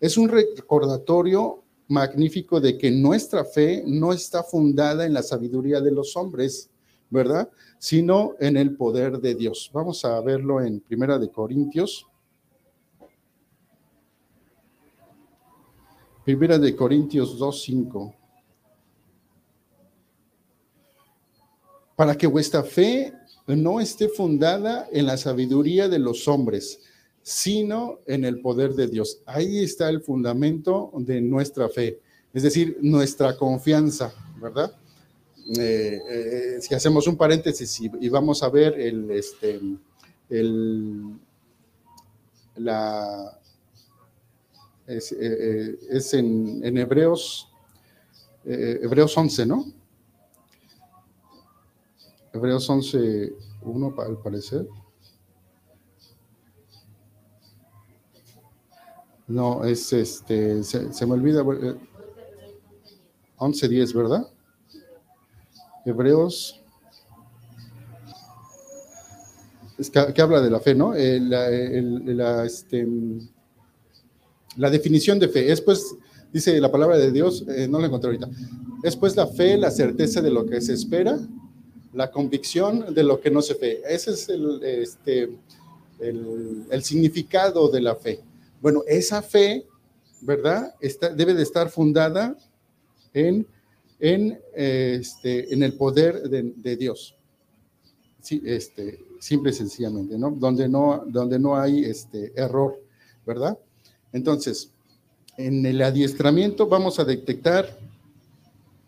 Es 0.00 0.16
un 0.16 0.28
recordatorio 0.28 1.62
magnífico 1.88 2.60
de 2.60 2.76
que 2.76 2.90
nuestra 2.90 3.44
fe 3.44 3.82
no 3.86 4.12
está 4.12 4.42
fundada 4.42 5.06
en 5.06 5.14
la 5.14 5.22
sabiduría 5.22 5.80
de 5.80 5.90
los 5.90 6.16
hombres, 6.16 6.68
¿verdad? 7.10 7.48
Sino 7.78 8.34
en 8.40 8.56
el 8.56 8.76
poder 8.76 9.20
de 9.20 9.34
Dios. 9.34 9.70
Vamos 9.72 10.04
a 10.04 10.20
verlo 10.20 10.60
en 10.60 10.80
Primera 10.80 11.18
de 11.18 11.30
Corintios. 11.30 12.06
Primera 16.28 16.58
de 16.58 16.76
Corintios 16.76 17.38
2.5. 17.38 18.14
Para 21.96 22.14
que 22.18 22.26
vuestra 22.26 22.62
fe 22.62 23.14
no 23.46 23.80
esté 23.80 24.10
fundada 24.10 24.86
en 24.92 25.06
la 25.06 25.16
sabiduría 25.16 25.88
de 25.88 25.98
los 25.98 26.28
hombres, 26.28 26.80
sino 27.22 28.00
en 28.04 28.26
el 28.26 28.42
poder 28.42 28.74
de 28.74 28.88
Dios. 28.88 29.22
Ahí 29.24 29.64
está 29.64 29.88
el 29.88 30.02
fundamento 30.02 30.92
de 30.98 31.22
nuestra 31.22 31.70
fe, 31.70 31.98
es 32.34 32.42
decir, 32.42 32.76
nuestra 32.82 33.34
confianza, 33.34 34.12
¿verdad? 34.38 34.76
Eh, 35.58 35.98
eh, 36.10 36.58
si 36.60 36.74
hacemos 36.74 37.06
un 37.06 37.16
paréntesis 37.16 37.80
y, 37.80 38.08
vamos 38.10 38.42
a 38.42 38.50
ver 38.50 38.78
el, 38.78 39.10
este, 39.12 39.58
el, 40.28 41.18
la, 42.56 43.38
es, 44.88 45.12
eh, 45.12 45.78
en, 46.12 46.64
en, 46.64 46.78
Hebreos, 46.78 47.48
Hebreos 48.44 49.16
11, 49.16 49.46
¿no? 49.46 49.64
Hebreos 52.32 52.68
11, 52.68 53.32
1 53.62 53.94
al 53.98 54.18
parecer. 54.18 54.66
No, 59.26 59.64
es 59.64 59.92
este, 59.92 60.62
se, 60.64 61.06
me 61.06 61.12
olvida. 61.12 61.42
11.10, 61.42 63.90
eh, 63.90 63.92
¿verdad? 63.94 64.26
Hebreos. 65.84 66.62
Es 69.76 69.90
que, 69.90 70.22
habla 70.22 70.40
de 70.40 70.50
la 70.50 70.60
fe, 70.60 70.74
¿no? 70.74 70.94
Eh, 70.94 71.20
la, 71.20 72.46
este, 72.46 72.88
la, 74.58 74.70
definición 74.70 75.18
de 75.18 75.28
fe 75.28 75.50
es 75.50 75.60
pues, 75.60 75.94
dice 76.32 76.60
la 76.60 76.70
palabra 76.70 76.98
de 76.98 77.10
Dios, 77.10 77.44
eh, 77.48 77.66
no 77.68 77.80
la 77.80 77.86
encontré 77.86 78.08
ahorita, 78.08 78.28
es 78.82 78.96
pues 78.96 79.16
la 79.16 79.26
fe, 79.26 79.56
la 79.56 79.70
certeza 79.70 80.20
de 80.20 80.30
lo 80.30 80.44
que 80.44 80.60
se 80.60 80.74
espera, 80.74 81.18
la 81.94 82.10
convicción 82.10 82.92
de 82.92 83.02
lo 83.02 83.20
que 83.20 83.30
no 83.30 83.40
se 83.42 83.54
ve. 83.54 83.82
Ese 83.88 84.10
es 84.10 84.28
el, 84.28 84.62
este, 84.62 85.30
el 86.00 86.82
significado 86.82 87.68
de 87.70 87.80
la 87.80 87.96
fe. 87.96 88.20
Bueno, 88.60 88.82
esa 88.86 89.22
fe, 89.22 89.66
¿verdad? 90.20 90.74
debe 91.16 91.34
de 91.34 91.42
estar 91.42 91.70
fundada 91.70 92.36
en, 93.14 93.46
en, 94.00 94.40
este, 94.54 95.52
en 95.52 95.62
el 95.62 95.74
poder 95.74 96.22
de, 96.28 96.76
Dios. 96.76 97.16
Sí, 98.20 98.42
este, 98.44 99.04
simple 99.20 99.50
y 99.50 99.54
sencillamente, 99.54 100.18
¿no? 100.18 100.30
Donde 100.30 100.68
no, 100.68 101.04
donde 101.06 101.38
no 101.38 101.56
hay 101.56 101.84
este, 101.84 102.32
error, 102.34 102.80
¿verdad? 103.24 103.56
Entonces, 104.12 104.70
en 105.36 105.64
el 105.64 105.80
adiestramiento 105.82 106.66
vamos 106.66 106.98
a 106.98 107.04
detectar, 107.04 107.78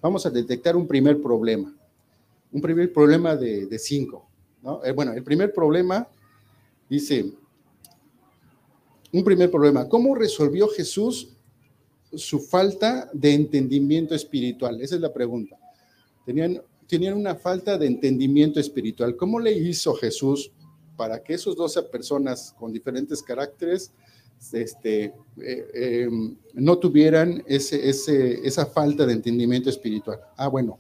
vamos 0.01 0.27
a 0.27 0.31
detectar 0.31 0.77
un 0.77 0.87
primer 0.87 1.21
problema, 1.21 1.73
un 2.53 2.61
primer 2.61 2.93
problema 2.93 3.37
de, 3.37 3.79
cinco, 3.79 4.29
¿no? 4.63 4.85
Eh, 4.85 4.93
bueno, 4.93 5.13
el 5.13 5.23
primer 5.23 5.53
problema 5.53 6.09
dice, 6.89 7.33
un 9.13 9.25
primer 9.25 9.51
problema. 9.51 9.89
¿Cómo 9.89 10.15
resolvió 10.15 10.69
Jesús 10.69 11.29
su 12.13 12.41
falta 12.41 13.09
de 13.13 13.35
entendimiento 13.35 14.15
espiritual? 14.15 14.81
Esa 14.81 14.97
es 14.97 15.01
la 15.01 15.13
pregunta. 15.13 15.57
Tenían, 16.25 16.63
tenían 16.87 17.15
una 17.15 17.35
falta 17.35 17.77
de 17.79 17.87
entendimiento 17.87 18.61
espiritual. 18.61 19.17
¿Cómo 19.17 19.41
le 19.41 19.53
hizo 19.53 19.95
Jesús 19.95 20.53
para 20.97 21.23
que 21.23 21.35
esos 21.35 21.57
12 21.57 21.83
personas 21.85 22.55
con 22.59 22.73
diferentes 22.73 23.23
caracteres 23.23 23.93
este, 24.53 25.15
eh, 25.41 26.05
em, 26.07 26.37
no 26.55 26.79
tuvieran 26.79 27.43
esa 27.47 28.67
falta 28.67 29.07
de 29.07 29.13
entendimiento 29.13 29.71
espiritual? 29.71 30.21
Ah, 30.37 30.49
bueno, 30.49 30.79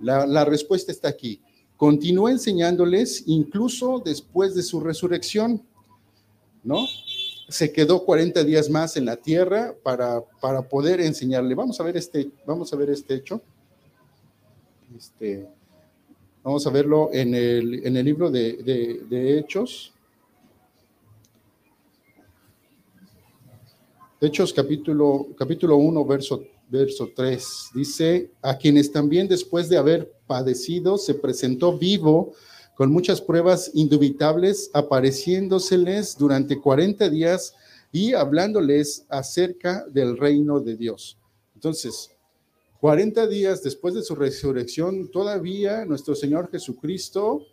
la, 0.00 0.44
respuesta 0.44 0.92
está 0.92 1.08
aquí. 1.08 1.40
Continuó 1.76 2.28
enseñándoles 2.28 3.24
incluso 3.26 4.02
después 4.04 4.54
de 4.54 4.62
su 4.62 4.80
resurrección, 4.80 5.62
¿no? 6.62 6.86
se 7.50 7.72
quedó 7.72 8.04
40 8.04 8.44
días 8.44 8.70
más 8.70 8.96
en 8.96 9.04
la 9.04 9.16
tierra 9.16 9.74
para, 9.82 10.22
para 10.40 10.62
poder 10.62 11.00
enseñarle. 11.00 11.56
Vamos 11.56 11.80
a 11.80 11.82
ver 11.82 11.96
este, 11.96 12.30
vamos 12.46 12.72
a 12.72 12.76
ver 12.76 12.90
este 12.90 13.14
hecho. 13.14 13.42
Este, 14.96 15.48
vamos 16.44 16.64
a 16.66 16.70
verlo 16.70 17.10
en 17.12 17.34
el, 17.34 17.86
en 17.86 17.96
el 17.96 18.04
libro 18.04 18.30
de, 18.30 19.02
de, 19.08 19.38
Hechos. 19.38 19.92
Hechos 24.22 24.52
capítulo, 24.52 25.28
capítulo 25.34 25.78
1, 25.78 26.04
verso, 26.04 26.44
verso 26.68 27.08
3. 27.16 27.70
Dice, 27.74 28.30
a 28.42 28.58
quienes 28.58 28.92
también 28.92 29.26
después 29.26 29.70
de 29.70 29.78
haber 29.78 30.12
padecido 30.26 30.98
se 30.98 31.14
presentó 31.14 31.78
vivo 31.78 32.34
con 32.76 32.92
muchas 32.92 33.22
pruebas 33.22 33.70
indubitables, 33.72 34.70
apareciéndoseles 34.74 36.18
durante 36.18 36.60
40 36.60 37.08
días 37.08 37.54
y 37.92 38.12
hablándoles 38.12 39.06
acerca 39.08 39.86
del 39.86 40.18
reino 40.18 40.60
de 40.60 40.76
Dios. 40.76 41.16
Entonces, 41.54 42.10
40 42.78 43.26
días 43.26 43.62
después 43.62 43.94
de 43.94 44.02
su 44.02 44.14
resurrección, 44.14 45.10
todavía 45.10 45.86
nuestro 45.86 46.14
Señor 46.14 46.50
Jesucristo 46.50 47.46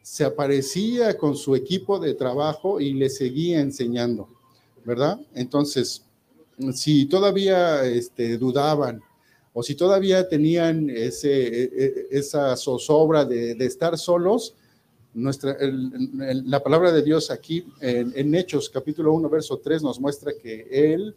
se 0.00 0.24
aparecía 0.24 1.18
con 1.18 1.36
su 1.36 1.54
equipo 1.54 1.98
de 1.98 2.14
trabajo 2.14 2.80
y 2.80 2.94
le 2.94 3.10
seguía 3.10 3.60
enseñando, 3.60 4.30
¿verdad? 4.86 5.20
Entonces, 5.34 6.02
si 6.72 7.06
todavía 7.06 7.84
este, 7.84 8.38
dudaban 8.38 9.02
o 9.52 9.62
si 9.62 9.74
todavía 9.74 10.28
tenían 10.28 10.90
ese, 10.90 11.30
e, 11.30 11.62
e, 11.64 12.06
esa 12.10 12.56
zozobra 12.56 13.24
de, 13.24 13.52
estar 13.64 13.96
solos, 13.96 14.54
nuestra, 15.14 15.56
la 15.60 16.60
palabra 16.60 16.90
de 16.90 17.02
Dios 17.02 17.30
aquí 17.30 17.64
en, 17.80 18.34
Hechos 18.34 18.68
capítulo 18.68 19.12
1, 19.12 19.28
verso 19.30 19.58
3 19.58 19.84
nos 19.84 20.00
muestra 20.00 20.32
que 20.42 20.66
Él, 20.72 21.14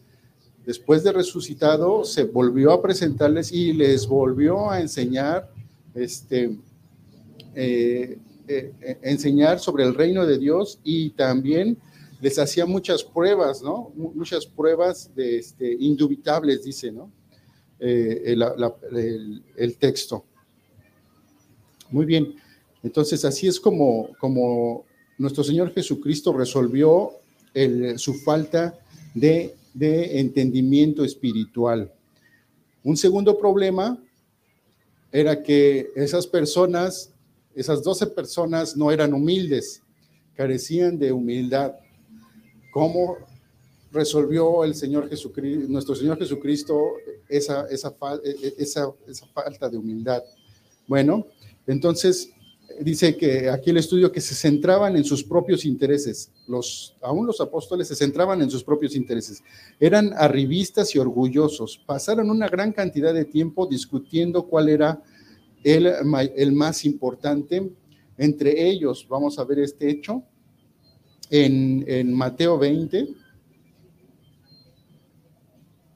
después 0.67 1.03
de 1.03 1.11
resucitado, 1.11 2.03
se 2.05 2.25
volvió 2.25 2.71
a 2.71 2.81
presentarles 2.81 3.51
y 3.51 3.73
les 3.73 4.05
volvió 4.05 4.69
a 4.69 4.81
enseñar, 4.81 5.49
este, 5.95 6.55
eh, 7.55 8.19
eh, 8.47 8.97
enseñar 9.01 9.59
sobre 9.59 9.83
el 9.83 9.95
reino 9.95 10.27
de 10.27 10.37
Dios 10.37 10.79
y 10.83 11.09
también 11.11 11.77
les 12.19 12.39
hacía 12.39 12.65
muchas 12.65 13.03
pruebas, 13.03 13.61
¿no? 13.61 13.91
Muchas 13.95 14.45
pruebas 14.45 15.13
de, 15.15 15.37
este, 15.37 15.75
indubitables, 15.79 16.63
dice, 16.63 16.91
¿no? 16.91 17.11
Eh, 17.79 18.23
el, 18.25 19.43
el 19.55 19.77
texto. 19.77 20.25
Muy 21.91 22.05
bien. 22.05 22.35
Entonces, 22.83 23.23
así 23.25 23.47
es 23.47 23.59
como, 23.59 24.09
como 24.19 24.85
nuestro 25.17 25.43
Señor 25.43 25.73
Jesucristo 25.73 26.33
resolvió 26.33 27.11
su 27.95 28.13
falta 28.13 28.77
de, 29.13 29.55
entendimiento 30.19 31.03
espiritual. 31.03 31.91
Un 32.83 32.97
segundo 32.97 33.37
problema 33.37 33.97
era 35.11 35.41
que 35.41 35.89
esas 35.95 36.27
personas, 36.27 37.11
esas 37.55 37.83
doce 37.83 38.05
personas 38.07 38.77
no 38.77 38.91
eran 38.91 39.13
humildes, 39.13 39.81
carecían 40.35 40.99
de 40.99 41.11
humildad. 41.11 41.73
¿Cómo 42.77 43.17
resolvió 43.91 44.63
el 44.63 44.75
Señor 44.75 45.09
Jesucristo, 45.09 45.65
nuestro 45.67 45.95
Señor 45.95 46.19
Jesucristo 46.19 46.91
esa, 47.27 47.65
esa, 47.71 47.95
esa, 48.55 48.93
esa 49.07 49.25
falta 49.33 49.67
de 49.67 49.77
humildad? 49.77 50.21
Bueno, 50.85 51.25
entonces 51.65 52.29
dice 52.79 53.17
que 53.17 53.49
aquí 53.49 53.71
el 53.71 53.77
estudio 53.77 54.11
que 54.11 54.21
se 54.21 54.35
centraban 54.35 54.95
en 54.95 55.03
sus 55.03 55.23
propios 55.23 55.65
intereses. 55.65 56.29
Los, 56.47 56.95
aún 57.01 57.25
los 57.25 57.41
apóstoles 57.41 57.87
se 57.87 57.95
centraban 57.95 58.43
en 58.43 58.51
sus 58.51 58.63
propios 58.63 58.95
intereses. 58.95 59.41
Eran 59.79 60.13
arribistas 60.15 60.93
y 60.93 60.99
orgullosos. 60.99 61.81
Pasaron 61.83 62.29
una 62.29 62.47
gran 62.47 62.73
cantidad 62.73 63.11
de 63.11 63.25
tiempo 63.25 63.65
discutiendo 63.65 64.45
cuál 64.45 64.69
era 64.69 65.01
el, 65.63 65.91
el 66.35 66.51
más 66.51 66.85
importante. 66.85 67.71
Entre 68.19 68.69
ellos, 68.69 69.07
vamos 69.09 69.39
a 69.39 69.45
ver 69.45 69.61
este 69.61 69.89
hecho 69.89 70.21
en, 71.29 71.83
en 71.87 72.13
Mateo 72.13 72.57
20. 72.57 73.07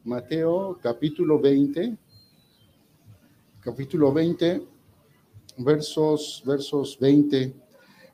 Mateo 0.04 0.80
capítulo 0.82 1.40
20. 1.40 1.98
Capítulo 3.60 4.12
20 4.12 4.62
versos, 5.58 6.42
versos 6.46 6.98
20, 7.00 7.54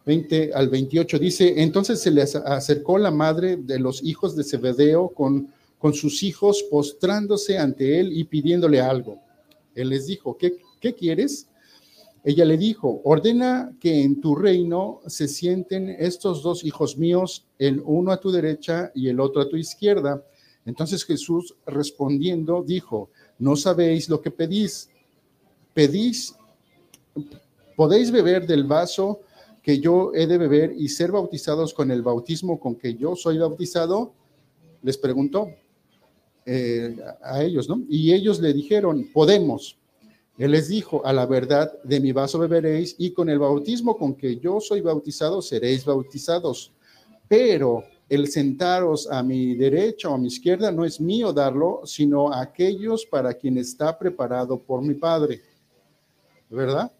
20 0.05 0.51
al 0.53 0.67
28, 0.67 1.19
dice, 1.19 1.61
entonces 1.61 2.01
se 2.01 2.11
les 2.11 2.35
acercó 2.35 2.97
la 2.97 3.11
madre 3.11 3.55
de 3.55 3.79
los 3.79 4.03
hijos 4.03 4.35
de 4.35 4.43
Zebedeo 4.43 5.09
con 5.09 5.47
con 5.77 5.93
sus 5.93 6.23
hijos, 6.23 6.63
postrándose 6.69 7.57
ante 7.57 7.99
él 7.99 8.11
y 8.13 8.23
pidiéndole 8.23 8.81
algo. 8.81 9.19
Él 9.75 9.89
les 9.89 10.07
dijo, 10.07 10.37
¿qué, 10.37 10.57
qué 10.79 10.93
quieres? 10.93 11.47
Ella 12.27 12.43
le 12.43 12.57
dijo, 12.57 12.99
ordena 13.05 13.73
que 13.79 14.03
en 14.03 14.19
tu 14.19 14.35
reino 14.35 14.99
se 15.07 15.29
sienten 15.29 15.87
estos 15.87 16.43
dos 16.43 16.65
hijos 16.65 16.97
míos, 16.97 17.47
el 17.57 17.81
uno 17.85 18.11
a 18.11 18.19
tu 18.19 18.31
derecha 18.31 18.91
y 18.93 19.07
el 19.07 19.21
otro 19.21 19.41
a 19.41 19.47
tu 19.47 19.55
izquierda. 19.55 20.21
Entonces 20.65 21.05
Jesús 21.05 21.55
respondiendo 21.65 22.65
dijo, 22.67 23.11
no 23.39 23.55
sabéis 23.55 24.09
lo 24.09 24.19
que 24.19 24.29
pedís. 24.29 24.89
Pedís, 25.73 26.35
podéis 27.77 28.11
beber 28.11 28.45
del 28.45 28.65
vaso 28.65 29.21
que 29.63 29.79
yo 29.79 30.11
he 30.13 30.27
de 30.27 30.37
beber 30.37 30.73
y 30.77 30.89
ser 30.89 31.13
bautizados 31.13 31.73
con 31.73 31.91
el 31.91 32.01
bautismo 32.01 32.59
con 32.59 32.75
que 32.75 32.95
yo 32.95 33.15
soy 33.15 33.37
bautizado. 33.37 34.11
Les 34.81 34.97
preguntó 34.97 35.47
eh, 36.45 36.93
a 37.23 37.41
ellos, 37.41 37.69
¿no? 37.69 37.85
Y 37.87 38.11
ellos 38.11 38.41
le 38.41 38.51
dijeron, 38.51 39.11
podemos. 39.13 39.77
Él 40.37 40.51
les 40.51 40.67
dijo, 40.67 41.03
a 41.05 41.13
la 41.13 41.25
verdad 41.25 41.73
de 41.83 41.99
mi 41.99 42.11
vaso 42.11 42.37
beberéis 42.37 42.95
y 42.99 43.11
con 43.11 43.29
el 43.29 43.39
bautismo 43.39 43.97
con 43.97 44.15
que 44.15 44.37
yo 44.37 44.59
soy 44.59 44.81
bautizado 44.81 45.41
seréis 45.41 45.83
bautizados. 45.83 46.71
Pero 47.27 47.83
el 48.07 48.27
sentaros 48.27 49.09
a 49.09 49.23
mi 49.23 49.55
derecha 49.55 50.09
o 50.09 50.13
a 50.13 50.17
mi 50.17 50.27
izquierda 50.27 50.71
no 50.71 50.85
es 50.85 51.01
mío 51.01 51.33
darlo, 51.33 51.81
sino 51.85 52.31
a 52.31 52.41
aquellos 52.41 53.05
para 53.05 53.33
quien 53.33 53.57
está 53.57 53.97
preparado 53.97 54.59
por 54.59 54.81
mi 54.81 54.93
Padre. 54.93 55.41
¿Verdad? 56.49 56.91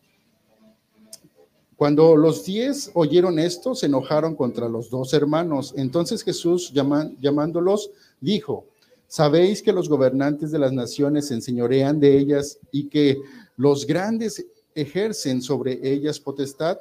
Cuando 1.78 2.18
los 2.18 2.44
diez 2.44 2.90
oyeron 2.96 3.38
esto, 3.38 3.76
se 3.76 3.86
enojaron 3.86 4.36
contra 4.36 4.68
los 4.68 4.90
dos 4.90 5.14
hermanos. 5.14 5.76
Entonces 5.78 6.24
Jesús, 6.24 6.74
llamándolos, 6.74 7.92
dijo, 8.20 8.66
Sabéis 9.08 9.62
que 9.62 9.72
los 9.72 9.88
gobernantes 9.88 10.52
de 10.52 10.60
las 10.60 10.74
naciones 10.74 11.28
se 11.28 11.34
enseñorean 11.34 12.00
de 12.00 12.18
ellas 12.18 12.60
y 12.72 12.90
que 12.90 13.18
los 13.56 13.88
grandes 13.88 14.46
ejercen 14.76 15.42
sobre 15.42 15.80
ellas 15.82 16.20
potestad, 16.20 16.78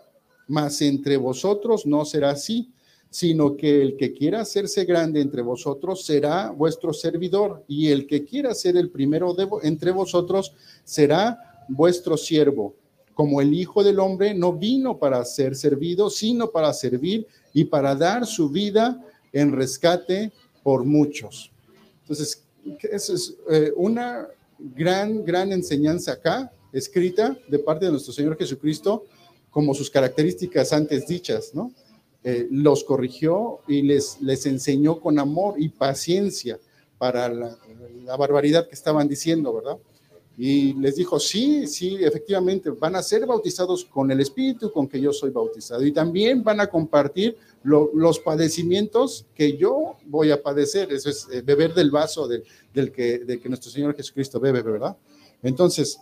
mas 0.48 0.82
entre 0.82 1.16
vosotros 1.16 1.86
no 1.86 2.04
será 2.04 2.30
así, 2.30 2.72
sino 3.10 3.56
que 3.56 3.80
el 3.80 3.96
que 3.96 4.12
quiera 4.12 4.40
hacerse 4.40 4.84
grande 4.84 5.20
entre 5.20 5.40
vosotros 5.40 6.04
será 6.04 6.50
vuestro 6.50 6.92
servidor, 6.92 7.64
y 7.68 7.88
el 7.88 8.06
que 8.06 8.24
quiera 8.24 8.54
ser 8.54 8.76
el 8.76 8.90
primero 8.90 9.32
de, 9.32 9.48
entre 9.62 9.92
vosotros 9.92 10.52
será 10.84 11.64
vuestro 11.68 12.16
siervo. 12.16 12.74
Como 13.14 13.40
el 13.40 13.54
Hijo 13.54 13.82
del 13.82 14.00
Hombre 14.00 14.34
no 14.34 14.52
vino 14.52 14.98
para 14.98 15.24
ser 15.24 15.54
servido, 15.54 16.10
sino 16.10 16.50
para 16.50 16.72
servir 16.72 17.26
y 17.54 17.64
para 17.64 17.94
dar 17.94 18.26
su 18.26 18.50
vida 18.50 19.00
en 19.32 19.52
rescate 19.52 20.32
por 20.62 20.84
muchos. 20.84 21.52
Entonces, 22.06 22.44
esa 22.82 23.14
es 23.14 23.36
eh, 23.50 23.72
una 23.74 24.28
gran, 24.58 25.24
gran 25.24 25.50
enseñanza 25.50 26.12
acá, 26.12 26.52
escrita 26.72 27.36
de 27.48 27.58
parte 27.58 27.86
de 27.86 27.90
nuestro 27.90 28.12
Señor 28.12 28.38
Jesucristo, 28.38 29.06
como 29.50 29.74
sus 29.74 29.90
características 29.90 30.72
antes 30.72 31.08
dichas, 31.08 31.52
¿no? 31.52 31.72
Eh, 32.22 32.46
los 32.50 32.84
corrigió 32.84 33.60
y 33.66 33.82
les, 33.82 34.20
les 34.20 34.46
enseñó 34.46 35.00
con 35.00 35.18
amor 35.18 35.54
y 35.58 35.68
paciencia 35.68 36.60
para 36.96 37.28
la, 37.28 37.58
la 38.04 38.16
barbaridad 38.16 38.68
que 38.68 38.74
estaban 38.74 39.08
diciendo, 39.08 39.52
¿verdad? 39.52 39.78
Y 40.38 40.74
les 40.74 40.96
dijo, 40.96 41.18
sí, 41.18 41.66
sí, 41.66 41.96
efectivamente, 42.00 42.68
van 42.70 42.94
a 42.96 43.02
ser 43.02 43.24
bautizados 43.24 43.86
con 43.86 44.10
el 44.10 44.20
Espíritu 44.20 44.70
con 44.70 44.86
que 44.86 45.00
yo 45.00 45.12
soy 45.12 45.30
bautizado. 45.30 45.84
Y 45.84 45.92
también 45.92 46.44
van 46.44 46.60
a 46.60 46.66
compartir 46.66 47.38
los 47.62 48.18
padecimientos 48.20 49.24
que 49.34 49.56
yo 49.56 49.96
voy 50.04 50.30
a 50.30 50.42
padecer. 50.42 50.92
Eso 50.92 51.08
es 51.08 51.26
eh, 51.32 51.40
beber 51.40 51.72
del 51.72 51.90
vaso 51.90 52.28
del 52.28 52.92
que, 52.92 53.20
de 53.20 53.40
que 53.40 53.48
nuestro 53.48 53.70
Señor 53.70 53.96
Jesucristo 53.96 54.38
bebe, 54.38 54.60
¿verdad? 54.60 54.96
Entonces, 55.42 55.98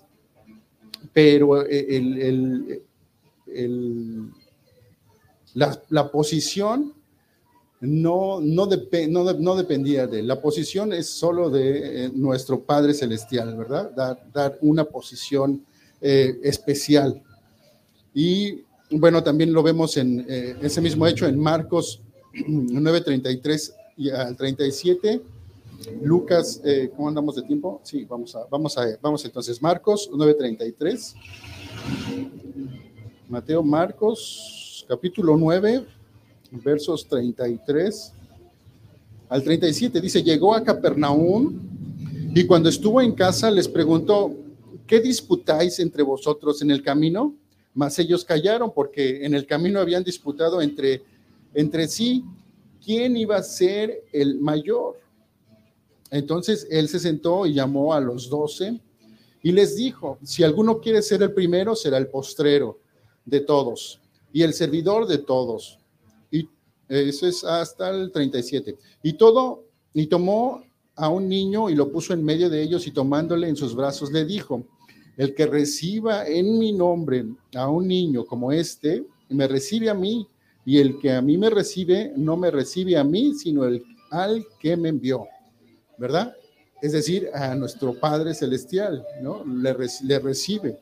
pero 1.12 1.64
eh, 1.64 1.86
el, 1.96 2.82
el, 3.46 4.30
la, 5.54 5.80
la 5.90 6.10
posición 6.10 6.92
no, 7.86 8.40
no, 8.40 8.66
no, 8.68 9.56
dependía 9.56 10.06
de 10.06 10.20
él. 10.20 10.26
La 10.26 10.40
posición 10.40 10.92
es 10.92 11.08
solo 11.08 11.50
de 11.50 12.06
eh, 12.06 12.10
nuestro 12.14 12.60
Padre 12.60 12.94
Celestial, 12.94 13.56
¿verdad? 13.56 13.90
Dar, 14.32 14.58
una 14.62 14.84
posición 14.84 15.64
eh, 16.00 16.38
especial. 16.42 17.22
Y 18.14 18.62
bueno, 18.90 19.22
también 19.22 19.52
lo 19.52 19.62
vemos 19.62 19.96
en 19.96 20.24
eh, 20.28 20.56
ese 20.62 20.80
mismo 20.80 21.06
hecho 21.06 21.26
en 21.26 21.38
Marcos 21.38 22.00
9:33 22.32 23.72
y 23.96 24.10
al 24.10 24.36
37. 24.36 25.20
Lucas, 26.02 26.62
¿cómo 26.96 27.08
andamos 27.08 27.36
de 27.36 27.42
tiempo? 27.42 27.80
Sí, 27.82 28.06
vamos 28.06 28.34
a, 28.34 28.46
vamos 28.50 28.78
a, 28.78 28.86
vamos 29.02 29.22
entonces, 29.24 29.60
Marcos 29.60 30.08
9:33. 30.10 31.14
Mateo, 33.28 33.62
Marcos, 33.62 34.86
capítulo 34.88 35.36
9 35.36 35.84
versos 36.62 37.06
33 37.08 38.12
al 39.28 39.42
37. 39.42 40.00
Dice, 40.00 40.22
llegó 40.22 40.54
a 40.54 40.62
Capernaum 40.62 41.58
y 42.34 42.44
cuando 42.44 42.68
estuvo 42.68 43.00
en 43.00 43.12
casa 43.12 43.50
les 43.50 43.68
preguntó, 43.68 44.34
¿qué 44.86 45.00
disputáis 45.00 45.78
entre 45.78 46.02
vosotros 46.02 46.62
en 46.62 46.70
el 46.70 46.82
camino? 46.82 47.34
Mas 47.74 47.98
ellos 47.98 48.24
callaron 48.24 48.72
porque 48.72 49.24
en 49.24 49.34
el 49.34 49.46
camino 49.46 49.80
habían 49.80 50.04
disputado 50.04 50.62
entre, 50.62 51.02
entre 51.54 51.88
sí 51.88 52.24
quién 52.84 53.16
iba 53.16 53.36
a 53.36 53.42
ser 53.42 54.04
el 54.12 54.38
mayor. 54.38 55.00
Entonces 56.10 56.66
él 56.70 56.88
se 56.88 57.00
sentó 57.00 57.46
y 57.46 57.54
llamó 57.54 57.94
a 57.94 58.00
los 58.00 58.28
doce 58.28 58.80
y 59.42 59.52
les 59.52 59.76
dijo, 59.76 60.18
si 60.22 60.42
alguno 60.42 60.80
quiere 60.80 61.02
ser 61.02 61.22
el 61.22 61.32
primero, 61.32 61.74
será 61.74 61.98
el 61.98 62.06
postrero 62.06 62.78
de 63.24 63.40
todos 63.40 64.00
y 64.32 64.42
el 64.42 64.54
servidor 64.54 65.06
de 65.06 65.18
todos. 65.18 65.78
Eso 66.88 67.26
es 67.26 67.44
hasta 67.44 67.90
el 67.90 68.12
37. 68.12 68.76
Y 69.02 69.14
todo, 69.14 69.64
y 69.92 70.06
tomó 70.06 70.62
a 70.96 71.08
un 71.08 71.28
niño 71.28 71.70
y 71.70 71.74
lo 71.74 71.90
puso 71.90 72.12
en 72.12 72.24
medio 72.24 72.48
de 72.48 72.62
ellos 72.62 72.86
y 72.86 72.92
tomándole 72.92 73.48
en 73.48 73.56
sus 73.56 73.74
brazos 73.74 74.12
le 74.12 74.24
dijo, 74.24 74.64
el 75.16 75.34
que 75.34 75.46
reciba 75.46 76.26
en 76.26 76.58
mi 76.58 76.72
nombre 76.72 77.24
a 77.54 77.68
un 77.68 77.86
niño 77.86 78.24
como 78.24 78.52
este, 78.52 79.04
me 79.28 79.48
recibe 79.48 79.88
a 79.88 79.94
mí, 79.94 80.28
y 80.66 80.78
el 80.78 80.98
que 80.98 81.12
a 81.12 81.20
mí 81.20 81.36
me 81.36 81.50
recibe, 81.50 82.12
no 82.16 82.36
me 82.36 82.50
recibe 82.50 82.96
a 82.96 83.04
mí, 83.04 83.34
sino 83.34 83.64
el, 83.64 83.84
al 84.10 84.46
que 84.58 84.76
me 84.76 84.88
envió, 84.88 85.26
¿verdad? 85.98 86.34
Es 86.80 86.92
decir, 86.92 87.28
a 87.34 87.54
nuestro 87.54 87.98
Padre 87.98 88.34
Celestial, 88.34 89.04
¿no? 89.20 89.44
Le, 89.44 89.74
le 90.04 90.18
recibe. 90.18 90.78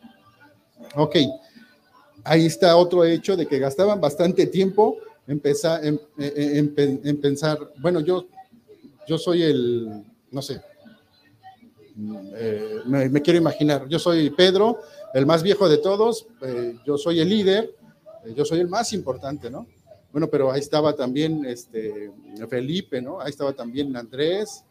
Ok, 0.95 1.17
ahí 2.25 2.47
está 2.47 2.77
otro 2.77 3.05
hecho 3.05 3.37
de 3.37 3.47
que 3.47 3.59
gastaban 3.59 4.01
bastante 4.01 4.47
tiempo 4.47 4.97
empezar, 5.27 5.85
en, 5.85 6.01
en, 6.19 7.21
pensar, 7.21 7.59
bueno, 7.79 8.01
yo, 8.01 8.27
yo 9.07 9.19
soy 9.19 9.43
el, 9.43 10.05
no 10.31 10.43
sé, 10.43 10.61
eh, 12.37 12.81
me, 12.87 13.23
quiero 13.23 13.39
imaginar, 13.39 13.87
yo 13.89 13.99
soy 13.99 14.31
Pedro, 14.31 14.79
el 15.15 15.27
más 15.27 15.43
viejo 15.43 15.69
de 15.69 15.79
todos, 15.79 16.27
eh, 16.41 16.79
yo 16.87 16.97
soy 16.97 17.21
el 17.21 17.29
líder, 17.29 17.75
eh, 18.25 18.35
yo 18.35 18.45
soy 18.45 18.61
el 18.61 18.69
más 18.69 18.93
importante, 18.93 19.51
¿no? 19.51 19.67
Bueno, 20.11 20.29
pero 20.29 20.51
ahí 20.51 20.61
estaba 20.61 20.95
también 20.95 21.45
este, 21.45 22.11
Felipe, 22.49 23.01
¿no? 23.01 23.21
Ahí 23.21 23.31
estaba 23.31 23.53
también 23.53 23.97
Andrés, 23.97 24.65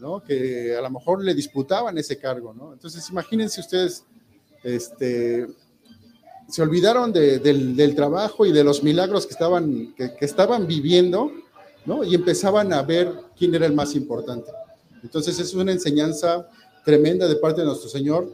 ¿no? 0.00 0.22
Que 0.22 0.74
a 0.76 0.80
lo 0.80 0.90
mejor 0.90 1.22
le 1.22 1.34
disputaban 1.34 1.96
ese 1.98 2.18
cargo, 2.18 2.52
¿no? 2.52 2.72
Entonces, 2.72 3.08
imagínense 3.10 3.60
ustedes, 3.60 4.04
este, 4.64 5.46
se 6.52 6.60
olvidaron 6.60 7.14
del, 7.14 7.94
trabajo 7.96 8.44
y 8.44 8.52
de 8.52 8.62
los 8.62 8.82
milagros 8.82 9.26
que 9.26 9.32
estaban, 9.32 9.94
que, 9.94 10.12
estaban 10.20 10.66
viviendo, 10.66 11.32
¿no? 11.86 12.04
Y 12.04 12.14
empezaban 12.14 12.74
a 12.74 12.82
ver 12.82 13.10
quién 13.34 13.54
era 13.54 13.64
el 13.64 13.72
más 13.72 13.94
importante. 13.94 14.52
Entonces, 15.02 15.38
es 15.38 15.54
una 15.54 15.72
enseñanza 15.72 16.46
tremenda 16.84 17.26
de 17.26 17.36
parte 17.36 17.62
de 17.62 17.66
nuestro 17.66 17.88
Señor 17.88 18.30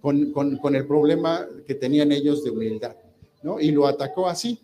con, 0.00 0.76
el 0.76 0.86
problema 0.86 1.44
que 1.66 1.74
tenían 1.74 2.12
ellos 2.12 2.44
de 2.44 2.50
humildad, 2.50 2.94
¿no? 3.42 3.58
Y 3.58 3.72
lo 3.72 3.88
atacó 3.88 4.28
así. 4.28 4.60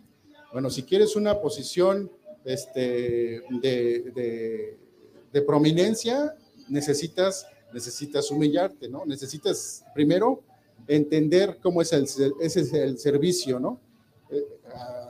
Bueno, 0.53 0.69
si 0.69 0.83
quieres 0.83 1.17
una 1.17 1.41
posición 1.41 2.09
este, 2.45 3.41
de, 3.61 4.77
de 5.33 5.41
prominencia, 5.41 6.33
necesitas, 6.69 7.47
necesitas 7.73 8.31
humillarte, 8.31 8.87
¿no? 8.87 9.05
Necesitas 9.05 9.83
primero 9.93 10.41
entender 10.87 11.59
cómo 11.61 11.81
es 11.81 11.93
el, 11.93 12.03
ese 12.03 12.61
es 12.61 12.73
el 12.73 12.97
servicio, 12.97 13.59
¿no? 13.59 13.79
Eh, 14.29 14.43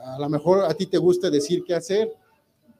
a, 0.04 0.18
lo 0.18 0.28
mejor 0.28 0.64
a 0.64 0.74
ti 0.74 0.86
te 0.86 0.98
gusta 0.98 1.30
decir 1.30 1.64
qué 1.64 1.74
hacer, 1.74 2.12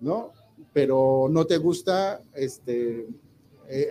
¿no? 0.01 0.33
Pero 0.73 1.29
no 1.31 1.45
te 1.47 1.57
gusta 1.59 2.23
este, 2.35 3.07
eh, 3.69 3.89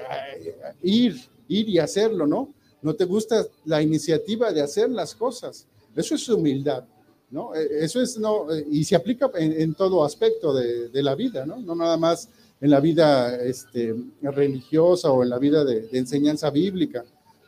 ir, 0.81 1.19
ir 1.47 1.69
y 1.69 1.79
hacerlo, 1.79 2.27
¿no? 2.27 2.53
No 2.81 2.95
te 2.95 3.05
gusta 3.05 3.45
la 3.65 3.81
iniciativa 3.81 4.51
de 4.51 4.61
hacer 4.61 4.89
las 4.89 5.15
cosas. 5.15 5.67
Eso 5.95 6.15
es 6.15 6.27
humildad, 6.29 6.85
¿no? 7.31 7.55
E, 7.55 7.83
eso 7.85 8.01
es, 8.01 8.17
no, 8.17 8.47
y 8.69 8.83
se 8.83 8.95
aplica 8.95 9.29
en, 9.35 9.73
todo 9.73 10.03
aspecto 10.03 10.53
de, 10.53 10.89
de, 10.89 11.03
la 11.03 11.15
vida, 11.15 11.45
¿no? 11.45 11.57
No 11.57 11.75
nada 11.75 11.97
más 11.97 12.29
en 12.63 12.69
la 12.69 12.79
vida 12.79 13.35
este, 13.43 13.93
religiosa 14.21 15.11
o 15.11 15.21
en 15.21 15.29
la 15.29 15.37
vida 15.37 15.65
de, 15.65 15.89
enseñanza 15.91 16.49
bíblica, 16.49 17.03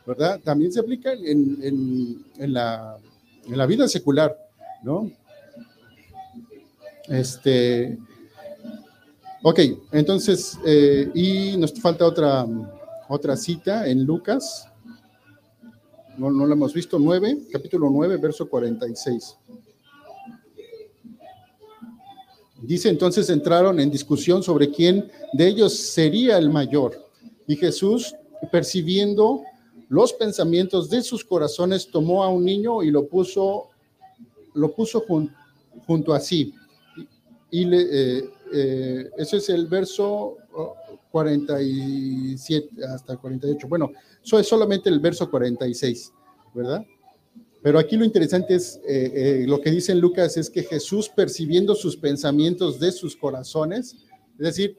¿verdad? 0.06 0.40
También 0.42 0.72
se 0.72 0.80
aplica 0.80 1.12
en, 1.12 1.58
en, 1.62 2.24
en, 2.38 2.52
la, 2.52 2.96
en 3.46 3.58
la 3.58 3.66
vida 3.66 3.88
secular, 3.88 4.36
¿no? 4.82 5.10
Este, 7.08 7.98
ok, 9.42 9.60
entonces, 9.92 10.58
eh, 10.64 11.10
y 11.14 11.56
nos 11.56 11.72
falta 11.80 12.06
otra, 12.06 12.46
otra 13.08 13.36
cita 13.36 13.86
en 13.88 14.04
Lucas, 14.04 14.68
no, 16.16 16.30
no 16.30 16.46
lo 16.46 16.52
hemos 16.54 16.72
visto, 16.72 16.98
9, 16.98 17.48
capítulo 17.52 17.90
9, 17.90 18.16
verso 18.16 18.48
46. 18.48 19.36
Dice 22.62 22.88
entonces 22.88 23.28
entraron 23.28 23.78
en 23.78 23.90
discusión 23.90 24.42
sobre 24.42 24.70
quién 24.70 25.10
de 25.34 25.46
ellos 25.46 25.76
sería 25.76 26.38
el 26.38 26.50
mayor. 26.50 27.06
Y 27.46 27.54
Jesús, 27.54 28.16
percibiendo 28.50 29.42
los 29.88 30.12
pensamientos 30.12 30.90
de 30.90 31.02
sus 31.02 31.24
corazones, 31.24 31.88
tomó 31.90 32.24
a 32.24 32.28
un 32.28 32.44
niño 32.44 32.82
y 32.82 32.90
lo 32.90 33.06
puso, 33.06 33.68
lo 34.54 34.72
puso 34.74 35.04
junto 35.86 36.12
a 36.12 36.20
sí. 36.20 36.54
Y 37.50 37.64
le, 37.64 37.82
eh, 37.82 38.30
eh, 38.52 39.10
es 39.16 39.48
el 39.48 39.66
verso 39.66 40.36
47 41.10 42.84
hasta 42.84 43.16
48. 43.16 43.68
Bueno, 43.68 43.92
eso 44.24 44.38
es 44.38 44.48
solamente 44.48 44.88
el 44.88 44.98
verso 44.98 45.30
46, 45.30 46.12
¿verdad? 46.54 46.84
Pero 47.62 47.78
aquí 47.78 47.96
lo 47.96 48.04
interesante 48.04 48.54
es, 48.54 48.80
eh, 48.86 49.44
lo 49.46 49.60
que 49.60 49.70
dice 49.70 49.94
Lucas 49.94 50.36
es 50.36 50.50
que 50.50 50.62
Jesús 50.62 51.08
percibiendo 51.08 51.74
sus 51.74 51.96
pensamientos 51.96 52.78
de 52.78 52.92
sus 52.92 53.16
corazones, 53.16 53.96
es 54.38 54.44
decir, 54.44 54.76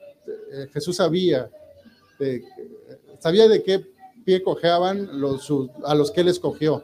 Jesús 0.71 0.97
sabía, 0.97 1.49
sabía 3.19 3.47
de 3.47 3.63
qué 3.63 3.85
pie 4.27 4.43
cojeaban 4.43 5.09
a 5.85 5.95
los 5.95 6.11
que 6.11 6.19
él 6.19 6.27
escogió. 6.27 6.83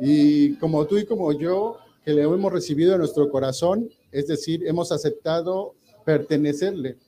Y 0.00 0.56
como 0.56 0.84
tú 0.86 0.98
y 0.98 1.06
como 1.06 1.30
yo, 1.30 1.78
que 2.04 2.12
le 2.12 2.22
hemos 2.22 2.52
recibido 2.52 2.94
en 2.94 2.98
nuestro 2.98 3.30
corazón, 3.30 3.88
es 4.10 4.26
decir, 4.26 4.66
hemos 4.66 4.90
aceptado 4.90 5.76
pertenecerle. 6.04 6.98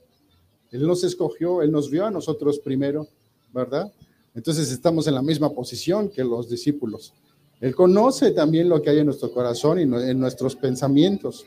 Él 0.71 0.87
nos 0.87 1.03
escogió, 1.03 1.63
Él 1.63 1.73
nos 1.73 1.91
vio 1.91 2.07
a 2.07 2.13
nosotros 2.13 2.61
primero, 2.61 3.09
¿verdad? 3.53 3.93
Entonces 4.37 4.71
estamos 4.71 5.09
en 5.09 5.15
la 5.15 5.23
misma 5.23 5.53
posición 5.53 6.11
que 6.11 6.23
los 6.23 6.49
discípulos. 6.49 7.13
Él 7.61 7.75
conoce 7.75 8.31
también 8.31 8.69
lo 8.69 8.81
que 8.81 8.91
hay 8.91 9.01
en 9.01 9.07
nuestro 9.07 9.33
corazón 9.33 9.81
y 9.81 9.83
en 9.83 10.21
nuestros 10.21 10.55
pensamientos. 10.55 11.45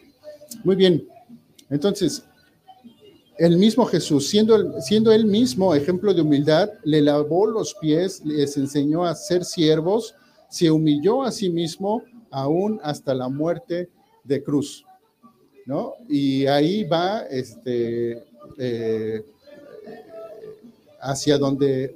Muy 0.65 0.75
bien, 0.75 1.07
entonces, 1.69 2.25
el 3.39 3.57
mismo 3.57 3.85
Jesús, 3.85 4.27
siendo, 4.27 4.81
siendo 4.81 5.11
él 5.13 5.25
mismo 5.25 5.73
ejemplo 5.73 6.13
de 6.13 6.21
humildad, 6.21 6.69
le 6.83 7.01
lavó 7.01 7.47
los 7.47 7.73
pies, 7.75 8.21
les 8.25 8.57
enseñó 8.57 9.05
a 9.05 9.15
ser 9.15 9.45
siervos, 9.45 10.13
se 10.49 10.69
humilló 10.69 11.23
a 11.23 11.31
sí 11.31 11.49
mismo 11.49 12.03
aún 12.31 12.81
hasta 12.83 13.13
la 13.13 13.29
muerte 13.29 13.89
de 14.25 14.43
cruz. 14.43 14.85
¿No? 15.65 15.93
Y 16.09 16.47
ahí 16.47 16.83
va 16.83 17.21
este, 17.29 18.23
eh, 18.57 19.23
hacia 20.99 21.37
donde 21.37 21.95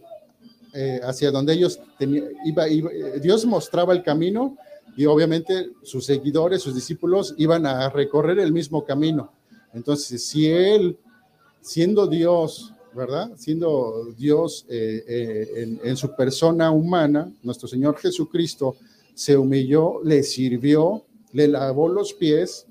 eh, 0.76 1.00
hacia 1.04 1.30
donde 1.30 1.54
ellos 1.54 1.80
tenían, 2.00 2.30
iba, 2.46 2.66
Dios 3.22 3.46
mostraba 3.46 3.94
el 3.94 4.02
camino 4.02 4.58
y 4.96 5.06
obviamente 5.06 5.72
sus 5.84 6.06
seguidores, 6.06 6.62
sus 6.62 6.74
discípulos 6.74 7.36
iban 7.38 7.66
a 7.66 7.90
recorrer 7.90 8.40
el 8.40 8.54
mismo 8.54 8.84
camino. 8.84 9.32
Entonces, 9.74 10.26
si 10.26 10.48
Él, 10.48 10.98
siendo 11.64 12.08
Dios, 12.08 12.74
¿verdad? 12.94 13.32
Siendo 13.38 14.14
Dios 14.18 14.66
eh, 14.70 15.80
en, 15.84 15.98
su 15.98 16.16
persona 16.16 16.70
humana, 16.72 17.32
nuestro 17.42 17.68
Señor 17.68 17.98
Jesucristo 17.98 18.76
se 19.16 19.38
humilló, 19.38 20.04
le 20.04 20.22
sirvió, 20.24 21.06
le 21.32 21.48
lavó 21.48 21.88
los 21.88 22.14
pies 22.14 22.68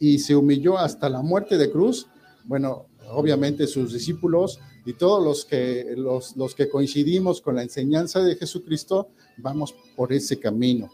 y 0.00 0.18
se 0.18 0.34
humilló 0.34 0.78
hasta 0.78 1.08
la 1.08 1.22
muerte 1.22 1.58
de 1.58 1.70
cruz. 1.70 2.08
Bueno, 2.44 2.86
obviamente 3.10 3.66
sus 3.66 3.92
discípulos 3.92 4.58
y 4.84 4.94
todos 4.94 5.22
los 5.22 5.44
que, 5.44 5.94
los, 5.96 6.36
los 6.36 6.54
que 6.54 6.68
coincidimos 6.68 7.40
con 7.40 7.54
la 7.54 7.62
enseñanza 7.62 8.20
de 8.24 8.34
Jesucristo, 8.34 9.08
vamos 9.36 9.74
por 9.94 10.12
ese 10.12 10.40
camino. 10.40 10.90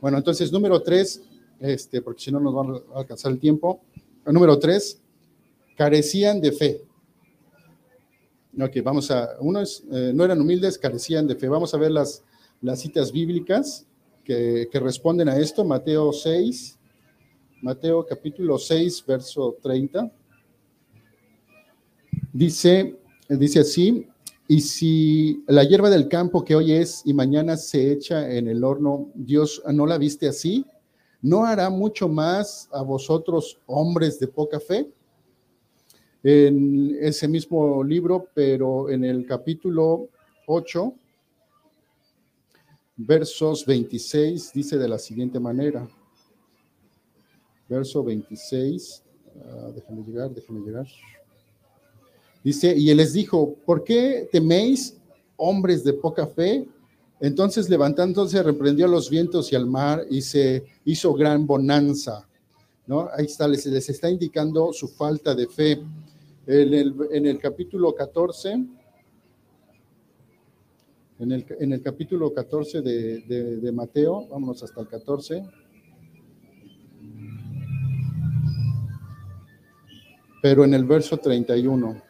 Bueno, 0.00 0.16
entonces, 0.16 0.52
número 0.52 0.80
tres, 0.80 1.20
este, 1.60 2.00
porque 2.00 2.22
si 2.22 2.32
no 2.32 2.40
nos 2.40 2.54
va 2.54 2.78
a 2.94 3.00
alcanzar 3.00 3.32
el 3.32 3.40
tiempo. 3.40 3.80
Número 4.24 4.58
tres, 4.58 5.00
carecían 5.78 6.40
de 6.40 6.50
fe. 6.52 6.82
Ok, 8.60 8.82
vamos 8.82 9.10
a, 9.12 9.36
uno 9.40 9.60
es, 9.60 9.84
eh, 9.92 10.10
no 10.12 10.24
eran 10.24 10.40
humildes, 10.40 10.76
carecían 10.76 11.28
de 11.28 11.36
fe. 11.36 11.48
Vamos 11.48 11.72
a 11.72 11.78
ver 11.78 11.92
las, 11.92 12.24
las 12.60 12.80
citas 12.80 13.12
bíblicas 13.12 13.86
que, 14.24 14.68
que 14.70 14.80
responden 14.80 15.28
a 15.28 15.38
esto. 15.38 15.64
Mateo 15.64 16.12
6, 16.12 16.76
Mateo 17.62 18.04
capítulo 18.04 18.58
6, 18.58 19.04
verso 19.06 19.56
30. 19.62 20.10
Dice, 22.32 22.98
Dice 23.28 23.60
así, 23.60 24.08
y 24.46 24.62
si 24.62 25.44
la 25.46 25.62
hierba 25.62 25.90
del 25.90 26.08
campo 26.08 26.44
que 26.44 26.56
hoy 26.56 26.72
es 26.72 27.02
y 27.04 27.12
mañana 27.12 27.58
se 27.58 27.92
echa 27.92 28.34
en 28.34 28.48
el 28.48 28.64
horno, 28.64 29.10
Dios 29.14 29.62
no 29.70 29.86
la 29.86 29.98
viste 29.98 30.26
así, 30.26 30.64
¿no 31.20 31.44
hará 31.44 31.68
mucho 31.68 32.08
más 32.08 32.70
a 32.72 32.80
vosotros 32.80 33.60
hombres 33.66 34.18
de 34.18 34.28
poca 34.28 34.58
fe? 34.58 34.90
En 36.22 36.96
ese 37.00 37.28
mismo 37.28 37.82
libro, 37.84 38.28
pero 38.34 38.90
en 38.90 39.04
el 39.04 39.24
capítulo 39.24 40.08
8, 40.46 40.94
versos 42.96 43.64
26, 43.64 44.52
dice 44.52 44.78
de 44.78 44.88
la 44.88 44.98
siguiente 44.98 45.38
manera. 45.38 45.88
Verso 47.68 48.02
26, 48.02 49.02
ah, 49.44 49.70
déjame 49.74 50.02
llegar, 50.02 50.30
déjame 50.30 50.60
llegar. 50.60 50.86
Dice, 52.42 52.74
y 52.76 52.90
él 52.90 52.96
les 52.96 53.12
dijo, 53.12 53.54
¿por 53.64 53.84
qué 53.84 54.28
teméis, 54.32 54.96
hombres 55.36 55.84
de 55.84 55.92
poca 55.92 56.26
fe? 56.26 56.66
Entonces 57.20 57.68
levantándose 57.68 58.42
reprendió 58.42 58.86
a 58.86 58.88
los 58.88 59.10
vientos 59.10 59.52
y 59.52 59.56
al 59.56 59.66
mar 59.66 60.04
y 60.08 60.22
se 60.22 60.64
hizo 60.84 61.12
gran 61.14 61.46
bonanza. 61.46 62.27
¿No? 62.88 63.08
Ahí 63.12 63.26
está, 63.26 63.46
les, 63.46 63.64
les 63.66 63.88
está 63.88 64.10
indicando 64.10 64.72
su 64.72 64.88
falta 64.88 65.34
de 65.34 65.46
fe. 65.46 65.80
En 66.46 66.72
el, 66.72 66.94
en 67.12 67.26
el 67.26 67.38
capítulo 67.38 67.94
14, 67.94 68.52
en 71.18 71.32
el, 71.32 71.46
en 71.60 71.72
el 71.74 71.82
capítulo 71.82 72.32
14 72.32 72.80
de, 72.80 73.20
de, 73.20 73.56
de 73.58 73.72
Mateo, 73.72 74.26
vámonos 74.28 74.62
hasta 74.62 74.80
el 74.80 74.88
14. 74.88 75.44
Pero 80.40 80.64
en 80.64 80.72
el 80.72 80.84
verso 80.84 81.18
31. 81.18 82.02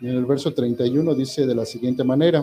Y 0.00 0.08
en 0.08 0.16
el 0.16 0.24
verso 0.24 0.54
31 0.54 1.14
dice 1.14 1.46
de 1.46 1.54
la 1.54 1.66
siguiente 1.66 2.04
manera. 2.04 2.42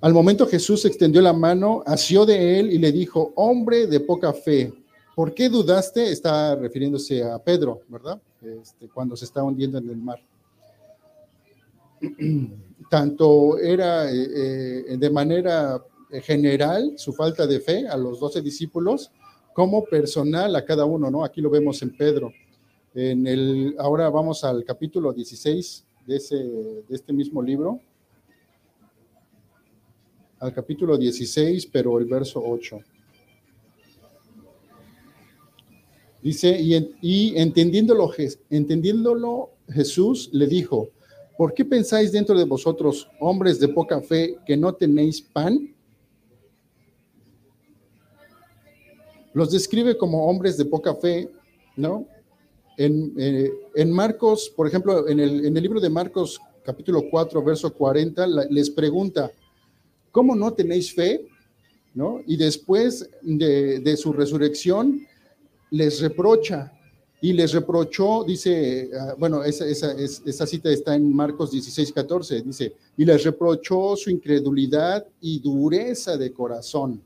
Al 0.00 0.12
momento 0.12 0.46
Jesús 0.46 0.84
extendió 0.84 1.22
la 1.22 1.32
mano, 1.32 1.82
asió 1.86 2.26
de 2.26 2.60
él 2.60 2.70
y 2.70 2.78
le 2.78 2.92
dijo, 2.92 3.32
hombre 3.34 3.86
de 3.86 4.00
poca 4.00 4.32
fe, 4.32 4.72
¿por 5.14 5.32
qué 5.32 5.48
dudaste? 5.48 6.12
Está 6.12 6.54
refiriéndose 6.54 7.22
a 7.24 7.38
Pedro, 7.38 7.80
¿verdad? 7.88 8.20
Este, 8.42 8.88
cuando 8.88 9.16
se 9.16 9.24
está 9.24 9.42
hundiendo 9.42 9.78
en 9.78 9.88
el 9.88 9.96
mar. 9.96 10.20
Tanto 12.90 13.58
era 13.58 14.12
eh, 14.12 14.84
eh, 14.86 14.96
de 14.96 15.10
manera 15.10 15.82
general 16.22 16.92
su 16.96 17.12
falta 17.12 17.46
de 17.46 17.58
fe 17.58 17.88
a 17.88 17.96
los 17.96 18.20
doce 18.20 18.42
discípulos, 18.42 19.10
como 19.52 19.84
personal 19.84 20.54
a 20.54 20.64
cada 20.64 20.84
uno, 20.84 21.10
¿no? 21.10 21.24
Aquí 21.24 21.40
lo 21.40 21.48
vemos 21.48 21.80
en 21.80 21.96
Pedro. 21.96 22.30
En 22.94 23.26
el, 23.26 23.74
ahora 23.78 24.10
vamos 24.10 24.44
al 24.44 24.62
capítulo 24.64 25.14
16 25.14 25.84
de, 26.06 26.16
ese, 26.16 26.36
de 26.36 26.84
este 26.90 27.14
mismo 27.14 27.40
libro. 27.40 27.80
Al 30.38 30.52
capítulo 30.52 30.98
16, 30.98 31.66
pero 31.66 31.98
el 31.98 32.04
verso 32.04 32.42
8. 32.44 32.78
Dice, 36.22 36.58
y, 37.00 37.38
entendiéndolo, 37.38 38.10
entendiéndolo 38.50 39.50
Jesús 39.68 40.28
le 40.32 40.46
dijo, 40.46 40.90
¿por 41.38 41.54
qué 41.54 41.64
pensáis 41.64 42.12
dentro 42.12 42.36
de 42.36 42.44
vosotros, 42.44 43.08
hombres 43.20 43.60
de 43.60 43.68
poca 43.68 44.00
fe, 44.02 44.36
que 44.44 44.56
no 44.56 44.74
tenéis 44.74 45.22
pan? 45.22 45.72
Los 49.32 49.52
describe 49.52 49.96
como 49.96 50.26
hombres 50.26 50.58
de 50.58 50.64
poca 50.64 50.94
fe, 50.96 51.30
¿no? 51.76 52.06
En, 52.76 53.14
eh, 53.16 53.50
en, 53.74 53.90
Marcos, 53.90 54.52
por 54.54 54.66
ejemplo, 54.66 55.08
en 55.08 55.20
el, 55.20 55.46
en 55.46 55.56
el, 55.56 55.62
libro 55.62 55.80
de 55.80 55.88
Marcos 55.88 56.40
capítulo 56.64 57.04
4, 57.10 57.42
verso 57.42 57.72
40, 57.72 58.26
les 58.50 58.68
pregunta, 58.68 59.30
¿cómo 60.16 60.34
no 60.34 60.54
tenéis 60.54 60.94
fe? 60.94 61.28
¿No? 61.92 62.22
Y 62.26 62.38
después 62.38 63.06
de, 63.20 63.96
su 63.98 64.14
resurrección, 64.14 65.06
les 65.70 66.00
reprocha 66.00 66.72
y 67.20 67.34
les 67.34 67.52
reprochó, 67.52 68.24
dice, 68.24 68.88
ah, 68.98 69.14
bueno, 69.18 69.44
esa, 69.44 69.66
esa, 69.66 70.46
cita 70.46 70.70
está 70.70 70.94
en 70.94 71.14
Marcos 71.14 71.50
16, 71.50 71.92
14, 71.92 72.40
dice, 72.40 72.72
y 72.96 73.04
les 73.04 73.24
reprochó 73.24 73.94
su 73.94 74.08
incredulidad 74.08 75.06
y 75.20 75.38
dureza 75.38 76.16
de 76.16 76.32
corazón. 76.32 77.02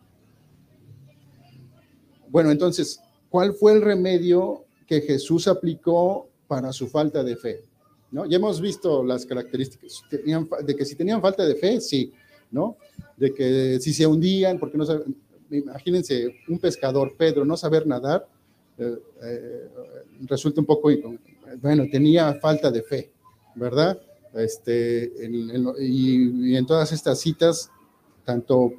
Bueno, 2.29 2.53
entonces, 2.53 3.01
¿cuál 3.29 3.55
fue 3.55 3.73
el 3.73 3.83
remedio 3.83 4.67
que 4.87 5.01
Jesús 5.01 5.49
aplicó 5.49 6.29
para 6.47 6.73
su 6.73 6.87
falta 6.87 7.25
de 7.25 7.35
fe? 7.35 7.65
¿No? 8.13 8.25
Ya 8.25 8.37
hemos 8.37 8.61
visto 8.61 9.03
las 9.03 9.27
características 9.27 10.05
de 10.11 10.77
que 10.77 10.85
si 10.85 10.95
tenían 10.95 11.21
falta 11.21 11.45
de 11.45 11.57
fe, 11.57 11.81
sí, 11.81 12.13
¿no? 12.51 12.77
De 13.17 13.33
que 13.33 13.79
si 13.81 13.93
se 13.93 14.07
hundían, 14.07 14.59
porque 14.59 14.79
no 14.79 14.85
saben, 14.85 15.15
imagínense, 15.51 16.35
un 16.49 16.59
pescador, 16.59 17.15
Pedro, 17.17 17.45
no 17.45 17.57
saber 17.57 17.87
nadar, 17.87 18.27
eh, 18.79 18.99
eh, 19.23 19.69
resulta 20.23 20.61
un 20.61 20.67
poco, 20.67 20.91
bueno, 21.61 21.85
tenía 21.91 22.35
falta 22.35 22.71
de 22.71 22.83
fe, 22.83 23.11
¿verdad? 23.55 24.01
Este, 24.35 25.13
y, 25.81 26.57
en 26.57 26.67
todas 26.67 26.93
estas 26.93 27.19
citas, 27.19 27.71
tanto 28.25 28.73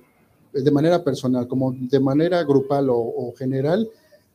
de 0.53 0.71
manera 0.71 1.03
personal 1.03 1.47
como 1.47 1.73
de 1.73 1.99
manera 1.99 2.43
grupal 2.43 2.87
o, 2.89 3.33
general, 3.37 3.89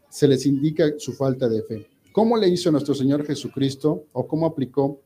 se 0.09 0.29
les 0.29 0.47
indica 0.47 0.93
su 0.99 1.13
falta 1.13 1.49
de 1.49 1.63
fe. 1.63 1.87
¿Cómo 2.13 2.37
le 2.37 2.49
hizo 2.49 2.71
nuestro 2.71 2.95
Señor 2.95 3.27
Jesucristo 3.27 4.05
o 4.13 4.27
cómo 4.27 4.47
aplicó? 4.47 5.01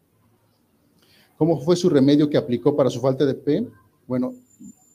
¿Cómo 1.36 1.60
fue 1.60 1.74
su 1.74 1.88
remedio 1.88 2.28
que 2.28 2.36
aplicó 2.36 2.76
para 2.76 2.90
su 2.90 3.00
falta 3.00 3.24
de 3.24 3.34
fe? 3.34 3.66
Bueno, 4.11 4.34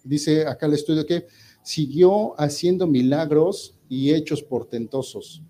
dice 0.03 0.45
acá 0.45 0.65
el 0.65 0.73
estudio 0.73 1.05
que 1.05 1.25
siguió 1.63 2.37
haciendo 2.37 2.85
milagros 2.85 3.73
y 3.87 4.13
hechos 4.13 4.43
portentosos 4.43 5.41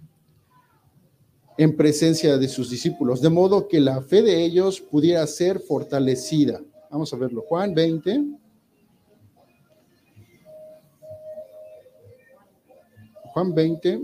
en 1.57 1.75
presencia 1.75 2.37
de 2.37 2.47
sus 2.47 2.69
discípulos, 2.69 3.21
de 3.21 3.29
modo 3.31 3.67
que 3.67 3.79
la 3.79 4.03
fe 4.03 4.21
de 4.21 4.45
ellos 4.45 4.79
pudiera 4.79 5.25
ser 5.25 5.59
fortalecida. 5.59 6.61
Vamos 6.91 7.11
a 7.11 7.17
verlo. 7.17 7.41
Juan 7.41 7.73
20. 7.73 8.23
Juan 13.33 13.55
20, 13.55 14.01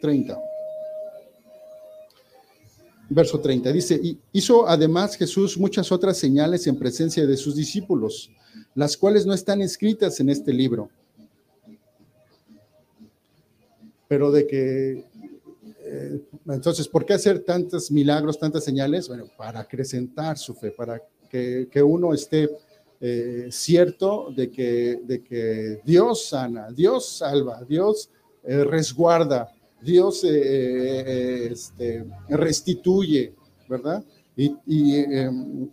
30. 0.00 0.38
Verso 3.08 3.40
30 3.40 3.72
dice, 3.72 4.00
hizo 4.32 4.68
además 4.68 5.16
Jesús 5.16 5.56
muchas 5.58 5.92
otras 5.92 6.16
señales 6.16 6.66
en 6.66 6.76
presencia 6.76 7.26
de 7.26 7.36
sus 7.36 7.54
discípulos, 7.54 8.30
las 8.74 8.96
cuales 8.96 9.24
no 9.26 9.32
están 9.32 9.62
escritas 9.62 10.18
en 10.20 10.28
este 10.28 10.52
libro. 10.52 10.90
Pero 14.08 14.30
de 14.30 14.46
que 14.46 15.04
eh, 15.88 16.20
entonces, 16.48 16.88
¿por 16.88 17.06
qué 17.06 17.14
hacer 17.14 17.44
tantos 17.44 17.92
milagros, 17.92 18.38
tantas 18.38 18.64
señales? 18.64 19.06
Bueno, 19.06 19.28
para 19.36 19.60
acrecentar 19.60 20.36
su 20.36 20.52
fe, 20.54 20.72
para 20.72 21.00
que, 21.30 21.82
uno 21.82 22.12
esté 22.12 22.50
eh, 23.00 23.48
cierto 23.50 24.32
de 24.34 24.50
que, 24.50 25.00
de 25.04 25.22
que 25.22 25.80
Dios 25.84 26.26
sana, 26.26 26.70
Dios 26.72 27.18
salva, 27.18 27.62
Dios 27.62 28.10
eh, 28.42 28.64
resguarda, 28.64 29.52
Dios 29.80 30.24
este, 30.24 32.04
restituye, 32.28 33.34
¿verdad? 33.68 34.02
Y, 34.36 34.96
em, 34.96 35.68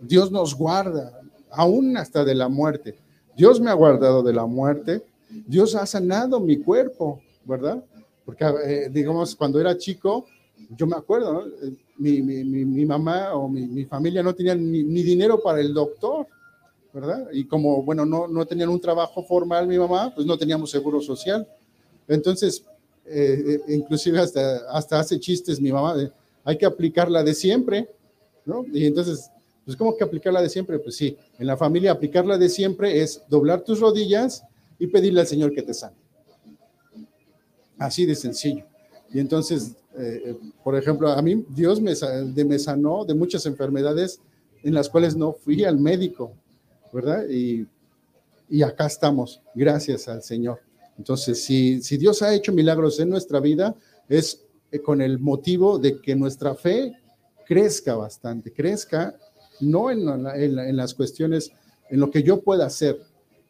Dios 0.00 0.30
nos 0.30 0.54
guarda, 0.54 1.20
aún 1.50 1.96
hasta 1.96 2.24
de 2.24 2.34
la 2.34 2.48
muerte. 2.48 2.96
Dios 3.36 3.60
me 3.60 3.70
ha 3.70 3.74
guardado 3.74 4.22
de 4.22 4.32
la 4.32 4.46
muerte, 4.46 5.02
Dios 5.46 5.74
ha 5.74 5.86
sanado 5.86 6.40
mi 6.40 6.58
cuerpo, 6.58 7.20
¿verdad? 7.44 7.82
Porque, 8.24 8.44
eh, 8.44 8.88
digamos, 8.90 9.34
cuando 9.34 9.60
era 9.60 9.76
chico, 9.76 10.26
yo 10.70 10.86
me 10.86 10.96
acuerdo, 10.96 11.44
mi, 11.98 12.86
mamá 12.86 13.34
o 13.34 13.48
mi, 13.48 13.84
familia 13.84 14.22
no 14.22 14.34
tenían 14.34 14.70
ni, 14.70 15.02
dinero 15.02 15.40
para 15.40 15.60
el 15.60 15.72
doctor, 15.72 16.26
¿verdad? 16.92 17.28
Y 17.32 17.44
como, 17.44 17.82
bueno, 17.82 18.04
no, 18.04 18.26
no 18.26 18.46
tenían 18.46 18.68
un 18.68 18.80
trabajo 18.80 19.22
formal 19.22 19.66
mi 19.66 19.78
mamá, 19.78 20.12
pues 20.14 20.26
no 20.26 20.36
teníamos 20.36 20.70
seguro 20.70 21.00
social. 21.00 21.46
Entonces, 22.08 22.64
eh, 23.08 23.60
eh, 23.68 23.74
inclusive 23.74 24.18
hasta, 24.18 24.68
hasta 24.70 24.98
hace 24.98 25.20
chistes 25.20 25.60
mi 25.60 25.72
mamá, 25.72 25.94
hay 26.44 26.58
que 26.58 26.66
aplicarla 26.66 27.22
de 27.22 27.34
siempre, 27.34 27.88
¿no? 28.44 28.64
Y 28.72 28.86
entonces, 28.86 29.30
pues 29.64 29.76
¿cómo 29.76 29.96
que 29.96 30.04
aplicarla 30.04 30.42
de 30.42 30.48
siempre? 30.48 30.78
Pues 30.78 30.96
sí, 30.96 31.16
en 31.38 31.46
la 31.46 31.56
familia 31.56 31.92
aplicarla 31.92 32.38
de 32.38 32.48
siempre 32.48 33.00
es 33.00 33.22
doblar 33.28 33.62
tus 33.62 33.80
rodillas 33.80 34.44
y 34.78 34.86
pedirle 34.86 35.20
al 35.20 35.26
Señor 35.26 35.52
que 35.52 35.62
te 35.62 35.74
sane. 35.74 35.96
Así 37.78 38.06
de 38.06 38.14
sencillo. 38.14 38.64
Y 39.12 39.20
entonces, 39.20 39.76
eh, 39.98 40.36
por 40.64 40.76
ejemplo, 40.76 41.08
a 41.08 41.22
mí 41.22 41.44
Dios 41.48 41.80
me, 41.80 41.92
me 42.44 42.58
sanó 42.58 43.04
de 43.04 43.14
muchas 43.14 43.46
enfermedades 43.46 44.20
en 44.62 44.74
las 44.74 44.88
cuales 44.88 45.16
no 45.16 45.32
fui 45.32 45.64
al 45.64 45.78
médico, 45.78 46.32
¿verdad? 46.92 47.24
Y, 47.28 47.66
y 48.48 48.62
acá 48.62 48.86
estamos, 48.86 49.40
gracias 49.54 50.08
al 50.08 50.22
Señor. 50.22 50.65
Entonces, 50.98 51.42
si, 51.44 51.78
Dios 51.96 52.22
ha 52.22 52.34
hecho 52.34 52.52
milagros 52.52 52.98
en 53.00 53.10
nuestra 53.10 53.40
vida, 53.40 53.74
es 54.08 54.44
eh, 54.70 54.80
con 54.80 55.00
el 55.00 55.18
motivo 55.18 55.78
de 55.78 56.00
que 56.00 56.16
nuestra 56.16 56.54
fe 56.54 56.92
crezca 57.46 57.94
bastante, 57.94 58.52
crezca 58.52 59.14
no 59.60 59.90
en, 59.90 60.76
las 60.76 60.94
cuestiones, 60.94 61.50
en 61.88 62.00
lo 62.00 62.10
que 62.10 62.22
yo 62.22 62.40
pueda 62.40 62.66
hacer, 62.66 63.00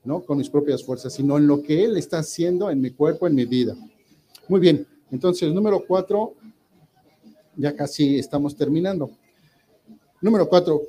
¿no? 0.05 0.23
Con 0.23 0.39
mis 0.39 0.49
propias 0.49 0.85
fuerzas, 0.85 1.13
sino 1.13 1.37
en 1.37 1.47
lo 1.47 1.63
que 1.63 1.85
Él 1.85 1.97
está 1.97 2.19
haciendo 2.19 2.71
en 2.71 2.81
mi 2.81 2.91
cuerpo, 2.91 3.27
en 3.27 3.35
mi 3.35 3.45
vida. 3.45 3.75
Muy 4.49 4.61
bien, 4.61 4.87
entonces 5.11 5.53
número 5.53 5.85
cuatro, 5.87 6.35
ya 7.57 7.75
casi 7.75 8.19
estamos 8.19 8.55
terminando. 8.57 9.11
Número 10.21 10.49
cuatro, 10.49 10.83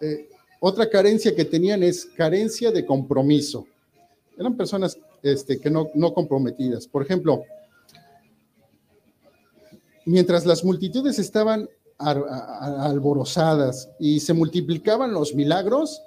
eh, 0.00 0.28
otra 0.60 0.88
carencia 0.88 1.34
que 1.34 1.44
tenían 1.44 1.82
es 1.82 2.04
carencia 2.04 2.70
de 2.70 2.84
compromiso. 2.84 3.66
Eran 4.38 4.56
personas 4.56 4.98
este, 5.22 5.60
que 5.60 5.70
no, 5.70 5.90
no 5.94 6.12
comprometidas. 6.14 6.86
Por 6.86 7.02
ejemplo, 7.02 7.42
mientras 10.06 10.46
las 10.46 10.64
multitudes 10.64 11.18
estaban 11.18 11.68
alborozadas 11.98 13.90
y 13.98 14.20
se 14.20 14.32
multiplicaban 14.32 15.12
los 15.12 15.34
milagros, 15.34 16.02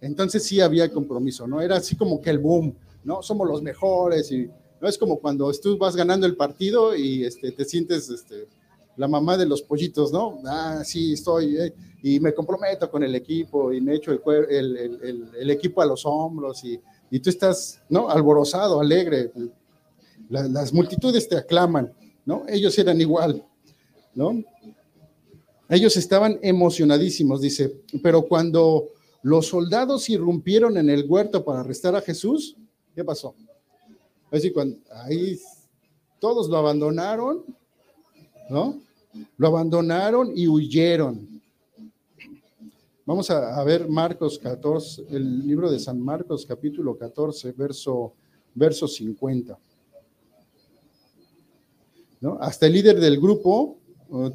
entonces 0.00 0.44
sí 0.44 0.60
había 0.60 0.90
compromiso, 0.92 1.46
¿no? 1.46 1.60
Era 1.60 1.76
así 1.76 1.96
como 1.96 2.20
que 2.20 2.30
el 2.30 2.38
boom, 2.38 2.76
¿no? 3.04 3.22
Somos 3.22 3.48
los 3.48 3.62
mejores 3.62 4.30
y 4.30 4.48
no 4.80 4.88
es 4.88 4.98
como 4.98 5.18
cuando 5.18 5.50
tú 5.52 5.78
vas 5.78 5.96
ganando 5.96 6.26
el 6.26 6.36
partido 6.36 6.94
y 6.96 7.24
este, 7.24 7.52
te 7.52 7.64
sientes 7.64 8.08
este, 8.08 8.48
la 8.96 9.08
mamá 9.08 9.36
de 9.36 9.46
los 9.46 9.62
pollitos, 9.62 10.12
¿no? 10.12 10.40
Ah, 10.44 10.82
sí, 10.84 11.12
estoy, 11.12 11.56
eh, 11.56 11.74
y 12.02 12.20
me 12.20 12.34
comprometo 12.34 12.90
con 12.90 13.02
el 13.02 13.14
equipo 13.14 13.72
y 13.72 13.80
me 13.80 13.94
echo 13.94 14.12
el, 14.12 14.76
el, 14.76 15.30
el, 15.38 15.50
equipo 15.50 15.82
a 15.82 15.86
los 15.86 16.04
hombros 16.04 16.64
y, 16.64 16.80
y, 17.12 17.20
tú 17.20 17.28
estás, 17.28 17.82
¿no? 17.90 18.08
Alborozado, 18.08 18.80
alegre. 18.80 19.30
las 20.30 20.72
multitudes 20.72 21.28
te 21.28 21.36
aclaman, 21.36 21.92
¿no? 22.24 22.44
Ellos 22.48 22.78
eran 22.78 22.98
igual, 23.00 23.44
¿no? 24.14 24.42
Ellos 25.68 25.96
estaban 25.96 26.38
emocionadísimos, 26.42 27.42
dice, 27.42 27.80
pero 28.02 28.22
cuando 28.22 28.88
los 29.22 29.46
soldados 29.46 30.08
irrumpieron 30.08 30.76
en 30.78 30.90
el 30.90 31.04
huerto 31.06 31.44
para 31.44 31.60
arrestar 31.60 31.94
a 31.94 32.00
Jesús, 32.00 32.56
¿qué 32.94 33.04
pasó? 33.04 33.34
Así 34.30 34.50
cuando 34.50 34.78
ahí 35.04 35.38
todos 36.18 36.48
lo 36.48 36.56
abandonaron, 36.56 37.44
¿no? 38.48 38.80
Lo 39.36 39.48
abandonaron 39.48 40.32
y 40.34 40.48
huyeron. 40.48 41.31
Vamos 43.04 43.28
a, 43.30 43.64
ver 43.64 43.88
Marcos 43.88 44.38
14, 44.38 45.06
el 45.10 45.44
libro 45.44 45.68
de 45.68 45.80
San 45.80 46.00
Marcos 46.00 46.46
capítulo 46.46 46.96
14, 46.96 47.50
verso, 47.50 48.14
verso 48.54 48.86
50. 48.86 49.58
¿No? 52.20 52.38
Hasta 52.40 52.66
el 52.66 52.74
líder 52.74 53.00
del 53.00 53.20
grupo 53.20 53.78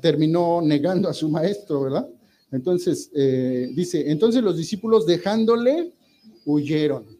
terminó 0.02 0.62
negando 0.62 1.08
a 1.08 1.14
su 1.14 1.30
maestro, 1.30 1.84
¿verdad? 1.84 2.10
Entonces, 2.52 3.10
eh, 3.16 3.72
dice, 3.74 4.12
entonces 4.12 4.44
los 4.44 4.58
discípulos 4.58 5.06
dejándole, 5.06 5.94
huyeron. 6.46 7.16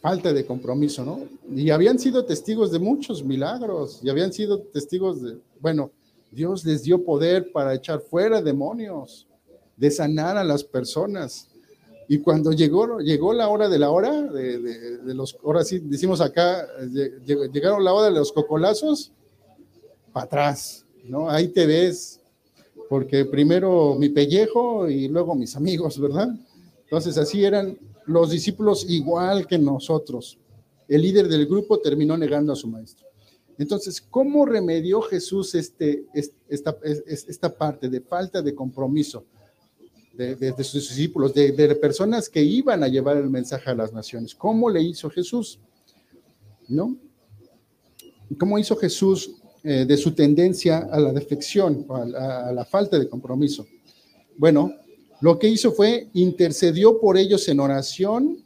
falta 0.00 0.32
de 0.32 0.46
compromiso, 0.46 1.04
¿no? 1.04 1.26
Y 1.54 1.70
habían 1.70 1.98
sido 1.98 2.24
testigos 2.24 2.70
de 2.70 2.78
muchos 2.78 3.24
milagros, 3.24 4.00
y 4.02 4.08
habían 4.08 4.32
sido 4.32 4.60
testigos 4.60 5.20
de, 5.20 5.38
bueno, 5.60 5.90
Dios 6.30 6.64
les 6.64 6.82
dio 6.82 7.04
poder 7.04 7.52
para 7.52 7.74
echar 7.74 8.00
fuera 8.00 8.42
demonios, 8.42 9.26
de 9.76 9.90
sanar 9.90 10.36
a 10.36 10.44
las 10.44 10.64
personas. 10.64 11.48
Y 12.08 12.18
cuando 12.18 12.52
llegó, 12.52 13.00
llegó 13.00 13.32
la 13.32 13.48
hora 13.48 13.68
de 13.68 13.78
la 13.78 13.90
hora, 13.90 14.22
de, 14.22 15.14
los, 15.14 15.36
ahora 15.44 15.62
sí 15.64 15.78
decimos 15.78 16.20
acá, 16.20 16.66
llegaron 17.52 17.84
la 17.84 17.92
hora 17.92 18.06
de 18.06 18.18
los 18.18 18.32
cocolazos, 18.32 19.12
para 20.12 20.24
atrás, 20.24 20.86
¿no? 21.04 21.28
Ahí 21.28 21.48
te 21.48 21.66
ves 21.66 22.20
porque 22.88 23.26
primero 23.26 23.94
mi 23.96 24.08
pellejo 24.08 24.88
y 24.88 25.08
luego 25.08 25.34
mis 25.34 25.54
amigos, 25.56 26.00
¿verdad? 26.00 26.28
Entonces 26.84 27.18
así 27.18 27.44
eran 27.44 27.78
los 28.06 28.30
discípulos 28.30 28.86
igual 28.88 29.46
que 29.46 29.58
nosotros. 29.58 30.38
El 30.88 31.02
líder 31.02 31.28
del 31.28 31.46
grupo 31.46 31.78
terminó 31.78 32.16
negando 32.16 32.54
a 32.54 32.56
su 32.56 32.66
maestro. 32.66 33.07
Entonces, 33.58 34.00
¿cómo 34.00 34.46
remedió 34.46 35.02
Jesús 35.02 35.54
este, 35.56 36.06
esta, 36.48 37.58
parte 37.58 37.88
de 37.88 38.00
falta 38.00 38.40
de 38.40 38.54
compromiso 38.54 39.24
de, 40.14 40.54
sus 40.62 40.88
discípulos, 40.88 41.34
de, 41.34 41.74
personas 41.74 42.28
que 42.28 42.40
iban 42.40 42.84
a 42.84 42.88
llevar 42.88 43.16
el 43.16 43.28
mensaje 43.28 43.70
a 43.70 43.74
las 43.74 43.92
naciones? 43.92 44.34
¿Cómo 44.34 44.70
le 44.70 44.80
hizo 44.80 45.10
Jesús? 45.10 45.58
¿No? 46.68 46.96
¿Cómo 48.38 48.58
hizo 48.60 48.76
Jesús 48.76 49.32
eh, 49.64 49.84
de 49.84 49.96
su 49.96 50.12
tendencia 50.12 50.78
a 50.78 51.00
la 51.00 51.12
defección, 51.12 51.84
a 51.90 52.52
la 52.52 52.64
falta 52.64 52.96
de 52.96 53.08
compromiso? 53.08 53.66
Bueno, 54.36 54.72
lo 55.20 55.36
que 55.36 55.48
hizo 55.48 55.72
fue 55.72 56.10
intercedió 56.14 57.00
por 57.00 57.16
ellos 57.16 57.48
en 57.48 57.58
oración 57.58 58.44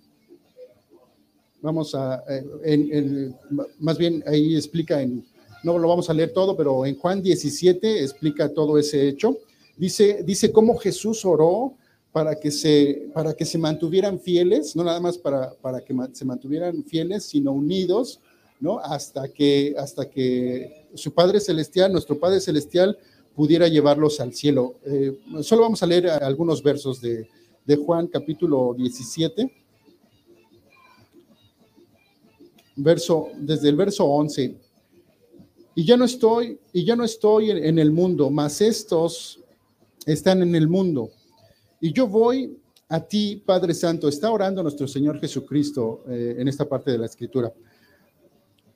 Vamos 1.62 1.94
a, 1.94 2.24
eh, 2.28 2.44
en, 2.64 3.36
más 3.78 3.96
bien 3.96 4.22
ahí 4.26 4.56
explica, 4.56 5.00
en, 5.00 5.24
no 5.62 5.78
lo 5.78 5.88
vamos 5.88 6.10
a 6.10 6.14
leer 6.14 6.32
todo, 6.32 6.56
pero 6.56 6.84
en 6.84 6.96
Juan 6.98 7.22
17 7.22 8.02
explica 8.02 8.52
todo 8.52 8.78
ese 8.78 9.08
hecho. 9.08 9.38
Dice, 9.76 10.22
dice 10.24 10.50
cómo 10.50 10.76
Jesús 10.76 11.24
oró 11.24 11.74
para 12.10 12.34
que 12.34 12.50
se, 12.50 13.08
para 13.14 13.32
que 13.34 13.44
se 13.44 13.58
mantuvieran 13.58 14.18
fieles, 14.18 14.74
no 14.74 14.82
nada 14.82 14.98
más 14.98 15.16
para, 15.16 15.54
para 15.54 15.80
que 15.80 15.94
se 16.12 16.24
mantuvieran 16.24 16.82
fieles, 16.82 17.24
sino 17.24 17.52
unidos, 17.52 18.20
¿no? 18.58 18.80
Hasta 18.80 19.28
que, 19.28 19.74
hasta 19.78 20.10
que 20.10 20.88
su 20.94 21.14
Padre 21.14 21.38
Celestial, 21.38 21.92
nuestro 21.92 22.18
Padre 22.18 22.40
Celestial, 22.40 22.98
pudiera 23.36 23.68
llevarlos 23.68 24.20
al 24.20 24.34
cielo. 24.34 24.74
Eh, 24.84 25.16
solo 25.42 25.62
vamos 25.62 25.82
a 25.82 25.86
leer 25.86 26.08
algunos 26.08 26.62
versos 26.62 27.00
de, 27.00 27.28
de 27.64 27.76
Juan 27.76 28.08
capítulo 28.08 28.74
17 28.76 29.61
verso, 32.82 33.28
desde 33.36 33.68
el 33.68 33.76
verso 33.76 34.04
11. 34.04 34.56
Y 35.74 35.84
ya 35.84 35.96
no 35.96 36.04
estoy, 36.04 36.58
y 36.72 36.84
ya 36.84 36.96
no 36.96 37.04
estoy 37.04 37.50
en, 37.50 37.78
el 37.78 37.90
mundo, 37.90 38.30
mas 38.30 38.60
estos 38.60 39.40
están 40.04 40.42
en 40.42 40.54
el 40.54 40.68
mundo. 40.68 41.10
Y 41.80 41.92
yo 41.92 42.06
voy 42.06 42.58
a 42.88 43.00
ti, 43.00 43.42
Padre 43.44 43.72
Santo, 43.72 44.08
está 44.08 44.30
orando 44.30 44.62
nuestro 44.62 44.86
Señor 44.86 45.18
Jesucristo 45.18 46.04
eh, 46.08 46.36
en 46.38 46.48
esta 46.48 46.68
parte 46.68 46.90
de 46.90 46.98
la 46.98 47.06
escritura. 47.06 47.52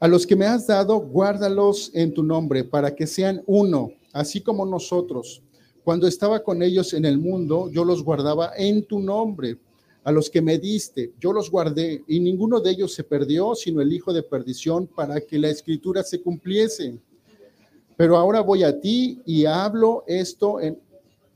A 0.00 0.08
los 0.08 0.26
que 0.26 0.36
me 0.36 0.46
has 0.46 0.66
dado, 0.66 0.98
guárdalos 0.98 1.90
en 1.94 2.14
tu 2.14 2.22
nombre, 2.22 2.64
para 2.64 2.94
que 2.94 3.06
sean 3.06 3.42
uno, 3.46 3.92
así 4.12 4.40
como 4.40 4.64
nosotros. 4.64 5.42
Cuando 5.84 6.06
estaba 6.06 6.42
con 6.42 6.62
ellos 6.62 6.94
en 6.94 7.04
el 7.04 7.18
mundo, 7.18 7.70
yo 7.70 7.84
los 7.84 8.02
guardaba 8.02 8.52
en 8.56 8.84
tu 8.84 9.00
nombre 9.00 9.58
a 10.06 10.12
los 10.12 10.30
que 10.30 10.40
me 10.40 10.56
diste, 10.56 11.14
yo 11.18 11.32
los 11.32 11.50
guardé, 11.50 12.04
y 12.06 12.20
ninguno 12.20 12.60
de 12.60 12.70
ellos 12.70 12.94
se 12.94 13.02
perdió, 13.02 13.56
sino 13.56 13.80
el 13.80 13.92
hijo 13.92 14.12
de 14.12 14.22
perdición, 14.22 14.86
para 14.86 15.20
que 15.20 15.36
la 15.36 15.50
escritura 15.50 16.04
se 16.04 16.20
cumpliese. 16.20 16.96
Pero 17.96 18.16
ahora 18.16 18.40
voy 18.40 18.62
a 18.62 18.80
ti 18.80 19.20
y 19.26 19.46
hablo 19.46 20.04
esto 20.06 20.60
en, 20.60 20.78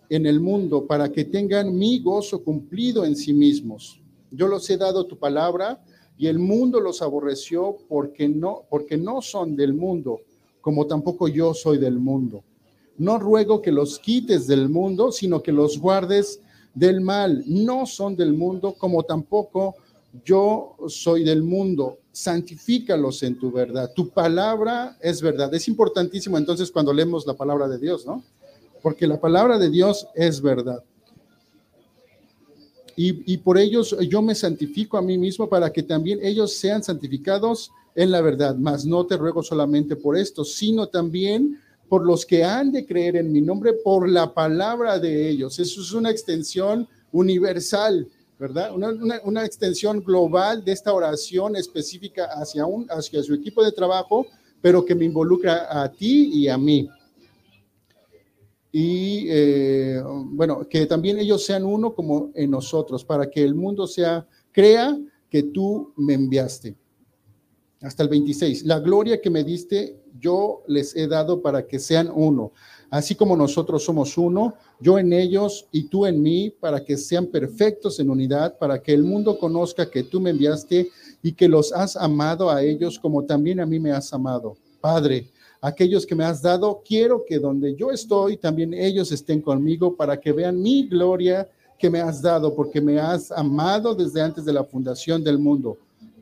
en 0.08 0.24
el 0.24 0.38
mundo, 0.38 0.86
para 0.86 1.10
que 1.10 1.24
tengan 1.24 1.76
mi 1.76 1.98
gozo 1.98 2.44
cumplido 2.44 3.04
en 3.04 3.16
sí 3.16 3.32
mismos. 3.32 4.00
Yo 4.30 4.46
los 4.46 4.70
he 4.70 4.76
dado 4.76 5.04
tu 5.04 5.18
palabra, 5.18 5.82
y 6.16 6.28
el 6.28 6.38
mundo 6.38 6.78
los 6.78 7.02
aborreció 7.02 7.76
porque 7.88 8.28
no, 8.28 8.66
porque 8.70 8.96
no 8.96 9.20
son 9.20 9.56
del 9.56 9.74
mundo, 9.74 10.20
como 10.60 10.86
tampoco 10.86 11.26
yo 11.26 11.54
soy 11.54 11.78
del 11.78 11.98
mundo. 11.98 12.44
No 12.98 13.18
ruego 13.18 13.60
que 13.60 13.72
los 13.72 13.98
quites 13.98 14.46
del 14.46 14.68
mundo, 14.68 15.10
sino 15.10 15.42
que 15.42 15.50
los 15.50 15.76
guardes 15.76 16.40
del 16.74 17.00
mal, 17.00 17.42
no 17.46 17.86
son 17.86 18.16
del 18.16 18.32
mundo, 18.32 18.74
como 18.78 19.02
tampoco 19.02 19.76
yo 20.24 20.76
soy 20.88 21.24
del 21.24 21.42
mundo. 21.42 21.98
Santifícalos 22.12 23.22
en 23.22 23.38
tu 23.38 23.50
verdad. 23.50 23.92
Tu 23.94 24.08
palabra 24.08 24.96
es 25.00 25.22
verdad. 25.22 25.52
Es 25.54 25.68
importantísimo 25.68 26.36
entonces 26.36 26.70
cuando 26.70 26.92
leemos 26.92 27.26
la 27.26 27.34
palabra 27.34 27.68
de 27.68 27.78
Dios, 27.78 28.04
¿no? 28.04 28.22
Porque 28.82 29.06
la 29.06 29.20
palabra 29.20 29.58
de 29.58 29.70
Dios 29.70 30.08
es 30.14 30.40
verdad. 30.40 30.82
Y, 32.96 33.32
y, 33.32 33.38
por 33.38 33.56
ellos 33.56 33.96
yo 34.08 34.20
me 34.20 34.34
santifico 34.34 34.98
a 34.98 35.02
mí 35.02 35.16
mismo 35.16 35.48
para 35.48 35.72
que 35.72 35.82
también 35.82 36.18
ellos 36.22 36.54
sean 36.54 36.82
santificados 36.82 37.70
en 37.94 38.10
la 38.10 38.20
verdad. 38.20 38.56
Mas 38.56 38.84
no 38.84 39.06
te 39.06 39.16
ruego 39.16 39.42
solamente 39.42 39.96
por 39.96 40.16
esto, 40.16 40.44
sino 40.44 40.88
también 40.88 41.58
por 41.90 42.06
los 42.06 42.24
que 42.24 42.44
han 42.44 42.70
de 42.70 42.86
creer 42.86 43.16
en 43.16 43.32
mi 43.32 43.40
nombre, 43.40 43.72
por 43.72 44.08
la 44.08 44.32
palabra 44.32 45.00
de 45.00 45.28
ellos. 45.28 45.58
Eso 45.58 45.80
es 45.80 45.92
una 45.92 46.08
extensión 46.08 46.86
universal, 47.10 48.08
¿verdad? 48.38 48.72
Una, 48.76 49.44
extensión 49.44 50.00
global 50.00 50.64
de 50.64 50.70
esta 50.70 50.94
oración 50.94 51.56
específica 51.56 52.26
hacia, 52.26 52.64
un, 52.64 52.86
hacia 52.90 53.20
su 53.24 53.34
equipo 53.34 53.64
de 53.64 53.72
trabajo, 53.72 54.24
pero 54.62 54.84
que 54.84 54.94
me 54.94 55.04
involucra 55.04 55.82
a 55.82 55.90
ti 55.90 56.30
y 56.32 56.46
a 56.46 56.56
mí. 56.56 56.88
Y 58.70 59.26
eh, 59.28 60.00
bueno, 60.26 60.68
que 60.68 60.86
también 60.86 61.18
ellos 61.18 61.44
sean 61.44 61.64
uno 61.64 61.92
como 61.92 62.30
en 62.36 62.52
nosotros, 62.52 63.04
para 63.04 63.28
que 63.28 63.42
el 63.42 63.56
mundo 63.56 63.88
sea, 63.88 64.28
crea 64.52 64.96
que 65.28 65.42
tú 65.42 65.92
me 65.96 66.14
enviaste. 66.14 66.76
Hasta 67.80 68.04
el 68.04 68.10
26. 68.10 68.62
La 68.62 68.78
gloria 68.78 69.20
que 69.20 69.30
me 69.30 69.42
diste, 69.42 69.99
yo 70.18 70.62
les 70.66 70.96
he 70.96 71.06
dado 71.06 71.42
para 71.42 71.66
que 71.66 71.78
sean 71.78 72.10
uno. 72.14 72.52
Así 72.90 73.14
como 73.14 73.36
nosotros 73.36 73.84
somos 73.84 74.18
uno, 74.18 74.54
yo 74.80 74.98
en 74.98 75.12
ellos 75.12 75.66
y 75.70 75.84
tú 75.84 76.06
en 76.06 76.20
mí, 76.20 76.50
para 76.50 76.84
que 76.84 76.96
sean 76.96 77.26
perfectos 77.26 78.00
en 78.00 78.10
unidad, 78.10 78.58
para 78.58 78.82
que 78.82 78.92
el 78.92 79.04
mundo 79.04 79.38
conozca 79.38 79.88
que 79.88 80.02
tú 80.02 80.20
me 80.20 80.30
enviaste 80.30 80.90
y 81.22 81.32
que 81.32 81.48
los 81.48 81.72
has 81.72 81.96
amado 81.96 82.50
a 82.50 82.62
ellos 82.62 82.98
como 82.98 83.24
también 83.24 83.60
a 83.60 83.66
mí 83.66 83.78
me 83.78 83.92
has 83.92 84.12
amado. 84.12 84.56
Padre, 84.80 85.28
aquellos 85.60 86.04
que 86.04 86.16
me 86.16 86.24
has 86.24 86.42
dado, 86.42 86.82
quiero 86.84 87.24
que 87.24 87.38
donde 87.38 87.76
yo 87.76 87.92
estoy, 87.92 88.36
también 88.36 88.74
ellos 88.74 89.12
estén 89.12 89.40
conmigo 89.40 89.94
para 89.94 90.18
que 90.18 90.32
vean 90.32 90.60
mi 90.60 90.88
gloria 90.88 91.48
que 91.78 91.90
me 91.90 92.00
has 92.00 92.20
dado, 92.20 92.54
porque 92.54 92.80
me 92.80 92.98
has 92.98 93.30
amado 93.30 93.94
desde 93.94 94.20
antes 94.20 94.44
de 94.44 94.52
la 94.52 94.64
fundación 94.64 95.22
del 95.22 95.38
mundo. 95.38 95.78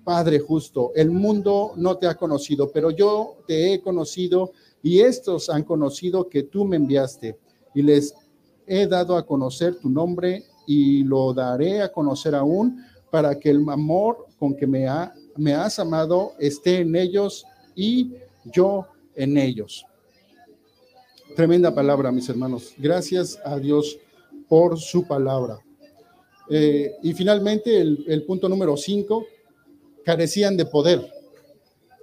Padre 0.09 0.39
justo, 0.39 0.91
el 0.95 1.11
mundo 1.11 1.75
no 1.77 1.99
te 1.99 2.07
ha 2.07 2.15
conocido, 2.15 2.73
pero 2.73 2.91
yo 2.91 3.43
te 3.47 3.75
he 3.75 3.81
conocido 3.83 4.53
y 4.83 5.01
estos 5.01 5.51
han 5.51 5.65
conocido 5.65 6.31
que 6.31 6.45
tú 6.45 6.65
me 6.65 6.77
enviaste 6.77 7.37
y 7.75 7.83
les 7.83 8.15
he 8.67 8.87
dado 8.87 9.19
a 9.19 9.27
conocer 9.27 9.75
tu 9.75 9.91
nombre 9.91 10.45
y 10.67 11.05
lo 11.05 11.35
daré 11.35 11.83
a 11.83 11.93
conocer 11.93 12.35
aún 12.35 12.83
para 13.11 13.39
que 13.39 13.51
el 13.51 13.69
amor 13.69 14.25
con 14.39 14.57
que 14.57 14.67
me, 14.67 14.89
ha, 14.89 15.13
me 15.37 15.53
has 15.53 15.79
amado 15.79 16.33
esté 16.39 16.79
en 16.79 16.97
ellos 16.97 17.45
y 17.77 18.15
yo 18.47 18.87
en 19.15 19.37
ellos. 19.37 19.85
Tremenda 21.37 21.75
palabra, 21.75 22.11
mis 22.11 22.31
hermanos. 22.31 22.73
Gracias 22.79 23.39
a 23.45 23.59
Dios 23.59 23.99
por 24.49 24.79
su 24.79 25.07
palabra. 25.07 25.59
Eh, 26.49 26.97
y 27.03 27.13
finalmente, 27.13 27.79
el, 27.79 28.07
el 28.09 28.23
punto 28.23 28.49
número 28.49 28.75
cinco 28.75 29.27
carecían 30.09 30.57
de 30.57 30.65
poder 30.65 31.07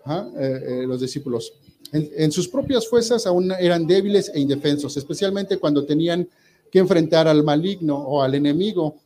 ¿ah? 0.05 0.29
eh, 0.37 0.59
eh, 0.63 0.83
los 0.85 1.01
discípulos. 1.01 1.53
En, 1.91 2.31
sus 2.31 2.47
propias 2.47 2.87
fuerzas 2.87 3.25
aún 3.25 3.51
eran 3.59 3.87
débiles 3.87 4.29
e 4.31 4.39
indefensos, 4.39 4.95
especialmente 4.95 5.57
cuando 5.57 5.87
tenían 5.87 6.29
que 6.71 6.77
enfrentar 6.77 7.27
al 7.27 7.43
maligno 7.43 7.97
o 7.97 8.21
al 8.21 8.35
enemigo, 8.35 8.97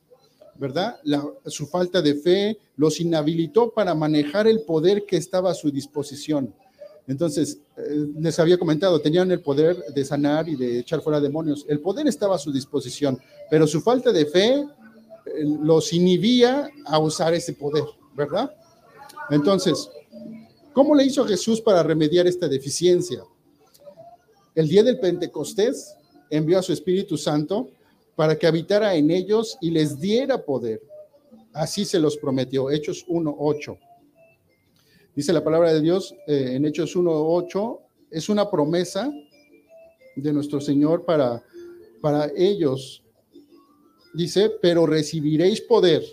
¿verdad? 0.56 1.00
su 1.46 1.68
falta 1.68 2.02
de 2.02 2.16
fe 2.16 2.58
los 2.76 3.00
inhabilitó 3.00 3.70
para 3.70 3.96
manejar 3.96 4.48
el 4.48 4.64
poder 4.64 5.06
que 5.06 5.16
estaba 5.16 5.52
a 5.52 5.54
su 5.54 5.72
disposición. 5.72 6.54
Entonces, 7.08 7.60
eh, 7.78 8.06
les 8.20 8.38
había 8.38 8.58
comentado, 8.58 9.00
tenían 9.00 9.32
el 9.32 9.40
poder 9.40 9.78
de 9.96 10.04
sanar 10.04 10.50
y 10.50 10.58
de 10.58 10.80
echar 10.80 11.00
fuera 11.00 11.22
demonios. 11.22 11.66
El 11.70 11.80
poder 11.80 12.06
estaba 12.08 12.36
a 12.36 12.40
su 12.40 12.52
disposición, 12.52 13.18
pero 13.50 13.66
su 13.66 13.80
falta 13.80 14.12
de 14.12 14.26
fe 14.26 14.68
los 15.62 15.94
inhibía 15.94 16.70
a 16.84 17.00
usar 17.00 17.34
ese 17.34 17.54
poder, 17.54 17.86
¿verdad? 18.14 18.52
Entonces, 19.32 19.90
¿cómo 20.74 20.96
le 20.96 21.06
hizo 21.06 21.26
Jesús 21.26 21.62
para 21.62 21.84
remediar 21.84 22.28
esta 22.28 22.48
deficiencia? 22.48 23.24
El 24.56 24.68
día 24.68 24.84
del 24.84 25.00
Pentecostés 25.00 25.96
envió 26.30 26.60
a 26.60 26.64
su 26.64 26.74
Espíritu 26.74 27.18
Santo 27.18 27.70
para 28.16 28.38
que 28.38 28.48
habitara 28.48 28.96
en 28.96 29.12
ellos 29.12 29.58
y 29.62 29.72
les 29.72 30.00
diera 30.00 30.44
poder. 30.44 30.82
Así 31.54 31.86
se 31.86 32.00
los 32.00 32.18
prometió. 32.18 32.70
Hechos 32.70 33.06
1.8. 33.08 33.78
Dice 35.16 35.34
la 35.34 35.44
palabra 35.44 35.74
de 35.74 35.82
Dios 35.82 36.16
eh, 36.28 36.56
en 36.56 36.66
Hechos 36.66 36.96
1.8, 36.96 37.80
es 38.12 38.30
una 38.30 38.50
promesa 38.50 39.12
de 40.16 40.34
nuestro 40.34 40.60
Señor 40.60 41.06
para, 41.06 41.44
para 42.02 42.32
ellos. 42.36 43.04
Dice, 44.14 44.52
pero 44.62 44.86
recibiréis 44.86 45.62
poder 45.62 46.04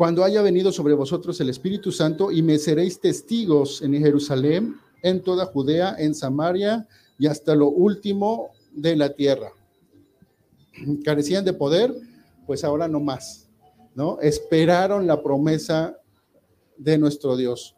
cuando 0.00 0.24
haya 0.24 0.40
venido 0.40 0.72
sobre 0.72 0.94
vosotros 0.94 1.38
el 1.42 1.50
Espíritu 1.50 1.92
Santo 1.92 2.32
y 2.32 2.40
me 2.40 2.56
seréis 2.56 2.98
testigos 2.98 3.82
en 3.82 3.92
Jerusalén, 3.92 4.76
en 5.02 5.22
toda 5.22 5.44
Judea, 5.44 5.94
en 5.98 6.14
Samaria 6.14 6.88
y 7.18 7.26
hasta 7.26 7.54
lo 7.54 7.68
último 7.68 8.48
de 8.72 8.96
la 8.96 9.12
tierra. 9.12 9.52
Carecían 11.04 11.44
de 11.44 11.52
poder, 11.52 11.94
pues 12.46 12.64
ahora 12.64 12.88
no 12.88 12.98
más, 13.00 13.46
¿no? 13.94 14.18
Esperaron 14.22 15.06
la 15.06 15.22
promesa 15.22 15.98
de 16.78 16.96
nuestro 16.96 17.36
Dios. 17.36 17.76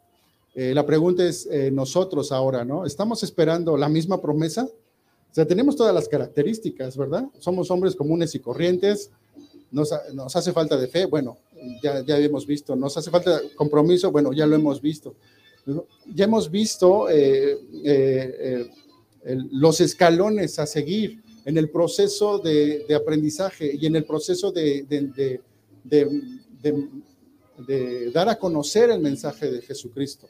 Eh, 0.55 0.73
la 0.73 0.85
pregunta 0.85 1.25
es 1.25 1.45
eh, 1.47 1.71
nosotros 1.71 2.31
ahora, 2.31 2.63
¿no? 2.63 2.85
¿Estamos 2.85 3.21
esperando 3.23 3.75
la 3.75 3.89
misma 3.89 4.21
promesa? 4.21 4.63
O 4.63 5.33
sea, 5.33 5.45
tenemos 5.45 5.75
todas 5.75 5.93
las 5.93 6.07
características, 6.07 6.95
¿verdad? 6.95 7.25
Somos 7.39 7.69
hombres 7.69 7.97
comunes 7.97 8.33
y 8.33 8.39
corrientes, 8.39 9.11
nos, 9.73 9.91
hace 10.35 10.53
falta 10.53 10.77
de 10.77 10.87
fe, 10.87 11.05
bueno, 11.05 11.37
ya, 11.81 12.03
ya 12.05 12.17
hemos 12.17 12.45
visto, 12.45 12.75
nos 12.75 12.97
hace 12.97 13.09
falta 13.11 13.41
compromiso, 13.55 14.11
bueno, 14.11 14.33
ya 14.33 14.45
lo 14.45 14.55
hemos 14.55 14.81
visto. 14.81 15.15
Ya 16.13 16.25
hemos 16.25 16.51
visto 16.51 17.07
eh, 17.09 18.69
los 19.51 19.79
escalones 19.79 20.59
a 20.59 20.65
seguir 20.65 21.23
en 21.45 21.57
el 21.57 21.69
proceso 21.69 22.39
de, 22.39 22.85
aprendizaje 22.95 23.71
y 23.73 23.85
en 23.85 23.95
el 23.95 24.05
proceso 24.05 24.51
de, 24.51 24.83
de, 24.83 25.41
dar 28.13 28.29
a 28.29 28.37
conocer 28.37 28.89
el 28.89 28.99
mensaje 28.99 29.51
de 29.51 29.61
Jesucristo. 29.61 30.27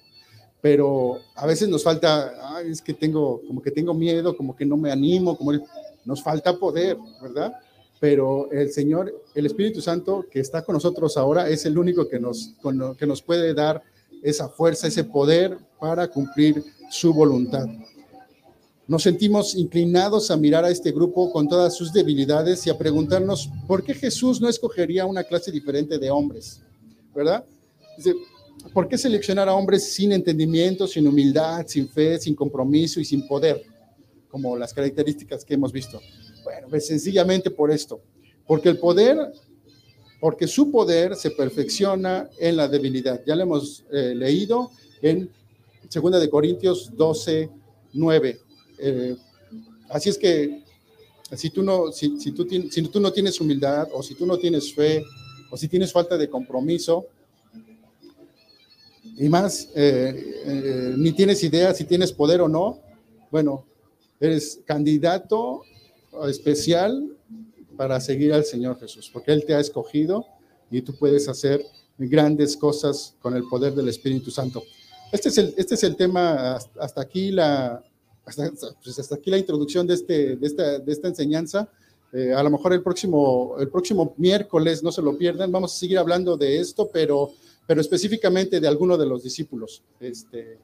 Pero 0.62 1.20
a 1.36 1.46
veces 1.46 1.68
nos 1.68 1.84
falta, 1.84 2.62
es 2.66 2.82
que 2.82 2.94
tengo, 2.94 3.42
como 3.46 3.62
que 3.62 3.72
tengo 3.72 3.94
miedo, 3.94 4.36
como 4.36 4.56
que 4.56 4.66
no 4.66 4.78
me 4.78 4.92
animo, 4.92 5.38
como 5.38 5.52
nos 6.06 6.24
falta 6.24 6.58
poder, 6.58 6.98
¿verdad? 7.22 7.54
Pero 8.04 8.52
el 8.52 8.70
Señor, 8.70 9.24
el 9.34 9.46
Espíritu 9.46 9.80
Santo 9.80 10.26
que 10.30 10.42
está 10.42 10.62
con 10.62 10.74
nosotros 10.74 11.16
ahora, 11.16 11.48
es 11.48 11.66
el 11.66 11.78
único 11.78 12.10
que 12.10 12.20
nos, 12.20 12.54
que 13.00 13.08
nos 13.08 13.22
puede 13.22 13.54
dar 13.54 13.82
esa 14.22 14.50
fuerza, 14.50 14.88
ese 14.88 15.06
poder 15.06 15.58
para 15.80 16.10
cumplir 16.10 16.62
su 16.92 17.14
voluntad. 17.14 17.66
Nos 18.90 19.04
sentimos 19.04 19.56
inclinados 19.56 20.32
a 20.32 20.36
mirar 20.36 20.66
a 20.66 20.70
este 20.70 20.92
grupo 20.92 21.32
con 21.32 21.48
todas 21.48 21.78
sus 21.78 21.94
debilidades 21.94 22.68
y 22.68 22.70
a 22.70 22.78
preguntarnos 22.78 23.50
por 23.68 23.86
qué 23.86 23.94
Jesús 23.94 24.42
no 24.42 24.50
escogería 24.50 25.06
una 25.06 25.24
clase 25.24 25.50
diferente 25.50 25.98
de 25.98 26.12
hombres, 26.12 26.62
¿verdad? 27.16 27.46
¿Por 28.74 28.90
qué 28.90 28.98
seleccionar 28.98 29.48
a 29.48 29.54
hombres 29.54 29.94
sin 29.94 30.12
entendimiento, 30.12 30.88
sin 30.88 31.08
humildad, 31.08 31.66
sin 31.68 31.88
fe, 31.88 32.20
sin 32.20 32.36
compromiso 32.36 33.00
y 33.00 33.06
sin 33.06 33.26
poder, 33.26 33.64
como 34.28 34.58
las 34.58 34.74
características 34.74 35.46
que 35.46 35.54
hemos 35.54 35.72
visto? 35.72 36.02
Bueno, 36.54 36.68
pues 36.70 36.86
sencillamente 36.86 37.50
por 37.50 37.72
esto, 37.72 38.00
porque 38.46 38.70
el 38.70 38.78
poder, 38.78 39.18
porque 40.20 40.46
su 40.46 40.70
poder 40.70 41.16
se 41.16 41.32
perfecciona 41.32 42.30
en 42.38 42.58
la 42.58 42.68
debilidad. 42.68 43.24
Ya 43.26 43.36
lo 43.36 43.42
hemos 43.42 43.84
eh, 43.92 44.14
leído 44.16 44.70
en 45.02 45.32
2 45.92 46.22
de 46.22 46.30
Corintios 46.30 46.96
12, 46.96 47.50
9. 47.94 48.40
Eh, 48.78 49.16
así 49.90 50.10
es 50.10 50.18
que 50.20 50.64
si 51.36 51.50
tú, 51.50 51.64
no, 51.64 51.92
si, 51.92 52.10
tú, 52.32 52.48
si 52.48 52.82
tú 52.84 53.00
no 53.00 53.12
tienes 53.12 53.42
humildad 53.42 53.88
o 53.92 54.04
si 54.04 54.14
tú 54.14 54.28
no 54.28 54.38
tienes 54.38 54.72
fe 54.76 55.04
o 55.50 55.58
si 55.58 55.68
tienes 55.68 55.92
falta 55.92 56.20
de 56.20 56.30
compromiso, 56.30 57.08
y 59.18 59.28
más, 59.28 59.70
eh, 59.74 60.94
ni 60.98 61.14
tienes 61.14 61.44
idea 61.44 61.74
si 61.74 61.86
tienes 61.86 62.12
poder 62.12 62.42
o 62.42 62.48
no, 62.48 62.80
bueno, 63.32 63.66
eres 64.20 64.60
candidato 64.66 65.64
especial 66.28 67.16
para 67.78 68.00
seguir 68.00 68.34
al 68.34 68.46
Señor 68.46 68.80
Jesús, 68.80 69.10
porque 69.12 69.32
Él 69.32 69.46
te 69.46 69.54
ha 69.54 69.60
escogido 69.60 70.26
y 70.70 70.82
tú 70.82 70.96
puedes 70.96 71.28
hacer 71.28 71.66
grandes 71.98 72.58
cosas 72.58 73.16
con 73.22 73.36
el 73.36 73.44
poder 73.44 73.74
del 73.74 73.90
Espíritu 73.90 74.32
Santo. 74.32 74.64
Este 75.12 75.30
es 75.30 75.38
el, 75.38 75.54
este 75.58 75.76
es 75.76 75.84
el 75.84 75.96
tema, 75.96 76.56
hasta 76.80 77.02
aquí 77.02 77.32
la, 77.32 77.84
pues 78.24 79.00
hasta 79.00 79.16
aquí 79.16 79.30
la 79.30 79.38
introducción 79.38 79.86
de, 79.86 79.94
este, 79.94 80.36
de, 80.36 80.48
esta, 80.48 80.80
de 80.80 80.92
esta 80.92 81.08
enseñanza. 81.08 81.70
Eh, 82.12 82.34
a 82.34 82.44
lo 82.44 82.50
mejor 82.52 82.74
el 82.74 82.82
próximo, 82.82 83.56
el 83.60 83.70
próximo 83.70 84.14
miércoles, 84.18 84.84
no 84.84 84.92
se 84.92 85.02
lo 85.02 85.18
pierdan, 85.18 85.52
vamos 85.52 85.76
a 85.76 85.80
seguir 85.80 85.98
hablando 85.98 86.38
de 86.38 86.60
esto, 86.60 86.90
pero, 86.92 87.32
pero 87.68 87.82
específicamente 87.82 88.60
de 88.60 88.68
alguno 88.68 88.98
de 88.98 89.06
los 89.06 89.24
discípulos. 89.24 89.84
Este, 90.00 90.60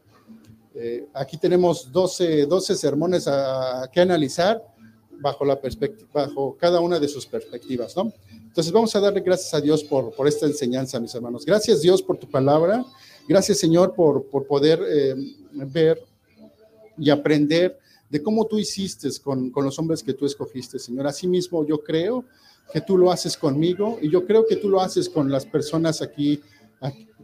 eh, 0.76 1.08
aquí 1.14 1.38
tenemos 1.38 1.92
12, 1.92 2.46
12 2.46 2.76
sermones 2.76 3.28
a, 3.28 3.90
que 3.92 4.00
analizar 4.00 4.64
bajo, 5.20 5.46
la 5.46 5.60
bajo 6.14 6.58
cada 6.60 6.80
una 6.80 7.00
de 7.00 7.08
sus 7.08 7.26
perspectivas, 7.26 7.96
¿no? 7.96 8.12
Entonces 8.32 8.74
vamos 8.74 8.96
a 8.96 9.00
darle 9.00 9.22
gracias 9.22 9.54
a 9.54 9.62
Dios 9.62 9.84
por, 9.84 10.14
por 10.14 10.28
esta 10.28 10.46
enseñanza, 10.46 11.00
mis 11.00 11.14
hermanos. 11.14 11.46
Gracias 11.46 11.82
Dios 11.82 12.02
por 12.02 12.18
tu 12.18 12.30
palabra. 12.30 12.86
Gracias 13.28 13.60
Señor 13.60 13.94
por, 13.94 14.26
por 14.26 14.48
poder 14.48 14.82
eh, 14.90 15.16
ver 15.52 16.02
y 16.98 17.10
aprender 17.10 17.78
de 18.10 18.24
cómo 18.24 18.46
tú 18.46 18.58
hiciste 18.58 19.08
con, 19.24 19.52
con, 19.52 19.64
los 19.64 19.78
hombres 19.78 20.02
que 20.04 20.14
tú 20.14 20.26
escogiste, 20.26 20.80
Señor. 20.80 21.06
Asimismo, 21.08 21.66
yo 21.66 21.84
creo 21.84 22.26
que 22.74 22.82
tú 22.82 22.98
lo 22.98 23.12
haces 23.12 23.38
conmigo 23.38 24.00
y 24.02 24.10
yo 24.10 24.26
creo 24.26 24.46
que 24.48 24.56
tú 24.56 24.70
lo 24.70 24.82
haces 24.82 25.10
con 25.10 25.32
las 25.32 25.46
personas 25.46 26.02
aquí, 26.02 26.42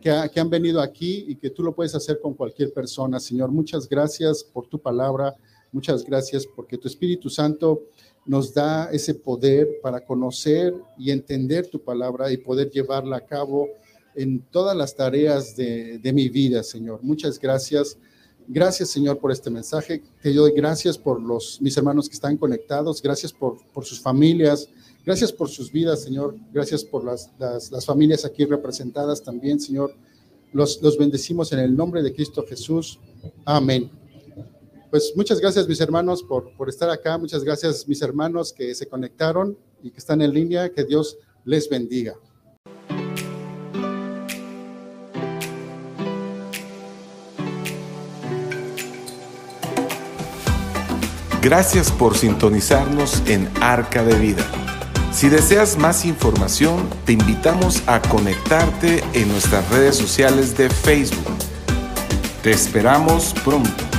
que, 0.01 0.29
que, 0.31 0.39
han 0.39 0.49
venido 0.49 0.81
aquí 0.81 1.25
y 1.27 1.35
que 1.35 1.49
tú 1.49 1.63
lo 1.63 1.73
puedes 1.73 1.95
hacer 1.95 2.19
con 2.21 2.33
cualquier 2.33 2.71
persona, 2.71 3.19
Señor. 3.19 3.51
Muchas 3.51 3.89
gracias 3.89 4.43
por 4.43 4.67
tu 4.67 4.79
palabra, 4.79 5.35
muchas 5.75 6.05
gracias 6.05 6.47
porque 6.47 6.77
tu 6.77 6.87
Espíritu 6.87 7.29
Santo 7.29 7.83
nos 8.25 8.53
da 8.53 8.89
ese 8.91 9.13
poder 9.13 9.67
para 9.83 9.99
conocer 9.99 10.73
y 10.97 11.11
entender 11.11 11.67
tu 11.67 11.83
palabra 11.83 12.31
y 12.31 12.37
poder 12.37 12.71
llevarla 12.71 13.17
a 13.17 13.25
cabo 13.25 13.67
en 14.15 14.39
todas 14.39 14.75
las 14.75 14.95
tareas 14.95 15.55
de, 15.57 16.11
mi 16.13 16.29
vida, 16.29 16.63
Señor. 16.63 17.01
Muchas 17.03 17.37
gracias. 17.37 17.97
Gracias, 18.47 18.89
Señor, 18.89 19.19
por 19.19 19.33
este 19.33 19.49
mensaje. 19.49 20.01
Te 20.21 20.33
doy 20.33 20.53
gracias 20.55 20.97
por 20.97 21.21
los, 21.21 21.61
mis 21.61 21.75
hermanos 21.75 22.07
que 22.07 22.15
están 22.15 22.37
conectados. 22.37 23.01
Gracias 23.01 23.33
por, 23.33 23.57
por 23.73 23.83
sus 23.83 23.99
familias. 23.99 24.69
Gracias 25.05 25.33
por 25.33 25.49
sus 25.49 25.69
vidas, 25.71 26.01
Señor. 26.03 26.37
Gracias 26.53 26.85
por 26.85 27.03
las, 27.03 27.31
las, 27.37 27.85
familias 27.85 28.23
aquí 28.23 28.45
representadas 28.45 29.21
también, 29.21 29.59
Señor. 29.59 29.93
Los, 30.53 30.81
los 30.81 30.97
bendecimos 30.97 31.51
en 31.51 31.59
el 31.59 31.75
nombre 31.75 32.01
de 32.01 32.13
Cristo 32.13 32.45
Jesús. 32.47 32.97
Amén. 33.43 34.04
Pues 34.95 35.11
muchas 35.13 35.41
gracias, 35.41 35.67
mis 35.67 35.81
hermanos, 35.81 36.23
por, 36.23 36.55
por 36.55 36.69
estar 36.69 36.89
acá. 36.89 37.17
Muchas 37.17 37.43
gracias, 37.43 37.85
mis 37.85 38.01
hermanos 38.01 38.53
que 38.53 38.73
se 38.73 38.87
conectaron 38.87 39.57
y 39.83 39.91
que 39.91 39.97
están 39.97 40.21
en 40.21 40.33
línea. 40.33 40.69
Que 40.69 40.85
Dios 40.85 41.17
les 41.43 41.67
bendiga. 41.67 42.15
Gracias 51.41 51.91
por 51.91 52.15
sintonizarnos 52.15 53.21
en 53.27 53.49
Arca 53.59 54.01
de 54.01 54.17
Vida. 54.17 54.49
Si 55.11 55.27
deseas 55.27 55.77
más 55.77 56.05
información, 56.05 56.89
te 57.05 57.11
invitamos 57.11 57.83
a 57.85 58.01
conectarte 58.01 59.03
en 59.11 59.27
nuestras 59.27 59.69
redes 59.71 59.97
sociales 59.97 60.55
de 60.57 60.69
Facebook. 60.69 61.35
Te 62.41 62.51
esperamos 62.51 63.33
pronto. 63.43 63.94